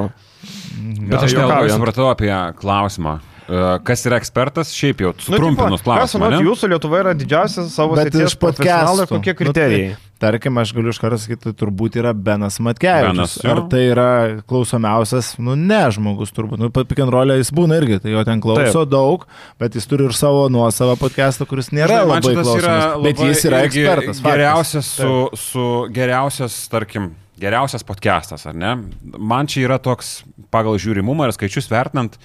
[1.11, 3.19] Bet aš nelabai supratau apie klausimą.
[3.47, 6.27] E, Kas yra ekspertas, šiaip jau Nu, sutrumpinus tipo, Kas klausimą.
[6.33, 9.21] anot jūsų Lietuvoje yra didžiausias savo srities iš profesionalai, podcastų.
[9.21, 9.91] kokie Nu, kriterijai?
[9.95, 13.13] tai, tarkim, aš galiu iš karto sakyti, tai turbūt yra Benas Matkevičius.
[13.15, 13.37] Benas.
[13.45, 14.09] Ar tai yra
[14.51, 16.59] klausomiausias, nu ne žmogus turbūt.
[16.59, 18.91] Nu, pikantrolė jis būna irgi, tai jo ten klauso Taip.
[18.91, 19.27] daug,
[19.63, 23.05] bet jis turi ir savo nuosavą podcastą, kuris nėra Žinai, man labai šitas yra klausomas.
[23.07, 24.17] Bet labai jis yra ekspertas.
[24.21, 24.25] faktas.
[24.33, 28.75] Geriausias su, su geriausias, tarkim, geriausias podcastas, ar ne?
[29.19, 32.17] Man čia yra toks, pagal žiūrimumą ir skaičius vertinant,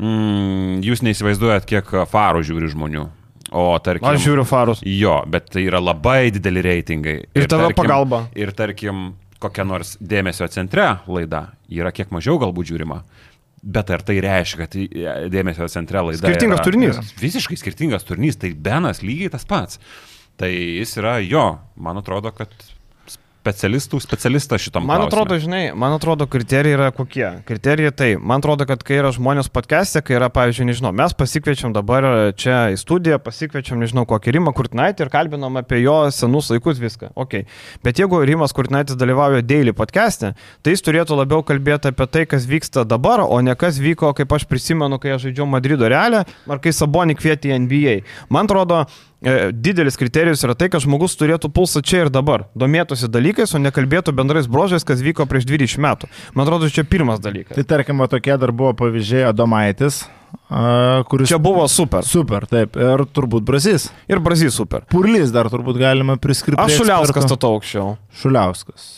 [0.00, 3.06] mm, jūs neįsivaizduojat, kiek farų žiūri žmonių.
[3.50, 4.80] O tarkim, Aš žiūriu farus.
[4.86, 7.16] Jo, bet tai yra labai dideli reitingai.
[7.34, 8.24] Ir tavo pagalba.
[8.38, 13.00] Ir tarkim, kokia nors dėmesio centre laida yra kiek mažiau galbūt žiūrima.
[13.60, 14.86] Bet ar tai reiškia, kad į-
[15.34, 17.00] dėmesio centre laida Skirtingas yra, turinys.
[17.20, 19.80] Visiškai skirtingas turinys, tai Benas lygiai tas pats.
[20.40, 22.48] Tai jis yra jo, man atrodo, kad
[23.40, 25.08] specialistų specialistas šitam Man klausime.
[25.08, 27.24] atrodo, žinai, man atrodo, kriterijai yra kokie.
[27.48, 31.72] Kriterijai tai, man atrodo, kad kai yra žmonės podcast'e, kai yra, pavyzdžiui, nežinau, mes pasikviečiam
[31.72, 32.04] dabar
[32.36, 37.12] čia į studiją, pasikviečiam, nežinau, kokį Rimą Kurtinaitį ir kalbinam apie jo senus laikus viską.
[37.16, 37.40] Ok.
[37.86, 42.44] Bet jeigu Rimas Kurtinaitis dalyvauja daily podcast'e, tai jis turėtų labiau kalbėti apie tai, kas
[42.50, 46.60] vyksta dabar, o ne kas vyko, kaip aš prisimenu, kai aš žaidžiau Madrido realę, ar
[46.60, 47.96] kai Sabonį kvietė į NBA.
[48.28, 48.84] Man atrodo,
[49.20, 54.14] didelis kriterijus yra tai, kad žmogus turėtų pulsą čia ir dabar, domėtųsi dalykais, o nekalbėtų
[54.16, 56.08] bendrais brožais, kas vyko prieš 20 metų.
[56.32, 57.58] Man atrodo, čia pirmas dalykas.
[57.58, 60.02] Tai tarkim, va, tokie dar buvo pavyzdžiai Adomaitis,
[61.10, 61.28] kuris...
[61.28, 62.06] Čia buvo super.
[62.08, 62.80] Super, taip.
[62.80, 63.90] Ir turbūt Brazys.
[64.10, 64.88] Ir Brazys super.
[64.90, 66.60] Purlys dar turbūt galima priskirti.
[66.62, 67.94] Aš Šuliauskas statau aukščiau.
[68.22, 68.90] Šuliauskas.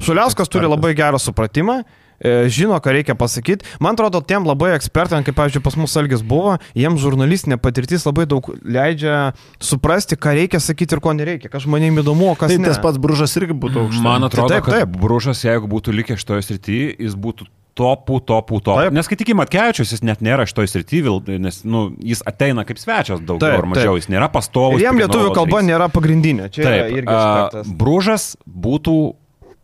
[0.00, 1.82] Šuliauskas turi labai gerą supratimą.
[2.20, 3.66] E, Žino, ką reikia pasakyti.
[3.82, 8.26] Man atrodo, tiem labai ekspertam, kaip, pavyzdžiui, pas mus Algis buvo, jiems žurnalistinė patirtis labai
[8.30, 12.68] daug leidžia suprasti, ką reikia sakyti ir ko nereikia, kas žmonėms įdomu, kas Tai ne.
[12.70, 14.04] tas pats Bružas irgi būtų aukštas.
[14.04, 14.92] Man atrodo, taip, taip, taip.
[14.92, 17.48] kad Bružas, jeigu būtų likęs šitoje srityje, jis būtų
[17.80, 18.82] topų, topų, topų.
[18.84, 18.94] Taip.
[18.96, 23.22] Nes kai tik Matkevičius, jis net nėra šitoje srityje, nes nu, jis ateina kaip svečias
[23.22, 24.02] daugiau Taip, ar mažiau, taip.
[24.02, 24.80] jis nėra pastovus.
[24.80, 25.68] Ir jam lietuvių kalba trys.
[25.70, 26.50] nėra pagrindinė.
[26.52, 27.72] Čia yra Taip, irgi aspektas.
[27.80, 28.96] Bružas būtų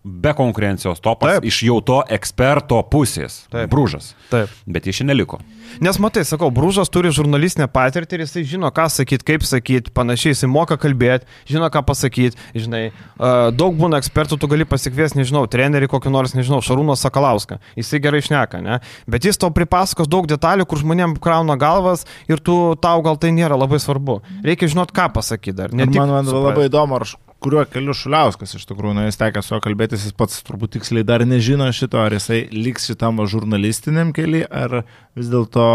[0.06, 1.44] be konkurencijos topas Taip.
[1.50, 3.42] iš jau to eksperto pusės.
[3.50, 3.66] Taip.
[3.72, 4.12] Bružas.
[4.30, 4.52] Taip.
[4.66, 5.40] Bet jis šiandien neliko.
[5.82, 10.32] Nes matai, sakau, Brūžas turi žurnalistinę patirtį ir jisai žino, ką sakyti, kaip sakyti, panašiai,
[10.32, 12.92] jisai moka kalbėti, žino, ką pasakyti, žinai,
[13.58, 18.22] daug būna ekspertų, tu gali pasikviesti, nežinau, trenerį kokį nors, nežinau, Šarūną Sakalauską, jisai gerai
[18.22, 18.78] išneka, ne?
[19.10, 23.34] Bet jis tau pripasakos daug detalių, kur žmonėm krauna galvas ir tu, tau gal tai
[23.34, 24.20] nėra labai svarbu.
[24.46, 25.74] Reikia žinot, ką pasakyti dar.
[25.74, 29.06] Ne Ir tik man, man labai įdomu, ar š- kuriuo keliu Šuliauskas iš tikrųjų, na,
[29.08, 32.88] jis tekė su juo kalbėtis, jis pats turbūt tiksliai dar nežino šito, ar jisai liks
[32.90, 34.82] šitam žurnalistiniam keliui, ar
[35.18, 35.66] vis dėlto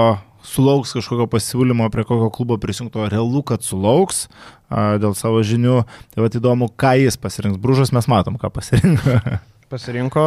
[0.47, 5.81] sulauks kažkokio pasiūlymo prie kokio klubo prisijungto, realu, kad sulauks a, dėl savo žinių.
[6.13, 7.61] Tai va įdomu, ką jis pasirinks.
[7.61, 9.19] Brūžas mes matom, ką pasirinko.
[9.71, 10.23] Pasirinko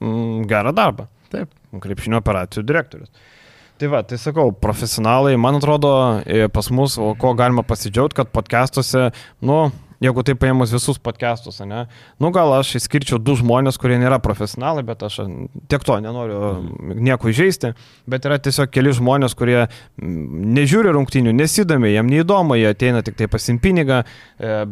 [0.00, 1.06] mm, gerą darbą.
[1.32, 1.52] Taip.
[1.80, 3.12] krepšinio operacijų direktorius.
[3.80, 5.92] Tai va, tai sakau, profesionalai, man atrodo,
[6.26, 9.08] e, pas mus, o ko galima pasidžiaugti, kad podcastuose,
[9.42, 9.56] nu,
[10.02, 11.84] jeigu tai paėmus visus podcastus, ne,
[12.22, 15.20] nu gal aš išskirčiau du žmonės, kurie nėra profesionalai, bet aš
[15.70, 16.40] tiek to nenoriu
[16.98, 17.72] nieko įžeisti,
[18.10, 19.68] bet yra tiesiog keli žmonės, kurie
[20.02, 24.02] nežiūri rungtinių, nesidomi, jam neįdomu, jie ateina tik tai pasimpinigą,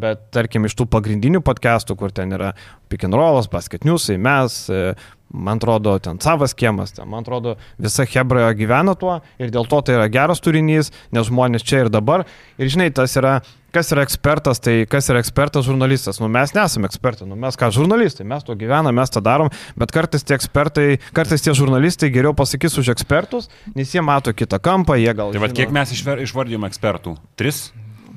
[0.03, 2.55] bet tarkim iš tų pagrindinių podcastų, kur ten yra
[2.91, 4.95] pick and rollas, basket newsai, mes, e,
[5.31, 9.79] man atrodo, ten savas kiemas, ten, man atrodo, visa Hebra gyvena tuo ir dėl to
[9.87, 12.27] tai yra geras turinys, nes žmonės čia ir dabar.
[12.59, 13.39] Ir žinai, tas yra
[13.75, 16.21] kas yra ekspertas, tai kas yra ekspertas, žurnalistas.
[16.23, 19.95] Nu, mes nesame ekspertai, nu, mes ką, žurnalistai, mes to gyvename, mes tą darom, bet
[19.95, 24.99] kartais tie ekspertai, kartais tie žurnalistai geriau pasakys už ekspertus, nes jie mato kitą kampą,
[25.01, 25.35] jie gal...
[25.35, 27.17] Tai vad kiek mes išver- išvardijom ekspertų?
[27.41, 27.69] Tris?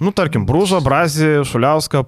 [0.04, 2.04] Nu, tarkim, Brūžo, Brazį, Šuliauską,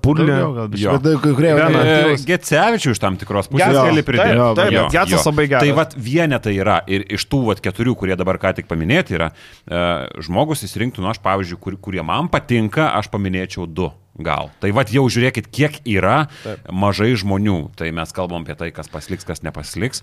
[1.55, 1.69] Vieną.
[1.71, 4.37] ne- E, Gecevičių iš tam tikros pusės gali taip, pridėti.
[4.55, 5.31] taip, bet Gecas jo.
[5.31, 5.63] labai geras.
[5.63, 9.31] Tai vad vienetai yra ir iš tų vat, keturių, kurie dabar ką tik paminėti yra,
[9.67, 9.83] e,
[10.21, 13.91] žmogus įsirinktų, nu aš pavyzdžiui, kur, kurie man patinka, aš paminėčiau du.
[14.17, 14.47] Gal.
[14.63, 16.69] Tai vad jau žiūrėkit, kiek yra Taip.
[16.71, 17.71] mažai žmonių.
[17.75, 19.99] Tai mes kalbam apie tai, kas pasiliks, kas nepasiliks.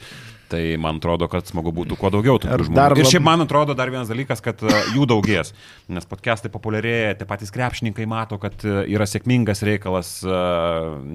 [0.53, 2.77] Tai man atrodo, kad smagu būtų kuo daugiau tokių žmonių.
[2.77, 5.55] dar Ir lab- šiaip man atrodo dar vienas dalykas, kad e, jų daugės.
[5.89, 10.29] Nes podcastai populiarėja, tie patys krepšininkai mato, kad e, yra sėkmingas reikalas, e,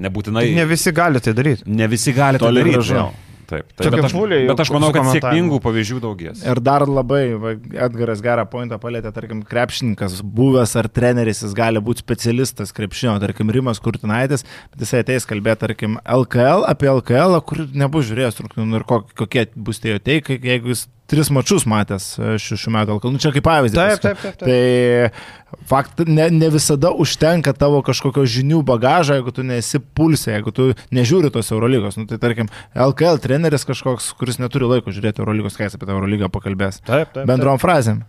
[0.08, 0.48] nebūtinai.
[0.58, 1.68] Ne visi gali tai daryti.
[1.70, 2.80] Ne visi gali to Toli daryti.
[2.82, 3.06] gražu.
[3.48, 3.94] Taip, taip.
[3.96, 4.14] Bet aš,
[4.50, 6.42] bet aš manau, kad sėkmingų pavyzdžių daugės.
[6.44, 7.54] Ir dar labai, va,
[7.88, 13.48] Edgaras gerą pointą palėtė, tarkim, krepšininkas, buvęs ar treneris, jis gali būti specialistas krepšinio, tarkim,
[13.56, 14.44] Rimas Kurtinaitis,
[14.74, 19.48] bet jisai ateis kalbėti, tarkim, LKL, apie LKL, kur nebus žiūrėjęs rungtynių ir kok- kokie
[19.56, 23.14] bus tie jo teikai, jeigu jis tris mačius matęs e, šių, šių metų LKL.
[23.16, 23.78] Nu, čia kaip pavyzdys.
[23.78, 24.48] Taip, taip, taip, taip.
[24.48, 30.54] Tai fakt, ne, ne visada užtenka tavo kažkokio žinių bagažo, jeigu tu nesi pulsė, jeigu
[30.56, 32.00] tu nežiūri tos Eurolygos.
[32.00, 35.96] Nu, tai tarkim, LKL treneris kažkoks, kuris neturi laiko žiūrėti Eurolygos, kai jis apie tą
[35.96, 36.82] Eurolygą pakalbės.
[36.84, 37.24] Taip, taip.
[37.30, 38.04] Bendrom frazėm.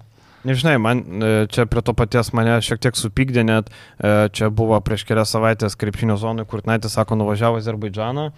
[0.46, 4.78] Nežinai, man e, čia prie to paties mane šiek tiek supykdė, net e, čia buvo
[4.82, 8.30] prieš kelias savaitės krepšinio zonai, kur Naitis sako, nuvažiavo į Azerbaidžaną,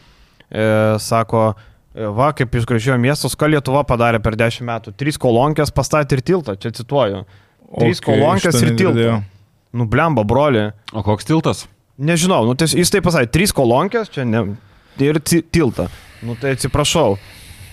[0.98, 1.42] sako,
[1.94, 4.92] va, kaip išgražėjo miestus, ką Lietuva padarė per dešimt metų.
[5.00, 7.24] Trys kolonkės pastatė ir tiltą, čia cituoju.
[7.80, 9.20] Trys Okay, kolonkės ir tiltą.
[9.72, 10.68] Nu, blemba, broli.
[10.92, 11.64] O koks tiltas?
[12.00, 14.40] Nežinau, nu, ties, jis taip pasakė, trys kolonkės, čia ne,
[14.98, 15.88] ir ti- tiltą.
[16.26, 17.18] Nu, tai atsiprašau.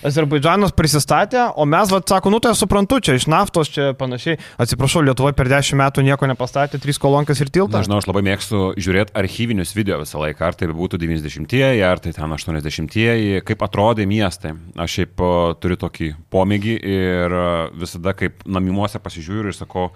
[0.06, 4.38] Azerbaidžanas prisistatė, o mes, vad, sako, nu tai aš suprantu, čia iš naftos, čia panašiai.
[4.62, 7.80] Atsiprašau, Lietuva per dešimt metų nieko nepastatė, trys kolonkės ir tiltą.
[7.82, 12.14] Nežinau, aš labai mėgstu žiūrėti archyvinius video visą laiką, ar tai būtų 90-ieji, ar tai
[12.14, 14.54] ten 80-ieji, kaip atrodė miestai.
[14.78, 15.24] Aš šiaip
[15.62, 17.38] turiu tokį pomėgį ir
[17.78, 19.90] visada kaip namimuose pasižiūriu ir sakau,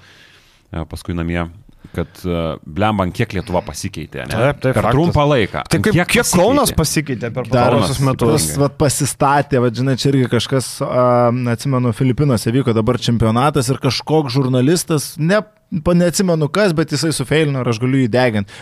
[0.73, 1.47] e, paskui namie,
[1.97, 4.27] kad e, blemban kiek Lietuva pasikeitė.
[4.27, 4.33] Ne?
[4.33, 4.97] Taip, taip, per faktas.
[4.97, 5.65] trumpą laiką.
[5.69, 6.43] Tai kaip, kiek, kiek pasikeitė?
[6.43, 8.47] Kaunas pasikeitė per pastarosius metus?
[8.49, 11.07] Tas vat, pasistatė, va, žinai, čia irgi kažkas, a,
[11.55, 17.71] atsimenu, Filipinuose vyko dabar čempionatas ir kažkoks žurnalistas, ne, neatsimenu kas, bet jisai sufeilino ir
[17.73, 18.53] aš galiu jį deginti.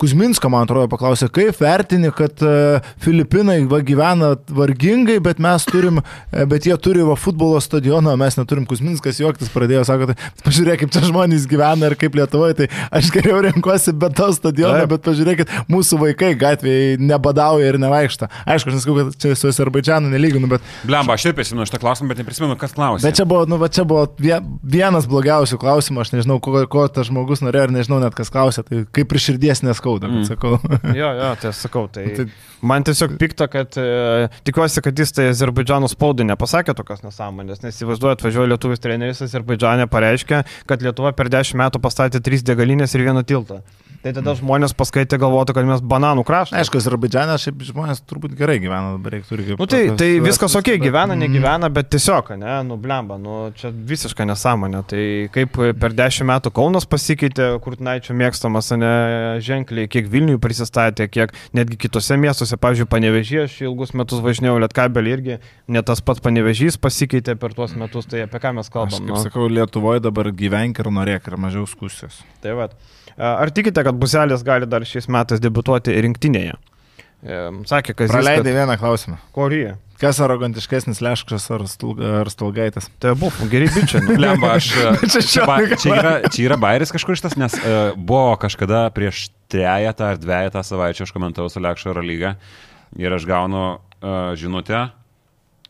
[0.00, 6.00] Kuzminsko, man atrodo, paklausė, kaip vertini, kad a, Filipinai va, gyvena vargingai, bet mes turim,
[6.32, 8.64] e, bet jie turi va, futbolo stadioną, mes neturim.
[8.70, 13.10] Kuzminskas juoktis pradėjo, sako, tai pažiūrėk, kaip čia žmonės gyvena ir kaip Lietuvoje, tai aš
[13.14, 18.30] geriau renkuosi be to stadiono, bet pažiūrėkit, mūsų vaikai gatvėje nebadauja ir nevaikšta.
[18.50, 22.10] Aišku, aš nesakau, kad čia su Azerbaidžianu nelyginu, bet, Blemba, aš taip prisimenu šitą klausimą,
[22.14, 23.04] bet neprisimenu, kas klausė.
[23.06, 26.84] bet čia buvo, nu, va, čia buvo vie- vienas blogiausių klausimų, aš nežinau, ko, ko
[26.88, 30.24] tas žmogus norėjo ir nežinau net kas klausė, tai kaip ir širdies neskauda, Mm.
[30.28, 30.58] sakau.
[31.00, 32.26] Jo, jo, tai sakau, tai, Tai-
[32.62, 37.76] man tiesiog pikta, kad e, tikiuosi, kad jis tai Azerbaidžano spaudai nepasakė tokios nesąmonės, nes
[37.78, 43.06] įsivaizduoju, atvažiuoja lietuvis treneris Azerbaidžane, pareiškia, kad Lietuva per dešimt metų pastatė trys degalinės ir
[43.08, 43.60] vieną tiltą.
[44.00, 46.56] Tai tada žmonės paskaitė galvotų, kad mes bananų kraštas.
[46.56, 49.58] Aišku, Azerbaidžiane šiaip žmonės turbūt gerai gyvena, dabar reikia turi kaip.
[49.60, 54.24] Nu tai, tai viskas ok, gyvena, negyvena, bet tiesiog, ne, nu blemba, nu čia visiška
[54.30, 54.80] nesąmonė.
[54.88, 55.02] Tai
[55.34, 58.94] kaip per dešimt metų Kaunas pasikeitė, Kurtinaičio mėgstamas, ne,
[59.44, 65.12] ženkliai, kiek Vilniui prisistatė, kiek netgi kitose miestuose, pavyzdžiui, Panevežys, aš ilgus metus važinėjau Lietkabelį
[65.18, 65.36] irgi,
[65.68, 69.04] net tas pats Panevežys pasikeitė per tuos metus, tai apie ką mes Aš kalbam.
[69.04, 72.22] kaip Nu, sakau, Lietuvoje dabar gyvenk ir norėk ir mažiau skusijos.
[72.40, 72.72] tai vat.
[73.18, 76.58] Ar tikite, kad Buselis gali dar šiais metais debutuoti rinktinėje?
[77.68, 79.18] Sakė, kad Praleidai vieną klausimą.
[79.36, 79.76] Korija.
[80.00, 82.86] Kas arogantiškesnis leškas ar, stulga, ar stulgaitas?
[83.02, 84.00] Tai buvo geri bičiai.
[84.06, 84.16] Nu.
[84.24, 84.70] Lemba, aš.
[85.12, 89.26] Čia čia, ba, čia, yra, čia yra bairis kažkur šitas, nes uh, buvo kažkada prieš
[89.52, 92.32] trejetą ar dviejatą savaičių aš komentavau su Lekšo Euro lyga
[92.96, 94.86] ir aš gaunu uh, žinutę,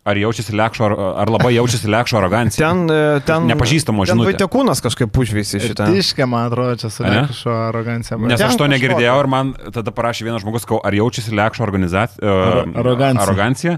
[0.04, 0.88] ar jaučiasi Lekšo,
[1.20, 2.68] ar, labai jaučiasi Lekšo arogancija.
[2.70, 4.32] Ten, e, ten Nepažįstamo ten žinutė.
[4.32, 5.90] Vaitekūnas kažkaip užvysi šitą.
[5.92, 8.18] Tiškė, man atrodo, čia su kažko arogancija.
[8.30, 9.24] Nes aš to negirdėjau tai.
[9.24, 13.26] ir man tada parašė vienas žmogus, kau, ar jaučiasi Lekšo organizacija, uh, Ar- arogancija.
[13.28, 13.76] arogancija.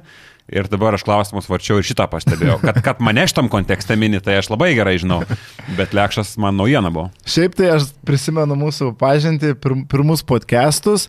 [0.53, 2.59] Ir dabar aš klausimus varčiau ir šitą pastebėjau.
[2.61, 5.21] Kad, kad mane šitam kontekste mini, tai aš labai gerai žinau.
[5.79, 7.09] Bet Lekšas man naujiena buvo.
[7.25, 11.07] Šiaip tai aš prisimenu mūsų pažinti, pir, pirmus podcastus.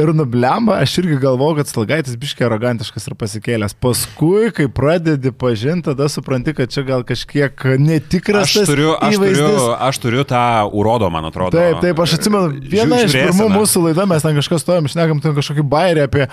[0.00, 3.74] Ir nublemba, aš irgi galvoju, kad Stalgaitis biškiai arogantiškas ir pasikėlęs.
[3.76, 9.42] Paskui, kai pradedi pažinti, tada supranti, kad čia gal kažkiek netikras Aš turiu, aš, įvaizdis.
[9.42, 11.60] turiu, aš turiu tą urodo, man atrodo.
[11.60, 15.36] Taip, taip, aš atsimenu, viena iš pirmų mūsų laida, mes ten kažkas stojom, šnekam ten
[15.36, 16.24] kažkokį bairį apie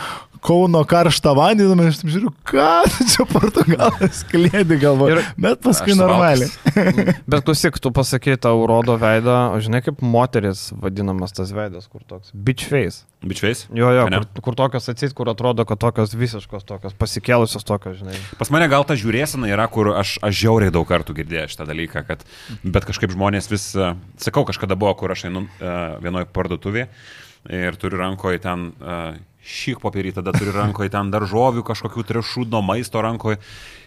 [0.46, 2.68] Kauno karštą vandenį, nu, aš taip žiūriu, ką
[3.12, 5.18] čia Portugalas klėdi galvoju.
[5.18, 6.50] Ir- Bet paskui normaliai.
[7.32, 12.04] Bet klausyk, tu pasakai tau rodo veidą, o žinai kaip moteris vadinamas tas veidas, kur
[12.08, 13.06] toks bitch face.
[13.20, 13.66] Bičiais.
[13.76, 14.22] Jo, jo, Ane?
[14.32, 18.16] kur, kur tokios atsit, kur atrodo, kad tokios visiškos, tokios pasikėlusios tokios, žinai.
[18.40, 22.06] Pas mane gal ta žiūrėsena yra, kur aš, aš žiauriai daug kartų girdėjau šitą dalyką,
[22.08, 22.24] kad,
[22.64, 23.90] bet kažkaip žmonės vis, e,
[24.24, 26.88] sakau, kažkada buvo, kur aš einu uh, vienoje parduotuvėje
[27.60, 33.02] ir turiu rankoje ten uh, šyk popierį, tada turiu rankoje ten daržovių, kažkokių trišūdno maisto
[33.04, 33.40] rankoje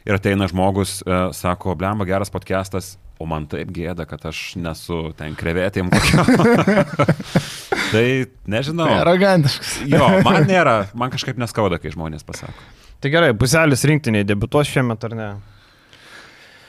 [0.09, 5.12] ir ateina žmogus, uh, sako, blemba, geras podcastas, o man taip gėda, kad aš nesu
[5.18, 6.24] ten krevetėm kokio.
[7.92, 8.07] tai
[8.50, 8.88] nežinau.
[8.88, 9.76] Tai arogantiškas.
[9.92, 12.66] Jo, man nėra, man kažkaip neskauda, kai žmonės pasako.
[13.03, 15.30] Tai gerai, buzelis rinktiniai debutuos šiemet ar ne?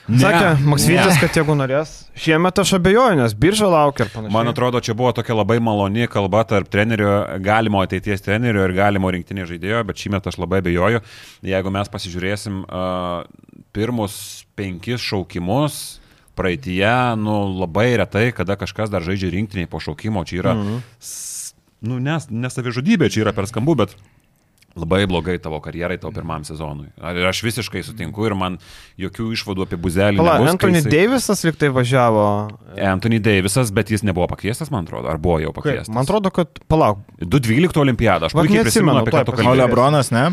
[0.06, 4.34] Ne, Sakė Maksvytis, kad jeigu norės, šiemet aš abejoju, nes birža laukia ir panašiai.
[4.36, 9.08] Man atrodo, čia buvo tokia labai maloni kalba tarp trenerio, galimo ateities trenerio ir galimo
[9.14, 11.00] rinktinio žaidėjo, bet šį metą aš labai abejoju.
[11.48, 13.24] Jeigu mes pasižiūrėsim uh,
[13.72, 15.80] pirmus penkis šaukimus,
[16.36, 16.84] praeitie,
[17.16, 20.82] nu labai retai, kada kažkas dar žaidžia rinktiniai po šaukimo, čia yra, Mhm.
[21.00, 23.96] s- nu nes, nesavižudybė, čia yra per skambu, bet
[24.76, 26.88] labai blogai tavo karjerai, tavo pirmam sezonui.
[26.98, 28.58] Ir aš visiškai sutinku ir man
[28.98, 30.18] jokių išvadų apie buzelį.
[30.18, 32.24] Pala, nebus, kai Anthony jisai- Davisas liktai važiavo.
[32.78, 35.62] Anthony Davisas, bet jis nebuvo pakviestas, man atrodo, ar buvo jau Kaip?
[35.62, 35.94] pakviestas.
[35.94, 39.46] Man atrodo, kad, palauk, 212 olimpiadą, aš puikiai prisimenu, apie ką tu pasakysiu.
[39.46, 39.68] O kalbėjai.
[39.68, 40.26] Lebronas, ne?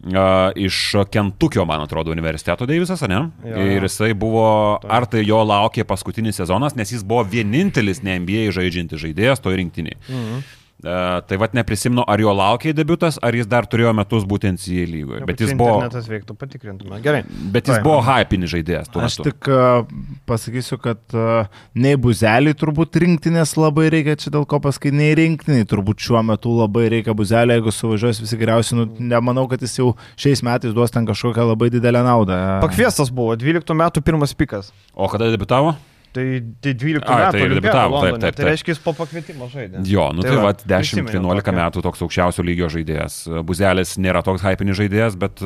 [0.00, 3.18] Uh, iš Kentukio, man atrodo, universiteto Deivisas, ne?
[3.44, 3.56] Jo.
[3.68, 8.48] Ir jisai buvo, ar tai jo laukė paskutinis sezonas, nes jis buvo vienintelis ne NBA
[8.56, 9.98] žaidžiantis žaidėjas toj rinktiniai.
[10.08, 10.40] Mhm.
[10.80, 14.86] Uh, tai vad neprisimenu, ar jo laukė debutas, ar jis dar turėjo metus būtent CA
[14.88, 15.26] lygoje.
[15.28, 17.00] Bet jis buvo, Internetas veiktų, patikrintume.
[17.04, 17.20] Gerai.
[17.52, 17.84] bet jis Tuoj.
[17.84, 19.26] buvo hypinis žaidėjas Aš metu.
[19.28, 19.84] tik uh,
[20.30, 25.68] pasakysiu, kad uh, nei buzelį turbūt rinktinės labai reikia, čia dėl ko paskai, nei rinktiniai
[25.68, 29.92] turbūt šiuo metu labai reikia buzelį, jeigu suvažiuos visi geriausi, nu, nemanau, kad jis jau
[30.16, 32.40] šiais metais duos ten kažkokią labai didelę naudą.
[32.64, 34.72] Pakviestas buvo, 12 metų pirmas pikas.
[34.96, 35.76] O kada debutavo?
[36.10, 36.24] Tai,
[36.58, 38.20] tai 12 Ai, metų tai ir Olimpiada debiutavo, taip, Londone.
[38.24, 38.48] taip, Tai taip.
[38.50, 39.82] reiškia, jis po pakvietimo žaidė.
[39.86, 41.54] Jo, nu tai, Tai tai va, va, 10-11 prisiminiau tokią.
[41.60, 43.18] metų toks aukščiausio lygio žaidėjas.
[43.46, 45.38] Buzelis nėra toks hypinis žaidėjas, bet,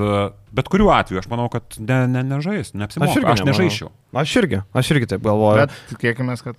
[0.56, 3.12] bet kuriuo atveju aš manau, kad ne, ne, nežais, neapsimoka.
[3.12, 3.52] Aš, aš nemanau.
[3.52, 3.90] nežaičiau.
[4.24, 5.66] Aš irgi, aš irgi taip galvoju.
[5.66, 6.56] Bet tikėkime, kad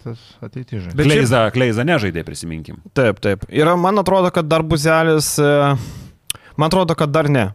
[0.52, 0.94] ateityje žais.
[1.02, 2.78] Kleiza, Kleiza nežaidė, prisiminkim.
[2.94, 3.48] Taip, taip.
[3.50, 5.34] Ir man atrodo, kad dar buzelis.
[5.42, 5.76] e,
[6.56, 7.50] Man atrodo, kad dar ne.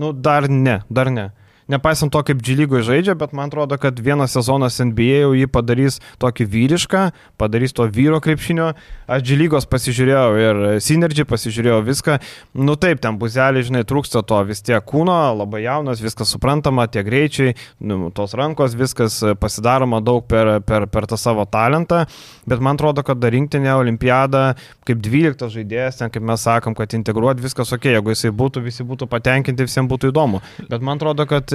[0.00, 1.28] Nu, dar ne, dar ne.
[1.70, 6.00] Nepaisant to, kaip Džilygoje žaidžia, bet man atrodo, kad vienas sezonas NBA jau jį padarys
[6.22, 7.02] tokį vyrišką,
[7.38, 8.72] padarys to vyro krepšinio.
[9.10, 12.16] Aš Džilygos pasižiūrėjau ir Synergy pasižiūrėjau viską.
[12.58, 17.04] Nu taip, ten buzelį, žinai, trūksta to vis tiek kūno, labai jaunas, viskas suprantama, tie
[17.06, 17.54] greičiai,
[17.86, 22.02] nu, tos rankos, viskas pasidaroma daug per, per, per tą savo talentą.
[22.50, 24.56] Bet man atrodo, kad dar rinktinė olimpiada,
[24.88, 28.86] kaip 12 žaidėjas, ten kaip mes sakom, kad integruoti viskas ok, jeigu jisai būtų, visi
[28.86, 30.42] būtų patenkinti, visiems būtų įdomu.
[30.66, 31.54] Bet man atrodo, kad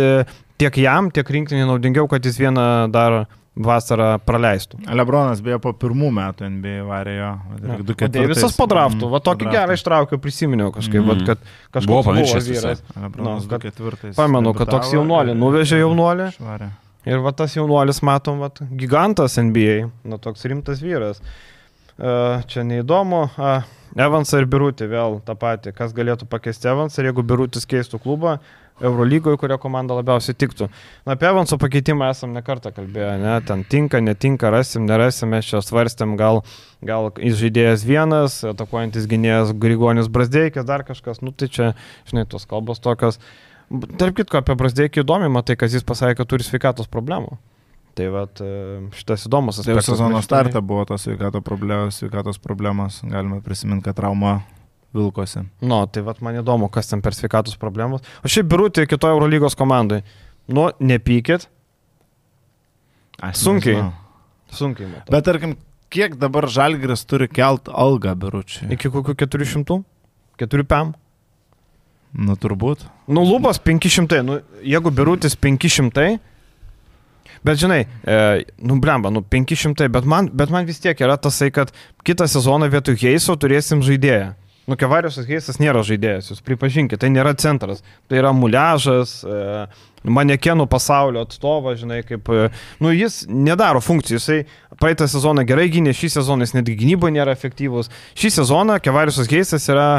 [0.61, 3.25] tiek jam, tiek rinktinė naudingiau, kad jis vieną dar
[3.55, 4.81] vasarą praleistų.
[4.99, 7.29] Lebronas beje po pirmų metų NBA varė jo.
[7.55, 11.21] O Deivisas po draftų, va tokį gerą ištraukiau, prisiminiau kažkaip, Mm.
[11.21, 11.25] mm.
[11.29, 11.39] kad
[11.71, 12.83] kažkoks Buvo pamiršęs vyras.
[12.99, 14.15] Lebronas Nu, ketvirtais.
[14.17, 16.33] Pamenu, kad toks jaunuolį nuvežė jaunuolį.
[16.35, 16.69] Švarė.
[17.05, 21.21] Ir va tas jaunuolis, matom, va, gigantas NBA, nu toks rimtas vyras.
[21.95, 23.29] Uh, čia neįdomu.
[23.95, 25.71] Evansą ir Birutį vėl tą patį.
[25.77, 28.39] Kas galėtų pakeisti Evansą, jeigu Birutis keistų klubą,
[28.83, 30.67] Eurolygoje, kurio komanda labiausiai tiktų.
[31.07, 33.35] Na, apie Evanso pakeitimą esam nekartą kalbėję, ne?
[33.47, 36.41] Ten tinka, netinka, rasim, nerasim, mes čia svarstėm, gal,
[36.83, 41.71] gal žaidėjas vienas, atakuojantis gynėjas Grigonis Brasdeikis, dar kažkas, nu tai čia,
[42.11, 43.21] žinai, tos kalbos tokios.
[43.71, 47.39] Tarp kitko, apie Brasdeikį įdomi, matai, kad jis pasakė, kad turi sveikatos problemų.
[47.95, 49.95] Tai vat, e, šitas įdomus Tai jau aspektas.
[49.95, 52.99] sezono startą buvo tos sveikato problemos, sveikatos problemos.
[53.07, 54.41] Galime prisiminti, kad trauma
[54.95, 55.43] vilkosi.
[55.61, 58.01] Nu, tai vat man įdomu, kas ten per sveikatos problemos.
[58.23, 60.01] O šiaip birutė kitoje Eurolygos komandai.
[60.47, 61.47] Nu, nepykit,
[63.23, 63.75] Aš Sunkiai.
[63.77, 63.93] nežinau.
[64.51, 65.11] sunkiai matau.
[65.13, 65.55] Bet tarkim,
[65.89, 68.67] kiek dabar Žalgris turi kelt algą biručiui?
[68.75, 69.77] Iki kokių 400?
[70.41, 70.93] 4 pam?
[72.15, 72.83] Nu, turbūt.
[73.07, 74.21] Nu, lubos 500.
[74.23, 76.19] Nu, jeigu birutis 500.
[77.45, 81.51] Bet žinai, e, nu blemba, nu 500, bet man, bet man vis tiek yra tasai,
[81.53, 81.71] kad
[82.03, 84.31] kitą sezoną vietoj Heiso turėsim žaidėją.
[84.65, 89.65] Nu, Kevariusas Heisas nėra žaidėjas, jūs pripažinkite, tai nėra centras, tai yra muliažas, e,
[90.09, 92.47] manekenų pasaulio atstovas, žinai, kaip, e,
[92.81, 94.39] nu, jis nedaro funkcijų, jisai
[94.81, 99.69] praeitą sezoną gerai gynė, šį sezoną jis netgi gynyboje nėra efektyvus, šį sezoną Kevariusas Heisas
[99.69, 99.89] yra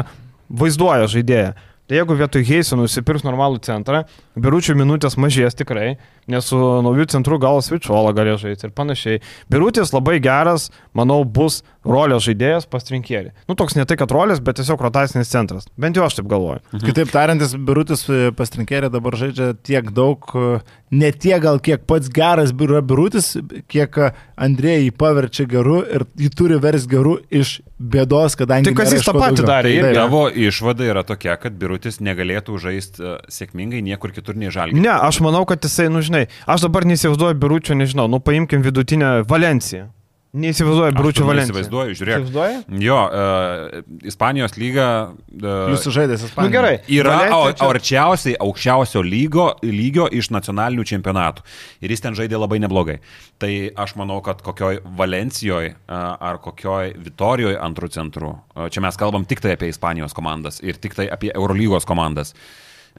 [0.51, 1.55] vaizduoja žaidėją.
[1.87, 4.01] Tai jeigu vietoj Heiso nusipirks normalų centrą,
[4.35, 5.93] biručių minutės mažės tikrai,
[6.27, 9.21] nes su naujų centru gal Svičuola galės žaisti ir panašiai.
[9.47, 13.33] Birutis labai geras, manau, bus rolės žaidėjas pas trinkierį.
[13.49, 15.67] Nu, toks ne tai, kad rolės, bet tiesiog rotacinis centras.
[15.79, 16.61] Bent jau aš taip galvoju.
[16.73, 16.85] Mhm.
[16.89, 20.59] Kitaip tariant, jis Birutis e, pas trinkierį dabar žaidžia tiek daug, e,
[20.97, 23.33] ne tiek gal kiek pats geras yra Birutis,
[23.71, 24.11] kiek e,
[24.47, 28.69] Andrėjai jį paverčia geru ir jį turi vers geru iš bėdos, kadangi...
[28.69, 29.49] Tai kas jis iš tą patį daugiau.
[29.49, 29.97] darė irgi.
[29.97, 34.81] Tavo išvada yra tokia, kad Birutis negalėtų žaisti sėkmingai niekur kitur nei žalgiai.
[34.81, 39.21] Ne, aš manau, kad jisai, nu žinai, aš dabar neįsivaizduoju biručio, nežinau, nu paimkim vidutinę
[39.27, 39.89] Valenciją.
[40.37, 41.53] Neįsivaizduoju biručio Valenciją.
[41.55, 42.25] Įsivaizduoju, žiūrėk.
[42.27, 42.81] Įsivaizduoji?
[42.85, 43.77] Jo, uh,
[44.11, 46.53] Ispanijos lyga uh, Jūs žaidėte Nu Ispanijoje.
[46.53, 46.73] gerai.
[46.99, 51.45] yra Valencija čia- arčiausiai aukščiausio lygo, lygio iš nacionalinių čempionatų.
[51.81, 52.99] Ir jis ten žaidė labai neblogai.
[53.41, 59.25] Tai aš manau, kad kokioj Valencijoje ar kokioj Vitorijoje antrų centrų, a, čia mes kalbam
[59.25, 62.33] tik tai apie Ispanijos komandas ir tik tai apie Eurolygos komandas.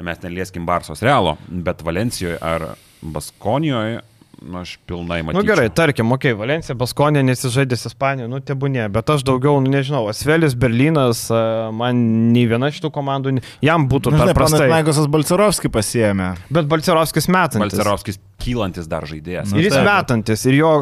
[0.00, 4.00] Mes nelieskim Barsos Realo, bet Valencijoje ar Baskonijoje,
[4.42, 5.40] nu, aš pilnai matau.
[5.40, 9.72] Nu gerai, tarkim, okei, okay, Valencija, Baskonė nesižaidęs Ispanijoje, nu tebūnė, bet aš daugiau, nu,
[9.72, 11.26] nežinau, Asvelis, Berlynas,
[11.74, 12.02] man
[12.34, 14.60] nei viena šitų komandų, jam būtų Nu, per žinai, prastai.
[14.64, 16.32] Panathinaikosas Balcerovskį pasiemė.
[16.54, 17.64] Bet Balcerovskis metantis.
[17.66, 19.52] Balcerovskis kylantis dar žaidėjas.
[19.52, 19.88] Nu, Ir jis taip.
[19.90, 20.74] metantis, ir jo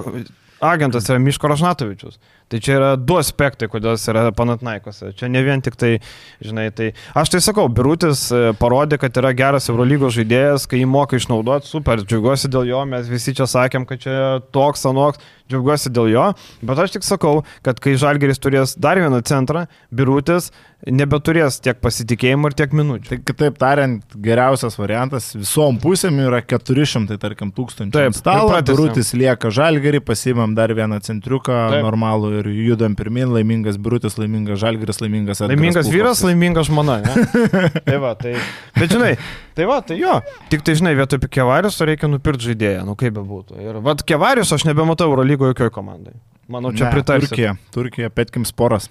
[0.60, 2.20] agentas yra Miško Ražnatovičius.
[2.46, 5.10] Tai čia yra du aspektai, kodėl jis yra Panatnaikose.
[5.18, 5.96] Čia ne vien tik tai,
[6.38, 10.86] žinai, tai aš tai sakau, Birutis e, parodė, kad yra geras Eurolygos žaidėjas, kai jį
[10.92, 14.14] moka išnaudoti, super, džiaugiuosi dėl jo, mes visi čia sakėm, kad čia
[14.54, 15.18] toks, anoks,
[15.50, 16.28] džiaugiuosi dėl jo,
[16.62, 20.52] bet aš tik sakau, kad kai Žalgeris turės dar vieną centrą, Birutis
[20.86, 23.08] nebeturės tiek pasitikėjimo ir tiek minučių.
[23.08, 27.94] Tai kitaip tariant, geriausias variantas visom pusėm yra 400, tarkim, tūkstančių.
[27.96, 28.54] Taip, stalo.
[28.66, 31.86] Birutis lieka žalgerį, pasimam dar vieną centriuką Taip.
[31.86, 36.98] normalų ir judam pirmin, laimingas Birutis, laimingas žalgeris, laimingas Edgaras Laimingas vyras, laiminga žmona.
[37.04, 37.24] Ne?
[37.88, 38.36] tai va, tai.
[38.76, 39.14] Bet žinai,
[39.58, 40.18] tai va, tai jo.
[40.52, 43.58] Tik tai žinai, vietoj Kevarius reikia nupirkti žaidėją, nu kaip be būtų.
[43.64, 46.16] Ir vad Kevarius aš nebematau Eurolygo jokioj komandai.
[46.52, 47.32] Manau, čia pritarsiu.
[47.32, 48.86] Turkija, Turkija, Petkim sporas.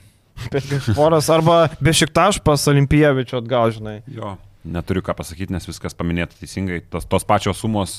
[0.96, 4.00] Poras arba Bešiktaš pas Olimpijavičių atgal, žinai.
[4.12, 4.36] Jo,
[4.66, 6.82] neturiu ką pasakyti, nes viskas paminėta teisingai.
[6.92, 7.98] Tos, tos pačios sumos,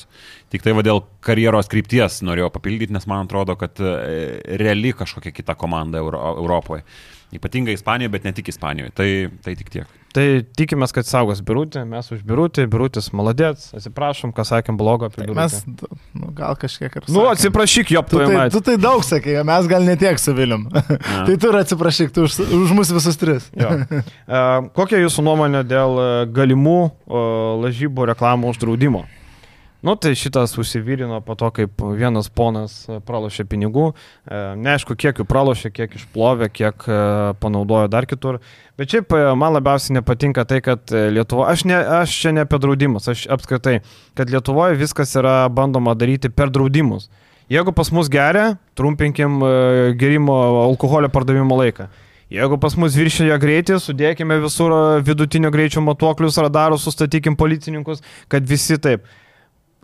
[0.52, 3.92] tik tai va dėl karjeros krypties norėjau papildyti, nes man atrodo, kad e,
[4.60, 6.86] reali kažkokia kita komanda Euro, Europoje.
[7.34, 8.92] Ypatingai Ispanijoje, bet ne tik Ispanijoje.
[8.94, 9.08] Tai,
[9.42, 9.94] tai tik tiek.
[10.16, 10.24] Tai
[10.56, 15.26] tikimės, kad saugos Birutį, mes už Birutį, Birutis maladėts, atsiprašom, ką sakėm blogo apie Tai
[15.26, 15.42] Birutį.
[15.42, 17.08] mes, nu, gal kažkiek ir...
[17.12, 20.64] Nu, atsiprašyk, jo, Tu tai, tu tai daug sakai, mes gal netiek su Vilium.
[21.26, 23.50] tai tu ir atsiprašyk, tu už, už mus visus tris.
[23.52, 23.74] Jo.
[24.78, 27.20] Kokia jūsų nuomonė dėl e, galimų o,
[27.66, 29.04] lažybų reklamų uždraudimo?
[29.86, 33.84] Nu, tai šitas užsivyrino po to, kaip vienas ponas e, pralošė pinigų.
[34.26, 36.96] E, Neaišku, kiek jų pralošė, kiek išplovė, kiek e,
[37.38, 38.40] panaudojo dar kitur.
[38.74, 42.58] Bet šiaip man labiausiai nepatinka tai, kad e, Lietuva, aš, ne, aš čia ne apie
[42.64, 43.76] draudimus, aš apskritai,
[44.18, 47.06] kad Lietuvoje viskas yra bandoma daryti per draudimus.
[47.54, 49.36] Jeigu pas mus geria, trumpinkim
[50.00, 50.34] gerimo
[50.64, 51.86] alkoholio pardavimo laiką.
[52.34, 54.74] Jeigu pas mus viršyje greitį, sudėkime visur
[55.06, 59.06] vidutinio greičio matuoklius, radarus, sustatykim policininkus, kad visi taip.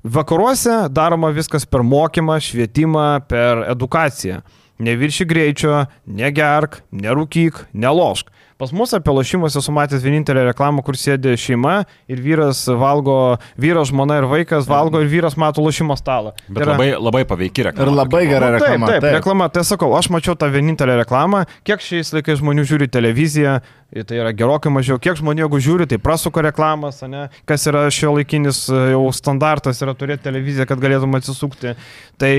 [0.02, 4.40] Vakaruose daroma viskas per mokymą, švietimą, per edukaciją.
[4.82, 8.32] Nevirši greičio, negerk, nerūkyk, nelošk.
[8.62, 13.16] Pas mus apie lošimus esu matęs vienintelę reklamą, kur sėdi šeima ir vyras valgo,
[13.58, 16.30] vyras, žmona ir vaikas valgo ir vyras mato lošimo stalą.
[16.46, 17.88] Bet Tai yra- labai, labai paveiki reklama.
[17.90, 18.86] Ir labai gera Nu, reklama.
[18.92, 19.48] Taip, taip, reklama.
[19.50, 21.42] Tai sakau, aš mačiau tą vienintelę reklamą.
[21.66, 23.58] Kiek šiais laikais žmonių žiūri televiziją,
[23.92, 25.00] ir tai yra gerokai mažiau.
[25.02, 27.26] Kiek žmonių, jeigu žiūri, tai prasuka reklamas, ne?
[27.44, 31.74] kas yra šio laikinis e, jau standartas, yra turėti televiziją, kad galėtum atsisukti.
[32.14, 32.32] Tai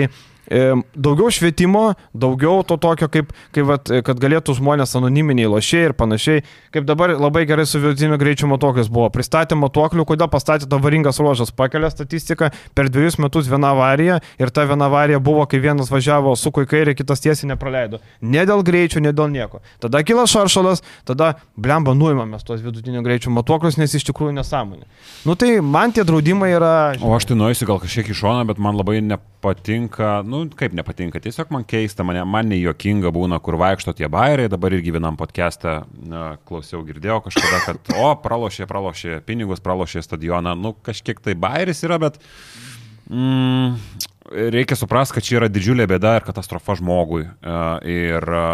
[0.50, 5.96] daugiau švietimo, daugiau to tokio, kaip, kaip vat, e, kad galėtų žmonės anoniminiai lošiai ir
[5.98, 6.44] panašiai.
[6.74, 9.10] Kaip dabar labai gerai su vidutinio greičio matuoklis buvo.
[9.14, 14.66] Pristatė matuoklių, kodėl pastatė avaringas ruožas, pakelia statistiką, per dviejus metus viena avarija ir ta
[14.68, 18.02] viena avarija buvo, kai vienas važiavo su į kairę, kitas tiesiai nepraleido.
[18.22, 19.62] Ne dėl greičio, ne dėl nieko.
[19.84, 24.88] Tada kila šaršalas, tada blemba nuimamės tuos vidutinio greičio matuoklius, nes iš tikrųjų nesąmonė.
[25.28, 26.74] Nu tai man tie draudimai yra...
[27.02, 31.22] O aš tai nueisiu gal kažkiek į šoną, bet man labai nepatinka, nu kaip nepatinka,
[31.24, 35.80] tiesiog man keista, man, man nejuokinga būna, kur vaikšto tie bairiai, dabar irgi vienam podcast'e
[36.48, 42.00] klausiau, girdėjau kažkada, kad o, pralošė, pralošė pinigus, pralošė stadioną, nu kažkiek tai bairis yra,
[42.02, 42.20] bet
[43.10, 43.76] mm,
[44.54, 47.28] reikia suprasti, kad čia yra didžiulė bėda ir katastrofa žmogui.
[47.28, 47.60] E,
[47.94, 48.46] Ir e,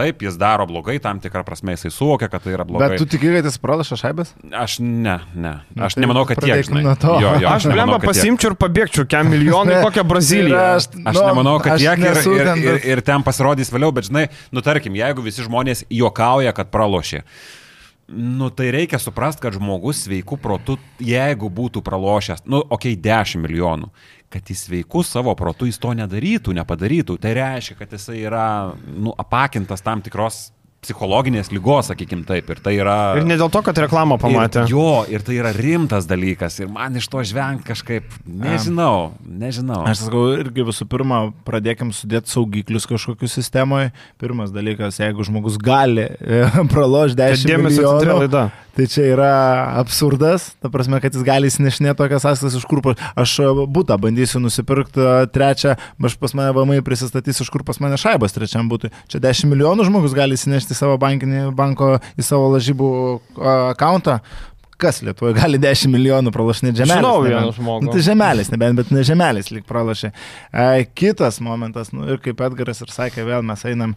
[0.00, 2.94] taip, jis daro blogai, tam tikrą prasme jisai suvokia, kad tai yra blogai.
[2.94, 4.32] Bet tu tikai, kad jis pralašė šaibės?
[4.64, 5.54] Aš ne, ne.
[5.76, 6.64] Na, Aš tai nemanau, kad tiek.
[6.66, 6.82] žinai.
[7.20, 8.06] Jo, jo, Aš kad tiek.
[8.08, 10.64] pasimčiau ir pabėgčiau, kiam milijonai Ne, kokią Braziliją.
[10.80, 13.92] aš- Aš Nu, nemanau, kad aš tiek ir, ir, ten ir, ir, ten pasirodys vėliau,
[13.94, 17.22] bet žinai, nu tarkim, jeigu visi žmonės juokauja, kad pralošė.
[18.10, 23.38] Nu, tai reikia suprasti, kad žmogus sveikų protų, jeigu būtų pralošęs, nu, okei, okay, 10
[23.44, 23.90] milijonų,
[24.30, 27.18] kad jis sveikų savo protų jis to nedarytų, nepadarytų.
[27.20, 28.46] Tai reiškia, kad jisai yra,
[28.86, 30.48] nu, apakintas tam tikros
[30.80, 32.48] psichologinės lygos, sakykim taip.
[32.54, 32.96] Ir tai yra...
[33.20, 34.64] Ir ne dėl to, kad reklamą pamatė.
[34.64, 36.56] Ir, jo, ir tai yra rimtas dalykas.
[36.62, 39.82] Ir man iš to žvengti kažkaip, nežinau, nežinau.
[39.90, 43.92] Aš sakau, irgi visų pirma, pradėkim sudėti saugiklius kažkokius sistemoje.
[44.20, 46.08] Pirmas dalykas, jeigu žmogus gali
[46.72, 48.46] pralošti 10 Dėmesio centre milijonų, laida.
[48.80, 49.32] Tai čia yra
[49.76, 50.54] absurdas.
[50.62, 52.80] Ta prasme, kad jis gali įsinešinėti tokias sąskaitas iš kur.
[53.20, 57.80] Aš e, būtą bandysiu nusipirkti e, trečią, aš pas mane VMI prisistatys, iš kur pas
[57.84, 58.92] mane šaibas trečiam būtų.
[59.12, 62.92] Čia 10 milijonų žmogus gali įsinešti savo bankinį banko, į savo lažybų
[63.74, 64.20] akantą.
[64.80, 67.04] Kas Lietuvoje gali 10 milijonų pralašinėti žemelės?
[67.04, 67.84] Žinau vieną žmogų.
[67.84, 70.08] Nu, tai žemelės, nebent, bet ne žemelės lik pralašė.
[70.08, 73.92] E, kitas momentas, nu, ir kaip Edgaras ir sakė, vėl mes einam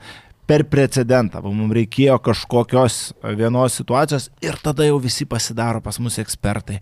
[0.50, 1.42] per precedentą.
[1.46, 3.00] Mums reikėjo kažkokios
[3.40, 6.80] vienos situacijos ir tada jau visi pasidaro pas mus ekspertai.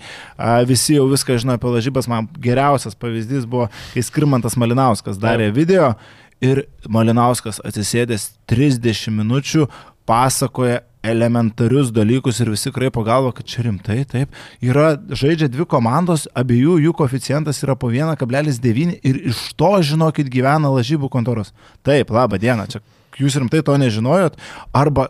[0.69, 2.09] Visi jau viską žino apie lažybas.
[2.11, 5.93] Man geriausias pavyzdys buvo, kai Skirmantas Malinauskas darė video
[6.41, 9.67] ir Malinauskas atsisėdęs 30 minučių
[10.09, 14.33] pasakoja elementarius dalykus ir visi kraipo galvo, kad čia rimtai, taip.
[14.61, 20.69] Yra, žaidžia dvi komandos, abiejų jų koeficientas yra po 1,9 ir iš to, žinokit, gyvena
[20.69, 21.55] lažybų kontoros.
[21.85, 22.83] Taip, laba diena, čia
[23.19, 24.37] jūs rimtai to nežinojot,
[24.75, 25.09] arba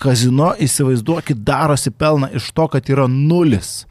[0.00, 3.84] kazino įsivaizduokit darosi pelną iš to, kad yra nulis.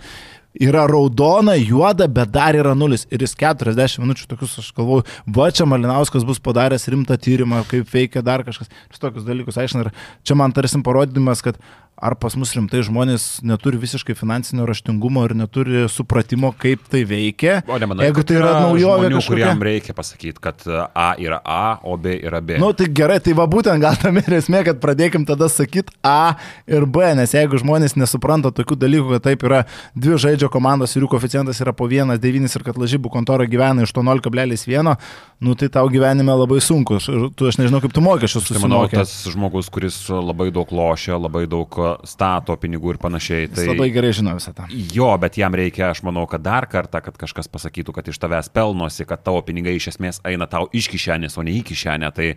[0.56, 3.03] Yra raudona, juoda, bet dar yra nulis.
[3.11, 5.03] Ir jis 40 minučių tokius, aš galvoju,
[5.36, 8.72] va čia Malinauskas bus padaręs rimtą tyrimą, kaip veikia dar kažkas.
[8.88, 9.84] Ir tokius dalykus aiškina.
[9.84, 11.60] Ir čia man tarsi parodymas, kad
[11.96, 17.62] ar pas mus rimtai žmonės neturi visiškai finansinio raštingumo ir neturi supratimo, kaip tai veikia.
[17.72, 19.36] O ne, manau, Jeigu tai yra naujovė, žmonių, kažkokia.
[19.40, 22.60] kuriam reikia pasakyti, kad e, A yra A, o B yra B.
[22.60, 26.36] Nu, tai gerai, tai va būtent gal tam ir esmė, kad pradėkim tada sakyti A
[26.68, 29.64] ir B, nes jeigu žmonės nesupranta tokių dalykų, kad taip yra
[29.96, 33.96] dvi žaidžio komandos ir jų koeficientas yra po 1,9 ir kad lažybų kontora gyvena iš
[33.96, 34.92] to 0,1,
[35.40, 37.00] nu tai tau gyvenime labai sunku.
[37.00, 41.46] Tu, aš nežinau, kaip tu mokesčius Tai manau, tas žmogus, kuris labai daug lošia, labai
[41.50, 43.48] daug e, stato pinigų ir panašiai.
[43.48, 43.68] Jis Tai...
[43.72, 44.68] labai gerai žino visą tą.
[44.95, 48.52] Jo, bet jam reikia, aš manau, kad dar kartą, kad kažkas pasakytų, kad iš tavęs
[48.56, 52.12] pelnosi, kad tavo pinigai iš esmės eina tau iš kišenės, o ne į kišenę.
[52.16, 52.32] Tai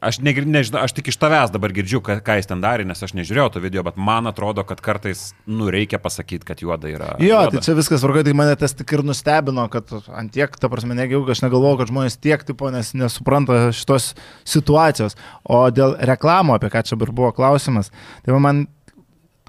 [0.00, 3.02] aš, negir, nežinau, aš tik iš tavęs dabar girdžiu, ką, ką jis ten darė, nes
[3.04, 7.10] aš nežiūrėjau to video, bet man atrodo, kad kartais, nu, reikia pasakyti, kad juoda yra.
[7.22, 7.56] Jo, juoda.
[7.56, 10.96] tai čia viskas vargai, tai mane tas tik ir nustebino, kad ant tiek, ta prasme,
[10.98, 14.12] negiau, aš negalvoju, kad žmonės tiek, tipo, nes nesupranta šitos
[14.48, 15.18] situacijos.
[15.44, 17.92] O dėl reklamų, apie ką čia ir buvo klausimas,
[18.26, 18.66] tai man,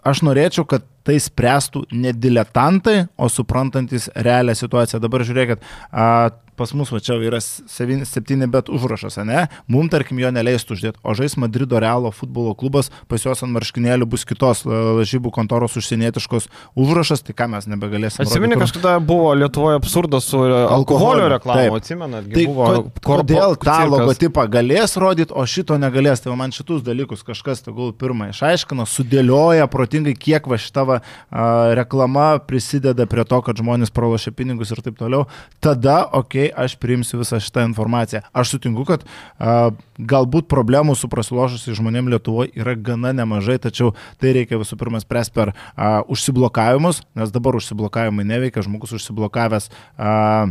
[0.07, 4.99] aš norėčiau, kad tai spręstų ne diletantai, o suprantantis realią situaciją.
[5.01, 6.30] Dabar žiūrėkit, a,
[6.60, 9.45] pas mus va čia yra 7 bet užrašas, ne?
[9.72, 14.07] Mums, tarkim, jo neleistų uždėti, o žais Madrido Realo futbolo klubas, pas juos ant marškinėlių
[14.10, 16.49] bus kitos lažybų kontoros užsienietiškos
[16.80, 18.26] užrašas, tai ką mes nebegalėsime.
[18.27, 21.73] Atsimeni, kažkada buvo Lietuvoje absurdas su e, alkoholio taip.
[21.80, 23.91] atsimenat, Tai buvo ko, korpo- kodėl tą cirkas.
[23.94, 26.23] logotipą galės rodyti, o šito negalės?
[26.23, 30.99] Tai man šitus dalykus kažkas tegul pirmą išaiškina, sudėlioja protingai, kiek va šita va,
[31.80, 35.27] reklama prisideda prie to, kad žmonės pralošia pinigus ir taip toliau.
[35.64, 38.24] Tada, okei, okay, aš priimsiu visą šitą informaciją.
[38.34, 44.34] Aš sutinku, kad a, galbūt problemų su prasilošusiais žmonėmis Lietuvoje yra gana nemažai, tačiau tai
[44.38, 49.70] reikia visų pirma spręsti per a, užsiblokavimus, nes dabar užsiblokavimai neveikia, žmogus užsiblokavęs.
[49.98, 50.50] A,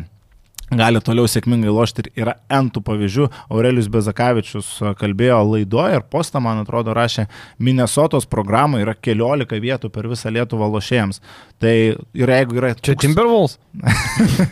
[0.70, 3.28] gali toliau sėkmingai lošti ir yra entų pavyzdžių.
[3.53, 7.27] Aurelius Bezakavičius a, kalbėjo laidoje ir postą, man atrodo, rašė,
[7.62, 11.23] Minnesotos programai yra keliolika vietų per visą Lietuvą lošėjams.
[11.62, 12.74] Tai ir jeigu yra...
[12.77, 13.59] Čia Timberwolves?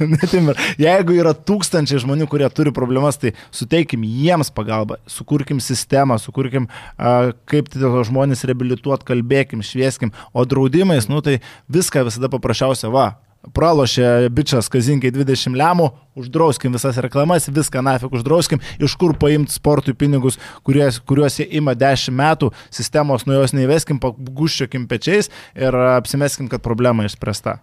[0.07, 0.59] Ne, Timber.
[0.79, 7.33] Jeigu yra tūkstančiai žmonių, kurie turi problemas, tai suteikim jiems pagalbą, sukurkim sistemą, sukurkim, a,
[7.51, 11.41] kaip tai žmonės reabilituot, kalbėkim, švieskim, o draudimais, nu tai
[11.73, 13.09] viską visada paprasčiausia, va,
[13.55, 19.95] pralošė bičias kazinkai 20 lemų, uždrauskim visas reklamas, viską nafik uždrauskim, iš kur paimti sportui
[19.95, 26.51] pinigus, kuriuos, kuriuos jie ima 10 metų, sistemos nuo jos neįveskim, paguščiokim pečiais ir apsimeskim,
[26.53, 27.61] kad problema išspręsta.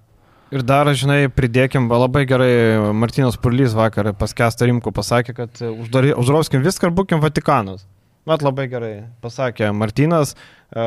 [0.54, 2.52] Ir dar, žinai, pridėkim, labai gerai
[2.94, 5.72] Martinas Purlys vakar paskestą rimku pasakė, kad e,
[6.14, 7.88] uždrauskim viską ir būkim Vatikanas.
[8.24, 10.30] Mat labai gerai pasakė Martinas,
[10.72, 10.84] e,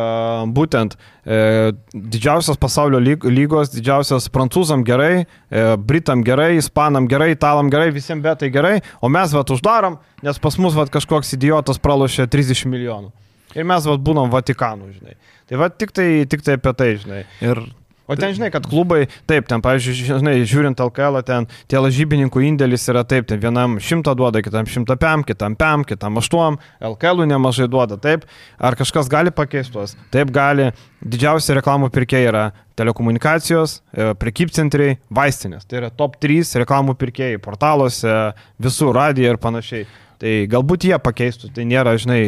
[0.56, 7.68] būtent e, didžiausios pasaulio lyg- lygos, didžiausios prancūzam gerai, e, britam gerai, ispanam gerai, italam
[7.72, 12.24] gerai, visiems betai gerai, o mes vat uždarom, nes pas mus vat kažkoks idiotas pralošė
[12.32, 13.12] 30 milijonų.
[13.56, 15.16] Ir mes vat būnam Vatikanu, žinai.
[15.48, 17.22] Tai va tik tai, tik tai apie tai, žinai.
[17.44, 17.60] Ir
[18.06, 22.86] O ten žinai, kad klubai, taip, ten, pavyzdžiui, žinai, žiūrint LKL, ten tie lažybininkų indėlis
[22.92, 26.60] yra taip, ten vienam šimtą duoda, kitam šimtą pem, kitam pem, kitam aštuom,
[26.92, 28.28] LKL nemažai duoda, taip.
[28.62, 29.96] Ar kažkas gali pakeisti tuos?
[30.14, 30.70] Taip gali.
[31.06, 32.44] Didžiausi reklamų pirkėjai yra
[32.78, 35.66] telekomunikacijos, e, prekybcentriai, vaistinės.
[35.68, 38.16] Tai yra top 3 reklamų pirkėjai portaluose,
[38.62, 39.86] visur, radijoje ir panašiai.
[40.22, 42.20] Tai galbūt jie pakeistų, tai nėra, žinai,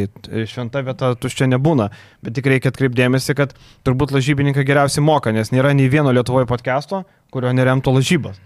[0.50, 1.88] šventa vieta tuščia nebūna,
[2.24, 3.54] bet tik reikia atkreipdėmėsi, kad
[3.88, 8.36] turbūt lažybininkai geriausiai moka, nes nėra nei vieno Lietuvoje podcast'o, kurio neremtų lažybas.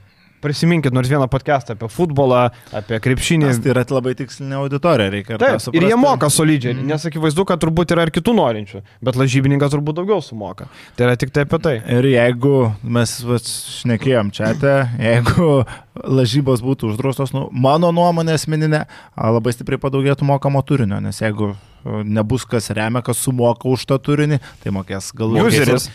[0.43, 3.47] Prisiminkit nors vieną podcastą apie futbolą, apie krepšinį.
[3.47, 5.37] Nes tai yra labai tikslinė auditorija, reikia.
[5.37, 5.91] ir Taip, ir suprasti.
[5.93, 10.19] jie moka solidžiai, nes akivaizdu, kad turbūt yra ir kitų norinčių, bet lažybininkas turbūt daugiau
[10.19, 10.67] sumoka.
[10.99, 11.77] Tai yra tik tai apie tai.
[11.95, 14.51] Ir jeigu mes šnekėjom čia,
[14.99, 15.63] jeigu
[15.95, 18.87] lažybos būtų uždraustos, nu, mano nuomonė asmeninė,
[19.17, 21.53] labai stipriai padaugėtų mokamo turinio, nes jeigu
[21.85, 25.89] nebus kas remia, kas sumoka už tą turinį, tai mokės galų Useris.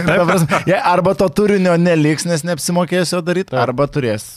[0.30, 4.28] Prasme, jei arba to turinio neliks, nes neapsimokės jo daryti, arba turės.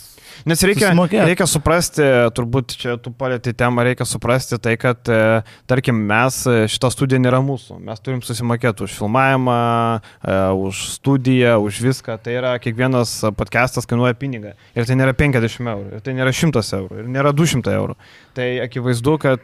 [0.45, 1.23] Nes reikia, Susimokėt.
[1.29, 2.03] reikia suprasti,
[2.35, 5.41] turbūt čia tu palėti temą, reikia suprasti tai, kad, e,
[5.71, 7.77] tarkim, mes, e, šita studija nėra mūsų.
[7.79, 10.35] Mes turim susimokėti už filmavimą, e,
[10.67, 12.17] už studiją, už viską.
[12.23, 14.51] Tai yra, kiekvienas podcastas kainuoja pinigą.
[14.75, 17.95] Ir tai nėra 50 eurų, ir tai nėra 100 eurų, ir nėra 200 eurų.
[18.33, 19.43] Tai akivaizdu, kad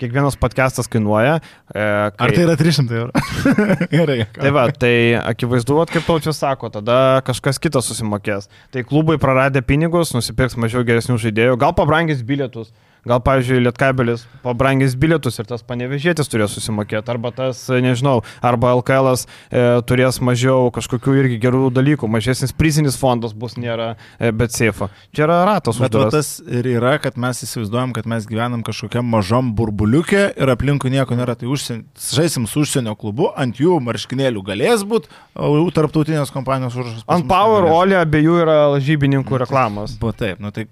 [0.00, 1.40] kiekvienas podcastas kainuoja.
[1.74, 3.12] e, Ar kai- tai yra 300 eurų?
[3.96, 4.26] Gerai.
[4.32, 8.48] Tai va, tai akivaizdu, kaip taučius sako, tada kažkas kitas susimokės.
[8.72, 12.70] Tai klubai praradę pinigus, nusipirks mažiau geresnių žaidėjų, gal pabrangis bilietus,
[13.08, 19.10] gal, pavyzdžiui, Lietkabelis pabrangis bilietus ir tas panevežėtis turės susimokėti, arba tas, nežinau, arba LKL
[19.12, 24.90] e, turės mažiau kažkokių irgi gerų dalykų, mažesnis prizinis fondas bus nėra, e, bet seifo.
[25.16, 29.06] Čia yra ratas Bet va, tas ir yra, kad mes įsivaizduojam, kad mes gyvenam kažkokiam
[29.08, 31.36] mažam burbuliukė ir aplinkui nieko nėra.
[31.40, 36.76] Tai užsien, žaisim su užsienio klubu, ant jų marškinėlių galės būti, o jau tarptautinės kompanijos
[36.76, 37.06] užrašas.
[37.10, 37.68] Ant Power.
[37.70, 39.96] Olė abiejų yra lažybininkų reklamos.
[40.00, 40.66] Bu, taip, nu tai,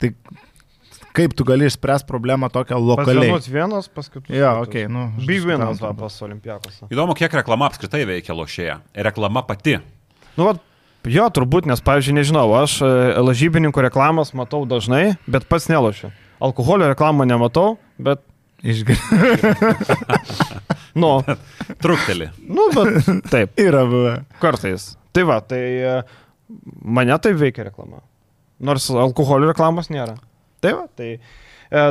[0.00, 0.12] tai
[1.16, 3.30] kaip tu gali išspręsti problemą tokią Pas lokaliai?
[3.30, 4.30] vienus vienas, pas kitus.
[4.36, 5.08] Jo, okei, nu.
[5.24, 5.86] Big Winas suprantu.
[5.88, 6.78] va, pas Olimpiakos.
[6.92, 8.78] Įdomu, kiek reklama apskritai veikia lošėją.
[9.08, 9.78] Reklama pati.
[10.36, 10.60] Nu, vat,
[11.08, 12.92] jo, turbūt, nes, pavyzdžiui, nežinau, aš e,
[13.24, 16.12] lažybininkų reklamas matau dažnai, bet pats nelošiu.
[16.44, 18.20] Alkoholio reklamą nematau, bet,
[18.66, 19.16] Išgirsti.
[21.00, 21.22] nu,
[21.84, 22.28] Trukteli.
[22.48, 24.14] nu, bet taip, Yra buvę.
[24.40, 24.94] kartais.
[25.12, 25.96] Tai va, tai e,
[26.84, 28.00] mane tai veikia reklama.
[28.60, 30.16] Nors alkoholio reklamos nėra.
[30.66, 31.18] Tai va, tai e,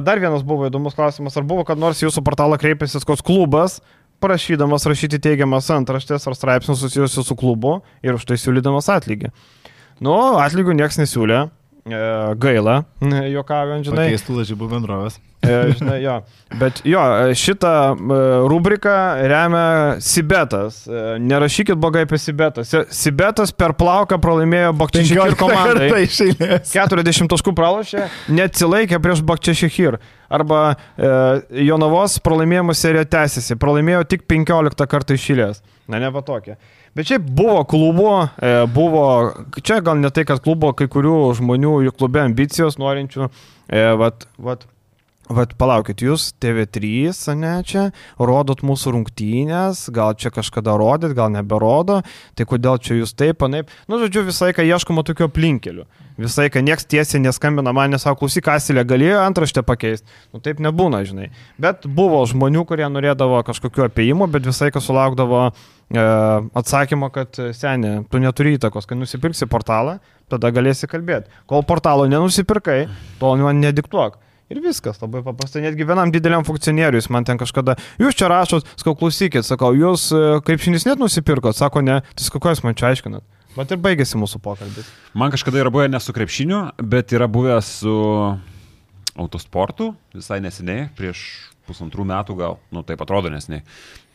[0.03, 3.80] dar vienas buvo įdomus klausimas, ar buvo, kad nors jūsų portalą kreipėsis koks klubas,
[4.23, 9.31] prašydamas rašyti teigiamas antraštės ar straipsnius susijusius su klubu ir už tai siūlydamas atlygį.
[10.03, 11.45] Nu, atlygių niekas nesiūlė,
[11.86, 12.80] gaila,
[13.30, 14.07] juokaujant, žinai.
[14.10, 15.20] Pakeistų lažybų bendrovės.
[15.45, 16.16] E, žinai, jo.
[16.57, 18.16] Bet jo, e, šitą e,
[18.49, 18.94] rubriką
[19.30, 19.66] remia
[20.02, 20.80] Sibetas.
[20.90, 22.64] E, Nerašykit blogai apie Sibetą.
[22.66, 25.91] Si- Sibetas per plauką pralaimėjo Bakčišikir komandai.
[25.94, 26.72] Tai iš eilės.
[26.74, 29.99] 40 taškų pralošė, neatsilaikė prieš Bakčišikir.
[30.34, 30.64] Arba
[30.98, 31.12] e,
[31.68, 33.60] Jonavos pralaimėjimų serija tęsiasi.
[33.62, 35.62] Pralaimėjo tik 15 kartą išėlės.
[35.86, 36.57] Na, ne va tokia.
[36.96, 39.08] Bet šiaip buvo klubų, e, buvo,
[39.60, 43.28] čia gal ne tai, kad klubo kai kurių žmonių jų klube ambicijos norinčių,
[43.68, 44.64] e, vat, vat,
[45.26, 47.10] Vat palaukit, jūs TV3,
[47.42, 47.88] ne čia,
[48.22, 52.04] rodot mūsų rungtynės, gal čia kažkada rodyt, gal neberodo,
[52.38, 53.74] tai kodėl čia jūs taip, panaip.
[53.90, 55.88] Nu, žodžiu, visai, kai ieškoma tokių aplinkelių.
[56.22, 60.06] Visai, kai nieks tiesiai neskambina man, nesako, klausyk, Kasilė galėjo antraštę pakeisti.
[60.30, 61.32] Nu, taip nebūna, žinai.
[61.58, 65.52] Bet buvo žmonių, kurie norėdavo kažkokiu apėjimų, bet visai, kas sulaukdavo e,
[65.94, 69.99] atsakymo, kad senė, tu neturi įtakos, kai nusipirksi portalą,
[70.32, 71.30] tada galėsi kalbėti.
[71.45, 72.88] Kol portalo nenusipirkai,
[73.20, 74.22] tol man nediktuok.
[74.53, 75.64] Ir viskas, labai paprastai.
[75.64, 80.12] Netgi vienam dideliam funkcionieriui, jis man ten kažkada, jūs čia rašot, sakau, klausykit, sakau, jūs
[80.14, 83.26] e, kaip šinis net nusipirkot, sako, ne, tai sakau, jūs man čia aiškinat.
[83.56, 84.91] Bet ir baigėsi mūsų pokalbis.
[85.18, 87.95] Man kažkada yra buvę ne su krepšiniu, bet yra buvę su
[89.16, 91.26] autosportu visai neseniai, prieš
[91.66, 93.64] pusantrų metų gal, nu taip atrodo neseniai,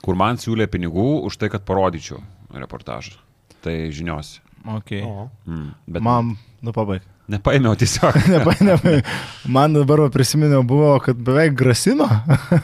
[0.05, 2.21] kur man siūlė pinigų už tai, kad parodyčiau
[2.55, 3.17] reportažą.
[3.61, 4.39] Tai žinios.
[4.81, 5.01] Okay.
[5.05, 5.29] O.
[5.49, 7.05] Mm, bet Man, nu pabaig.
[7.31, 8.17] nepaėmiau tiesiog.
[8.33, 8.97] Nepa, nepa.
[9.49, 12.09] Man dabar va prisiminiau buvo, kad beveik grasino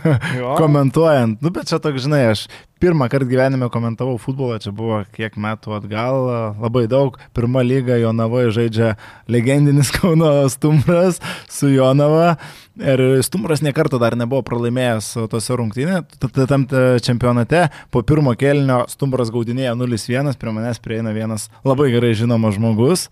[0.60, 1.40] komentuojant.
[1.44, 2.46] Nu, bet čia toks, žinai, aš
[2.80, 6.18] pirmą kartą gyvenime komentavau futbolą, čia buvo kiek metų atgal,
[6.60, 7.16] labai daug.
[7.36, 8.90] Pirma lyga Jonavoje žaidžia
[9.32, 12.36] legendinis Kauno Stumbras su Jonava.
[12.76, 16.04] Ir Stumbras niekarto dar nebuvo pralaimėjęs tose rungtynėse,
[16.50, 16.66] tam
[17.04, 17.66] čempionate.
[17.90, 23.08] Po pirmo kelnio Stumbras gaudinėja 0-1, prie manęs prieina vienas labai gerai žinomas žmogus.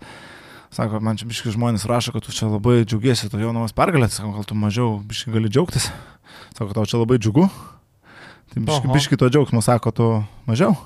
[0.75, 4.33] Sako, man čia biški žmonės rašo, kad tu čia labai džiaugiesi to Jonavos pergalę, sako,
[4.35, 5.87] gal tu mažiau biški gali džiaugtis.
[6.57, 7.47] Sako, tau čia labai džiugu.
[8.55, 10.05] Tai biški, biški to džiaugsmo, sako, tu
[10.47, 10.77] mažiau.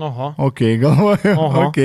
[0.00, 0.32] Oho.
[0.48, 1.36] Ok, galvoju.
[1.36, 1.68] Oho.
[1.68, 1.78] Ok.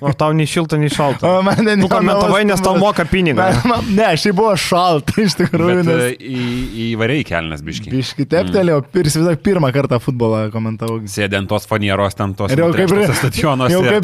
[0.00, 1.28] O tau nei šilta, nei šalta.
[1.28, 3.44] O man ne Nu, komentavai, nes tau moka pinigą.
[3.92, 5.82] Ne, šiaip buvo šalta, iš tikrųjų.
[5.82, 6.04] Bet Nes...
[6.06, 6.46] e, į,
[6.94, 7.92] įvariai kelnes biški.
[7.92, 10.98] Biški teptelėjau, ir įsivaizduok, pirmą kartą futbolą komentavau.
[11.10, 12.94] Sėdė ant tos fanieros, ten tos Ir jau kaip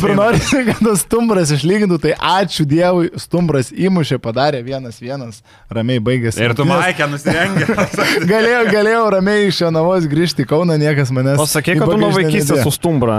[0.05, 5.41] ir, norisi, kad tas stumbras išlygintų, tai ačiū Dievui, stumbras įmušė, padarė vienas vienas,
[5.73, 6.45] ramiai baigėsi.
[6.45, 6.69] Ir tu.
[6.69, 7.71] Maikė nusirengė.
[8.35, 11.41] Galėjau, galėjau ramiai iš Jonavos grįžti į Kauną, niekas manęs.
[11.41, 13.19] O sakė, kad tu nuo vaikystės su stumbra.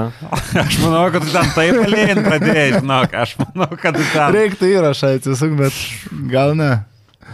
[0.66, 3.16] Aš manau, kad tu ten taip palėjai pradėjai, žinok.
[3.26, 4.30] Aš manau, kad tu ten.
[4.36, 5.80] Reiktų įrašą atsisuk, bet
[6.32, 6.74] gal ne.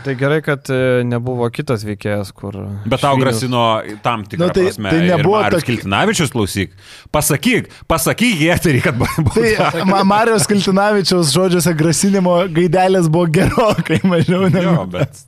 [0.02, 2.56] Tai gerai, kad e, nebuvo kitas veikėjas, kur...
[2.90, 3.62] Bet tau grasino
[4.02, 4.90] tam tikrą Nu, tai- prasme.
[4.96, 6.72] tai nebuvo Marius tok- Kiltinavičius klausyk.
[7.14, 9.36] Pasakyk, pasakyk į eterį, kad buvo.
[9.36, 14.88] Tai Ma- Marijos Kiltinavičiaus žodžiuose grasinimo gaidelės buvo gerokai mažiau Jo, negu.
[14.96, 15.22] bet.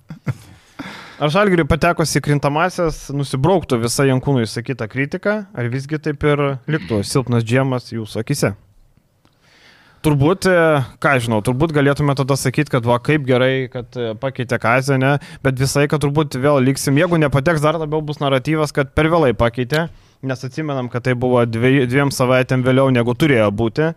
[1.24, 6.98] Ar Žalgiriui patekus į krintamasias nusibrauktų visą Jankūnų įsakytą kritiką, ar visgi taip ir liktų
[7.08, 8.50] silpnas džiemas jūsų akise?
[10.04, 14.60] Turbūt, e, ką žinau, turbūt galėtume tada sakyti, kad va kaip gerai, kad e, pakeitė
[14.60, 15.14] kazę, ne,
[15.46, 19.32] bet visai, kad turbūt vėl liksim, jeigu nepateks, dar labiau bus naratyvas, kad per vėlai
[19.32, 19.86] pakeitė,
[20.28, 23.94] nes atsimenam, kad tai buvo dviej, dviem savaitėm vėliau negu turėjo būti,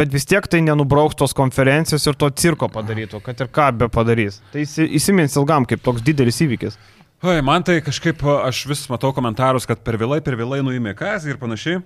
[0.00, 3.88] bet vis tiek tai nenubrauks tos konferencijos ir to cirko padarytų, kad ir ką be
[3.92, 4.40] padarys.
[4.54, 6.80] Tai įsi- įsimins ilgam kaip toks didelis įvykis.
[7.20, 11.34] Oi, man tai kažkaip, aš vis matau komentarus, kad per vėlai, per vėlai nuėmė kazį
[11.34, 11.82] ir panašiai.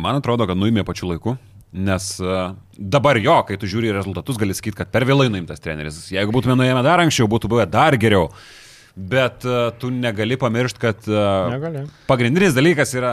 [0.00, 1.34] Man atrodo, kad nuėmė pačiu laiku.
[1.72, 6.02] Nes uh, dabar jo, kai tu žiūri rezultatus, gali sakyti, kad per vėlai nuimtas treneris.
[6.12, 8.26] Jeigu būtume nuėmę dar anksčiau, būtų buvę dar geriau.
[8.96, 11.84] Bet uh, tu negali pamiršti, kad uh, Negali.
[12.08, 13.12] pagrindinis dalykas yra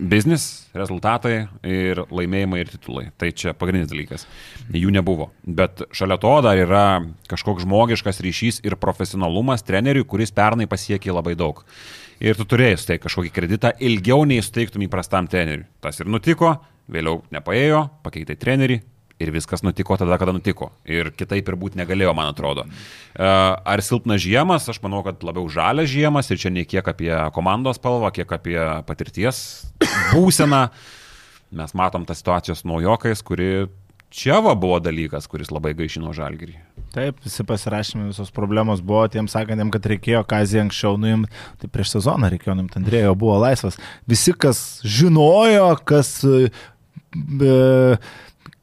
[0.00, 3.04] biznis, rezultatai ir laimėjimai ir titulai.
[3.18, 4.26] Tai čia pagrindinis dalykas.
[4.74, 5.30] Jų nebuvo.
[5.42, 6.84] Bet šalia to dar yra
[7.30, 11.64] kažkoks žmogiškas ryšys ir profesionalumas treneriui, kuris pernai pasiekė labai daug.
[12.24, 15.68] Ir tu turėjai suteikti kažkokį kreditą ilgiau nei suteiktum įprastam treneriui.
[15.82, 16.56] Tas ir nutiko,
[16.90, 18.80] vėliau nepaėjo, pakeitai trenerį.
[19.18, 20.70] Ir viskas nutiko tada, kada nutiko.
[20.86, 22.68] Ir kitaip ir būti negalėjo, man atrodo.
[22.68, 27.10] E, Ar silpnas žiemas, aš manau, kad labiau žalias žiemas ir čia ne kiek apie
[27.34, 29.42] komandos spalvą, kiek apie patirties
[30.14, 30.68] būseną.
[31.58, 33.66] Mes matom tą situaciją su naujokais, kuri
[34.10, 36.56] čia va buvo dalykas, kuris labai gaišino žalgyrį.
[36.94, 41.98] Taip, visi pasirašymai, visos problemos buvo tiems sakantiem, kad reikėjo kazį anksčiau nuimti, tai prieš
[41.98, 43.76] sezoną reikėjo nuimti, Andrėjo buvo laisvas.
[44.08, 46.48] Visi, kas žinojo, kas, e,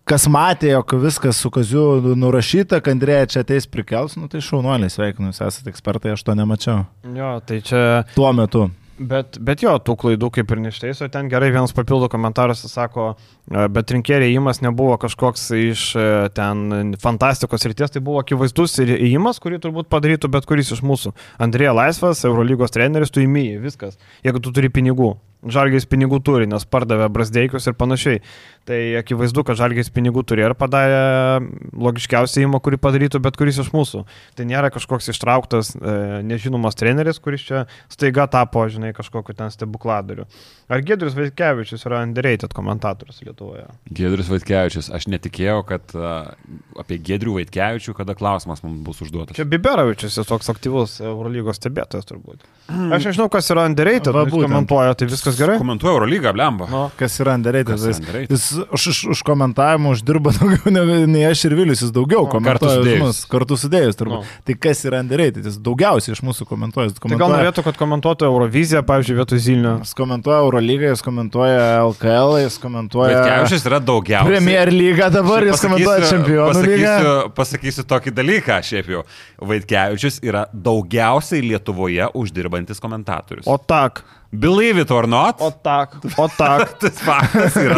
[0.10, 4.94] kas matė, jog viskas su kaziu nurašyta, kad Andrėja čia ateis prikels, nu tai šaunuoliai,
[4.94, 6.86] sveikinu, jūs esate ekspertai, aš to nemačiau.
[7.18, 8.70] Jo, tai čia Tuo metu.
[8.96, 13.10] Bet, bet jo, tų klaidų kaip ir nešteiso, ten gerai vienas papildo komentaras, sako,
[13.52, 16.06] e, bet rinkėjai įimas nebuvo kažkoks iš e,
[16.38, 21.12] ten fantastikos ryties, tai buvo akivaizdus ir įimas, kurį turbūt padarytų bet kuris iš mūsų.
[21.44, 25.18] Andrėja Laisvas, Eurolygos treneris, tu įmyji, viskas, jeigu tu turi pinigų.
[25.46, 28.22] Žalgės pinigų turi, nes pardavė brasdeikius ir panašiai.
[28.66, 31.44] Tai akivaizdu, kad Žalgės pinigų turi ir padarė
[31.78, 34.02] logiškiausią įimą, kurį padarytų bet kuris iš mūsų.
[34.38, 40.26] Tai nėra kažkoks ištrauktas e, nežinomas treneris, kuris čia staiga tapo, žinai, kažkokiu ten stebukladariu.
[40.66, 43.68] Ar Gedrius Vaitkevičius yra underrated komentatorius Lietuvoje?
[43.94, 46.34] Gedrius Vaitkevičius, aš netikėjau, kad uh,
[46.82, 49.38] apie Gedrių Vaitkevičių, kada klausimas mums bus užduotas.
[49.38, 52.42] Čia Biberavičius, jis toks aktyvus Eurolygos stebėtojas turbūt.
[52.66, 55.60] Aš nežinau, kas yra underrated, Va, komentuoja, tai viskas gerai.
[55.62, 56.66] Komentuoju Eurolygą, blemba.
[56.72, 56.88] No.
[56.98, 57.76] Kas yra underrated?
[57.76, 58.34] Kas yra underrated?
[58.34, 62.80] jis už, už, už komentavimą uždirba daugiau nei aš ir Vilius, jis daugiau O, komentuoja
[62.80, 63.02] už sudėjus.
[63.04, 64.24] mus, kartu sudėjus turbūt.
[64.26, 64.42] Nu.
[64.48, 65.46] Tai kas yra underrated?
[65.46, 66.90] Jis daugiausiai iš mūsų komentuoja.
[66.90, 69.74] Jis Tai gal komentuoja, norėtų, kad komentuotų Euroviziją, pavyzdžiui, vietoj Zilnio.
[69.86, 74.32] jis komentuoja Eurolygą, jis komentuoja LKL, jis komentuoja Vaitkevičius yra daugiausiai.
[74.32, 76.94] Premier lygą dabar, jis komentuoja Čempionų lygą.
[76.96, 79.04] pasakysiu, pasakysiu tokį dalyką, šiaip jau.
[79.42, 83.48] Vaitkevičius yra daugiausiai Lietuvoje uždirbantis komentatorius.
[83.48, 85.40] O tak, Believe it or not.
[85.40, 86.76] o tak, o tak.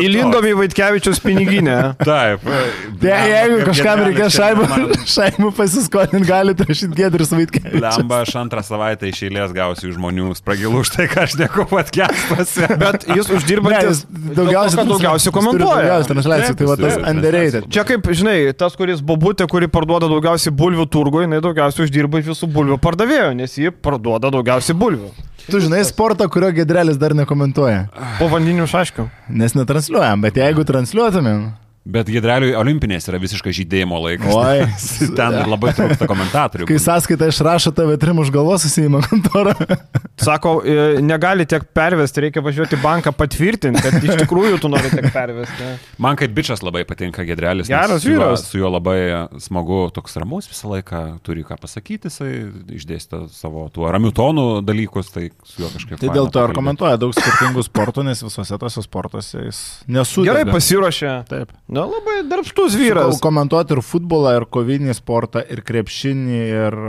[0.01, 1.75] Įlindom į Vaitkevičius piniginę.
[2.01, 2.45] Taip.
[3.01, 7.83] Tai jeigu kažkam reikės man- šaibų pasiskolinti, galite rašyti Gedrius Vaitkevičius.
[7.83, 12.71] Lemba, aš antrą savaitę iš eilės gausiu žmonių spragilų už tai, ką aš neku patkestuose.
[12.83, 16.01] Bet jis Ne, uždirbantis daugiausiai, daugiausiai, komentuoja.
[16.07, 17.69] Daugiausiai tai va tas underrated.
[17.73, 22.33] Čia kaip, žinai, tas, kuris bobutė, kuri parduoda daugiausiai bulvių turgui, jinai daugiausiai uždirba iš
[22.33, 25.11] visų bulvių pardavėjų, nes ji parduoda daugiausiai bulvių.
[25.47, 27.87] Tu žinai sportą, kurio Gedrelis dar nekomentuoja.
[28.19, 29.07] Po vandinių šaškių.
[29.41, 31.47] Nes netransliuojam, bet jeigu transliuotumėm,
[31.87, 34.33] Bet Gedreliui olimpinės yra visiškai žydėjimo laikas.
[34.35, 34.65] Oi.
[35.17, 36.67] Ten labai trūksta komentatorių.
[36.67, 39.53] Kai sąskaitą išrašo tave trim už galvos susijima kontorą.
[40.27, 44.91] Sako, e, negali tiek pervesti, reikia važiuoti į banką patvirtinti, kad iš tikrųjų tu nori
[44.91, 45.69] tiek pervesti.
[46.03, 47.69] Man kaip bičias labai patinka Gedrelis.
[47.71, 48.43] Geras vyras.
[48.49, 48.97] Su juo labai
[49.43, 52.31] smagu, toks ramus visą laiką, turi ką pasakyti, jisai
[52.79, 56.01] išdėstė savo tuo ramių tonų dalykus, tai su juo kažkaip.
[56.01, 60.25] Tai dėl to ir komentuoja daug skirtingų sportų, nes visose tose sportuose jis nesu.
[60.27, 61.13] Gerai pasiruošė.
[61.29, 61.53] Taip.
[61.77, 63.21] Na, labai darbštus vyras.
[63.23, 66.81] Komentuoti ir futbolą, ir kovinį sportą, ir krepšinį, ir...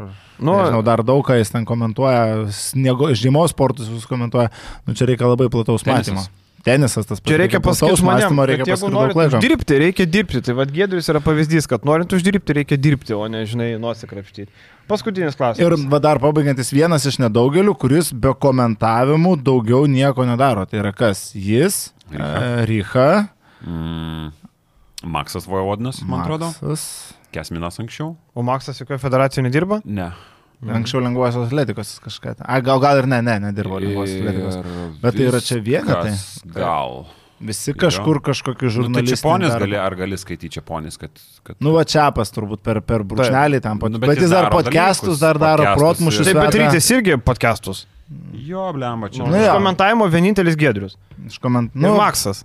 [0.00, 0.10] Nu,
[0.40, 4.48] Nu, Nežinau, dar daug ką jis ten komentuoja, sniego, žiemos sportus vis komentuoja,
[4.88, 6.22] nu čia reikia labai plataus matymo.
[6.64, 7.28] Tenisas tas pats.
[7.28, 9.22] Čia reikia pasakyti žmonėms, reikia jeigu laiko.
[9.38, 10.42] uždirbti, reikia dirbti.
[10.44, 14.48] Tai vad Gedrius yra pavyzdys, kad norint uždirbti, reikia dirbti, o ne, žinai, nusikrapštyti.
[14.90, 15.64] Paskutinis klausimas.
[15.64, 20.66] Ir va dar pabaigantis vienas iš nedaugelių, kuris be komentavimų daugiau nieko nedaro.
[20.68, 21.30] Tai yra kas?
[21.32, 22.28] Jis, Rycha.
[22.28, 23.08] e, Rycha,
[23.66, 24.32] Mm,
[25.02, 26.50] Maksas Vojvodnas, man atrodo.
[27.34, 28.14] Kesminas anksčiau.
[28.34, 29.80] O Maksas jokioje federacijoje nedirba?
[29.84, 30.10] Ne.
[30.60, 32.34] Anksčiau lengvosios atletikos kažką.
[32.44, 34.60] A, gal, gal ir ne, ne, nedirbo lengvosios atletikos.
[35.00, 36.12] Bet tai yra čia vienetai.
[36.12, 37.02] viskas Gal.
[37.40, 39.06] Visi kažkur kažkokiu Nu, tai.
[39.08, 41.22] Čiaponis gali, ar gali skaityti Čiaponis, kad...
[41.42, 41.56] kad...
[41.64, 43.94] Nu, va Čiapas turbūt per, per brūkšnelį tam pat.
[43.94, 46.28] Nu, bet bet, jis dar podcastus dar daro, protmušius.
[46.28, 47.86] Taip, bet rytis irgi podcastus.
[48.36, 49.24] Jo, blemba, čia.
[49.24, 50.98] Nu, iš komentavimo vienintelis Gedrius.
[51.24, 51.72] Iš koment...
[51.72, 52.44] Nu, Maksas.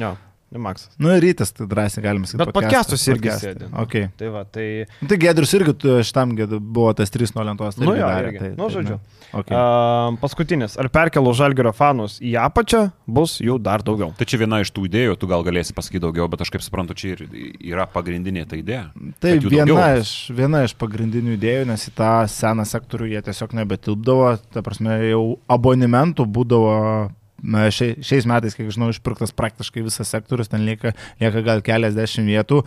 [0.00, 0.14] Jo,
[0.62, 0.90] Maksas.
[0.98, 2.44] nu, ir rytis, tai drąsiai galima sakyti.
[2.44, 3.68] Bet podcastus irgi sėdi.
[3.84, 4.08] Okay.
[4.16, 4.86] Tai va, tai...
[5.02, 7.74] Nu, Tai Gedrius irgi tu- šitam Gedriu buvo tas 3 nuo lentos.
[7.74, 8.98] tai Nu jo, darė, tai- Nu, tai žodžiu.
[8.98, 9.22] ne.
[9.34, 9.56] Okay.
[9.56, 10.76] Uh, paskutinis.
[10.78, 14.12] Ar perkelų žalgerio fanus į apačią bus jų dar daugiau?
[14.16, 16.94] Tai čia viena iš tų idėjų, tu gal galėsi pasakyti daugiau, bet aš kaip suprantu,
[16.94, 17.24] čia ir
[17.58, 18.84] yra pagrindinė ta idėja.
[19.18, 20.00] Tai viena daugiau.
[20.04, 25.00] iš, viena iš pagrindinių idėjų, nes į tą seną sektorių jie tiesiog nebetilpdavo, ta prasme
[25.10, 27.10] jau abonementų būdavo
[27.44, 32.62] šiais metais, kiek žinau, išpirktas praktiškai visas sektorius, ten lieka, lieka gal keliasdešimt vietų,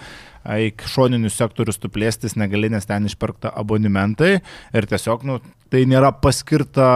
[0.48, 5.40] į šoninius sektorius tu plėstis negali, nes ten išpirkta abonementai ir tiesiog, nu,
[5.72, 6.88] tai nėra paskirta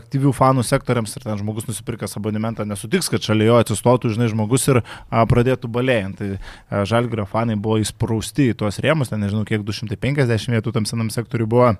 [0.00, 4.66] aktyvių fanų sektoriams ir ten žmogus nusipirkęs abonementą nesutiks, kad šalia jo atsistotų, žinai, žmogus
[4.72, 6.18] ir a, pradėtų balėjant.
[6.18, 11.12] Tai Žalgrio fanai buvo įsprausti į tuos rėmus, ten nežinau, kiek 250 vietų tam senam
[11.14, 11.74] sektoriui buvo.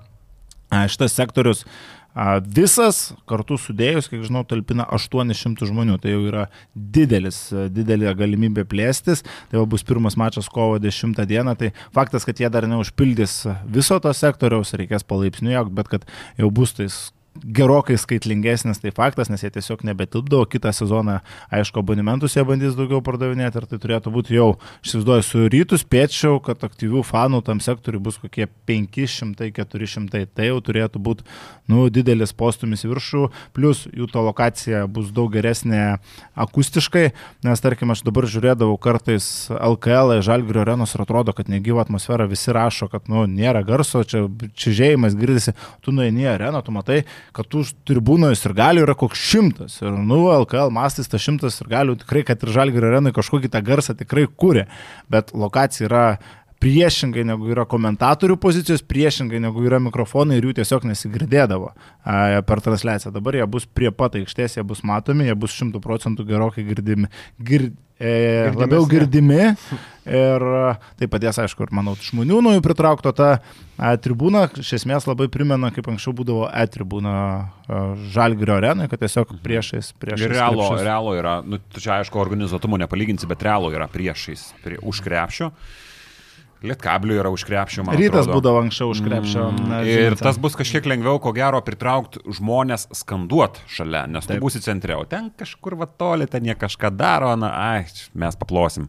[0.71, 1.63] Šitas sektorius
[2.39, 5.97] visas kartu sudėjus, kiek žinau, talpina 800 žmonių.
[5.99, 9.25] Tai jau yra didelis, didelė galimybė plėstis.
[9.51, 11.57] Tai jau bus pirmas mačas kovo 10 dieną.
[11.59, 16.07] Tai faktas, kad jie dar neužpildys viso to sektoriaus, reikės palaipsniui bet kad
[16.39, 16.95] jau bus tais
[17.43, 20.45] gerokai skaitlingesnis tai faktas, nes jie tiesiog nebetilpdavo.
[20.49, 21.19] Kitą sezoną,
[21.53, 24.47] aišku, abonementus jie bandys daugiau pardavinėti ir tai turėtų būti jau,
[24.81, 30.25] aš įsivaizduoju, su rytų spėčiau, kad aktyvių fanų tam sektoriui bus kokie 500-400.
[30.35, 31.27] Tai jau turėtų būti,
[31.71, 33.25] nu, didelis postumis į viršų,
[33.55, 35.97] plus jų to lokacija bus daug geresnė
[36.39, 37.05] akustiškai,
[37.45, 42.53] nes, tarkim, aš dabar žiūrėdavau kartais LKL, Žalgirio arenos ir atrodo, kad negyva atmosfera, visi
[42.55, 44.25] rašo, kad, nu, nėra garso, čia
[44.55, 45.55] čižėjimas girdisi,
[45.85, 47.03] tu nueini į areną, tu matai,
[47.35, 49.79] kad už tribūnoje ir galių yra koks šimtas.
[49.81, 53.63] Ir, nu, LKL mastais tas šimtas ir galių tikrai, kad ir Žalgirio arenai kažkokį tą
[53.65, 54.67] garsą tikrai kūrė,
[55.11, 56.05] bet lokacija yra
[56.65, 62.61] priešingai negu yra komentatorių pozicijos, priešingai negu yra mikrofonai ir jų tiesiog nesigirdėdavo a, per
[62.65, 63.13] transliaciją.
[63.13, 67.11] Dabar jie bus prie pat aikštės, jie bus matomi, jie bus šimtų procentų gerokai girdimi.
[67.37, 67.67] Gir,
[67.99, 68.63] e, Girdimesni.
[68.63, 69.39] labiau girdimi
[70.09, 75.05] ir a, tai padės, aišku, ir manau, žmonių naujų pritraukto tą a, tribūną, iš esmės
[75.05, 77.15] labai primena, kaip anksčiau būdavo E-tribūna
[78.15, 80.33] Žalgirio arenai, kad tiesiog priešais, priešais.
[80.33, 80.85] Realo, krepšius.
[80.89, 85.53] realo yra, nu, čia aišku, organizuotumo nepalyginsi, bet realo yra priešais, prie, už krepšio.
[86.63, 88.39] Lietkablių yra už krepšio, Rytas atrodo.
[88.39, 89.43] būdavo anksčiau už krepšio.
[89.67, 94.25] na, Mm, Ir žinot, tas bus kažkiek lengviau, ko gero, pritraukti žmonės skanduot šalia, nes
[94.25, 94.41] tu Taip.
[94.41, 98.87] būsi centre, o ten kažkur va toli, ten jie kažką daro, na, ai, mes paplosim.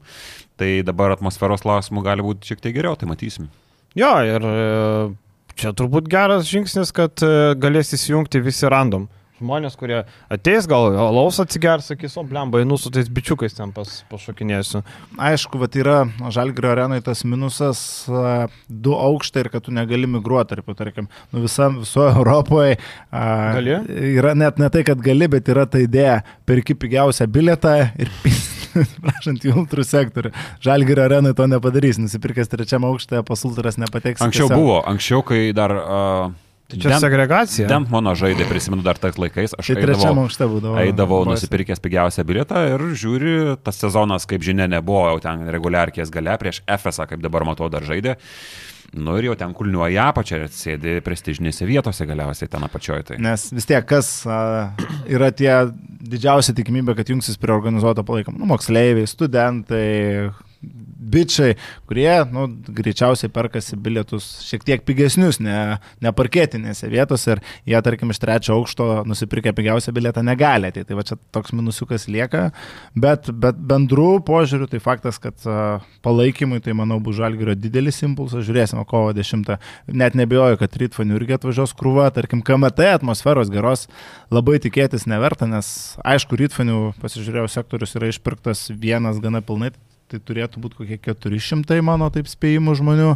[0.56, 3.48] Tai dabar atmosferos klausimų gali būti šiek tiek geriau, tai matysim.
[3.94, 5.14] Jo, ir e,
[5.56, 9.08] čia turbūt geras žingsnis, kad e, galės įsijungti visi random.
[9.36, 9.98] Žmonės, kurie
[10.32, 14.80] ateis, gal alaus atsigers, sakys, o blemba, einu su tais bičiukais ten pas, pašokinėsiu.
[15.20, 15.96] Aišku, va, yra
[16.32, 21.42] Žalgrio arenai tas minusas a, du aukštai ir kad tu negali migruoti, tarp, tarkim, nu,
[21.44, 22.78] visam, visoje Europoje.
[23.10, 23.26] A,
[23.58, 23.76] Gali?
[24.14, 28.12] Yra net ne tai, kad gali, bet yra ta idėja, perki pigiausią bilietą ir
[29.04, 30.32] prašant į ultrų sektorių.
[30.64, 34.24] Žalgrio arenai to nepadarys, nusipirkęs trečiam aukštą pas ultras nepateks.
[34.24, 34.64] Anksčiau tiesiog.
[34.64, 35.76] buvo, anksčiau, kai dar...
[35.84, 37.68] Uh, Tai čia segregacija.
[37.70, 40.76] Dent mano žaidė, prisimenu dar tais laikais, aš Tai eidavau, būdavo.
[40.82, 41.46] eidavau Boise.
[41.46, 46.62] nusipirkęs pigiausią bilietą ir žiūri, tas sezonas, kaip žinia, nebuvo jau ten reguliarkės gale, prieš
[46.66, 48.16] FSA, kaip dabar matau, dar žaidė.
[48.96, 53.02] Nu ir jau ten kulniuoja apačią ir sėdi prestižinėse vietose galiausiai ten apačioje.
[53.10, 53.16] Tai.
[53.22, 54.72] Nes vis tiek, kas a,
[55.10, 55.52] yra tie
[56.06, 58.38] didžiausia tikimybė, kad jungsis prie organizuoto palaikymo.
[58.38, 60.30] Nu, moksleiviai, studentai,
[60.96, 61.56] bičiai,
[61.88, 62.46] kurie, nu,
[62.76, 68.56] greičiausiai perkasi bilietus šiek tiek pigesnius, ne, ne parkėtinėse vietose ir jie, tarkim, iš trečio
[68.56, 70.72] aukšto nusipirkę pigiausią bilietą negali.
[70.74, 72.48] Tai, tai va čia toks minusiukas lieka,
[72.96, 75.46] bet, bet bendrų požiūrių tai faktas, kad
[76.06, 79.56] palaikymui, tai manau, bus žalgerio didelis impulsas, žiūrėsime kovo 10.
[79.92, 83.86] Net nebejoju, kad rytfanių irgi atvažiuos krūva, tarkim, KMT atmosferos geros.
[84.32, 85.68] Labai tikėtis neverta, nes
[86.06, 89.72] aišku, rytfanių pasižiūrėjau sektorius yra išpirktas vienas gana pilnai,
[90.10, 93.12] tai turėtų būti kokie 400 mano taip spėjimų žmonių.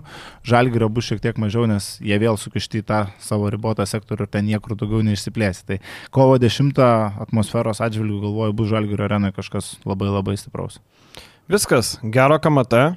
[0.47, 4.33] Žalgirio bus šiek tiek mažiau, nes jie vėl sukišti į tą savo ribotą sektorių ir
[4.33, 5.67] ten niekur daugiau neišsiplėsi.
[5.69, 5.81] Tai
[6.15, 6.81] kovo 10
[7.27, 10.81] atmosferos atžvilgių galvoju, bus Žalgirio arena kažkas labai labai stipraus.
[11.51, 12.93] Viskas, gero kamate,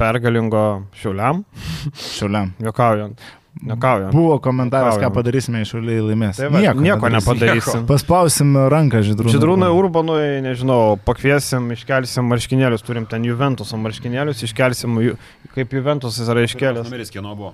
[0.00, 0.66] pergalingo
[0.96, 1.44] šiuliam.
[1.92, 2.52] Šiuliam.
[2.62, 3.20] Jokaujant.
[3.62, 4.14] Nekaujant.
[4.16, 6.38] Buvo komentaras, ką padarysime iš šaliai laimės.
[6.40, 7.84] Tai va, nieko, nieko nepadarysim.
[7.86, 9.34] Paspausim ranką žydrūnui.
[9.34, 14.96] Žydrūnui Urbanui, nežinau, pakviesim, iškelsim marškinėlius, turim ten Juventuso marškinėlius, iškelsim,
[15.52, 16.88] kaip Juventusas yra iškelęs.
[16.88, 17.52] Numeris kieno buvo?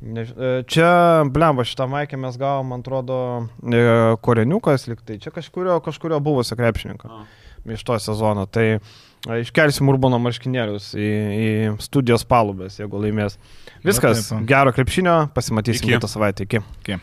[0.00, 0.30] Než...
[0.70, 0.90] Čia,
[1.32, 3.18] blemba, šitą maikę mes gavom, man atrodo,
[4.24, 5.18] koreniukas liktai.
[5.24, 7.24] Čia kažkurio, kažkurio buvusio krepšininko
[7.68, 8.46] iš to sezono.
[8.48, 8.78] Tai
[9.40, 11.50] iškelsim Urbano marškinėlius į, į
[11.84, 13.36] studijos palubės, jeigu laimės.
[13.84, 16.48] Viskas, gero krepšinio, pasimatysim kitą savaitę.
[16.48, 16.62] Iki.
[16.84, 17.00] Iki.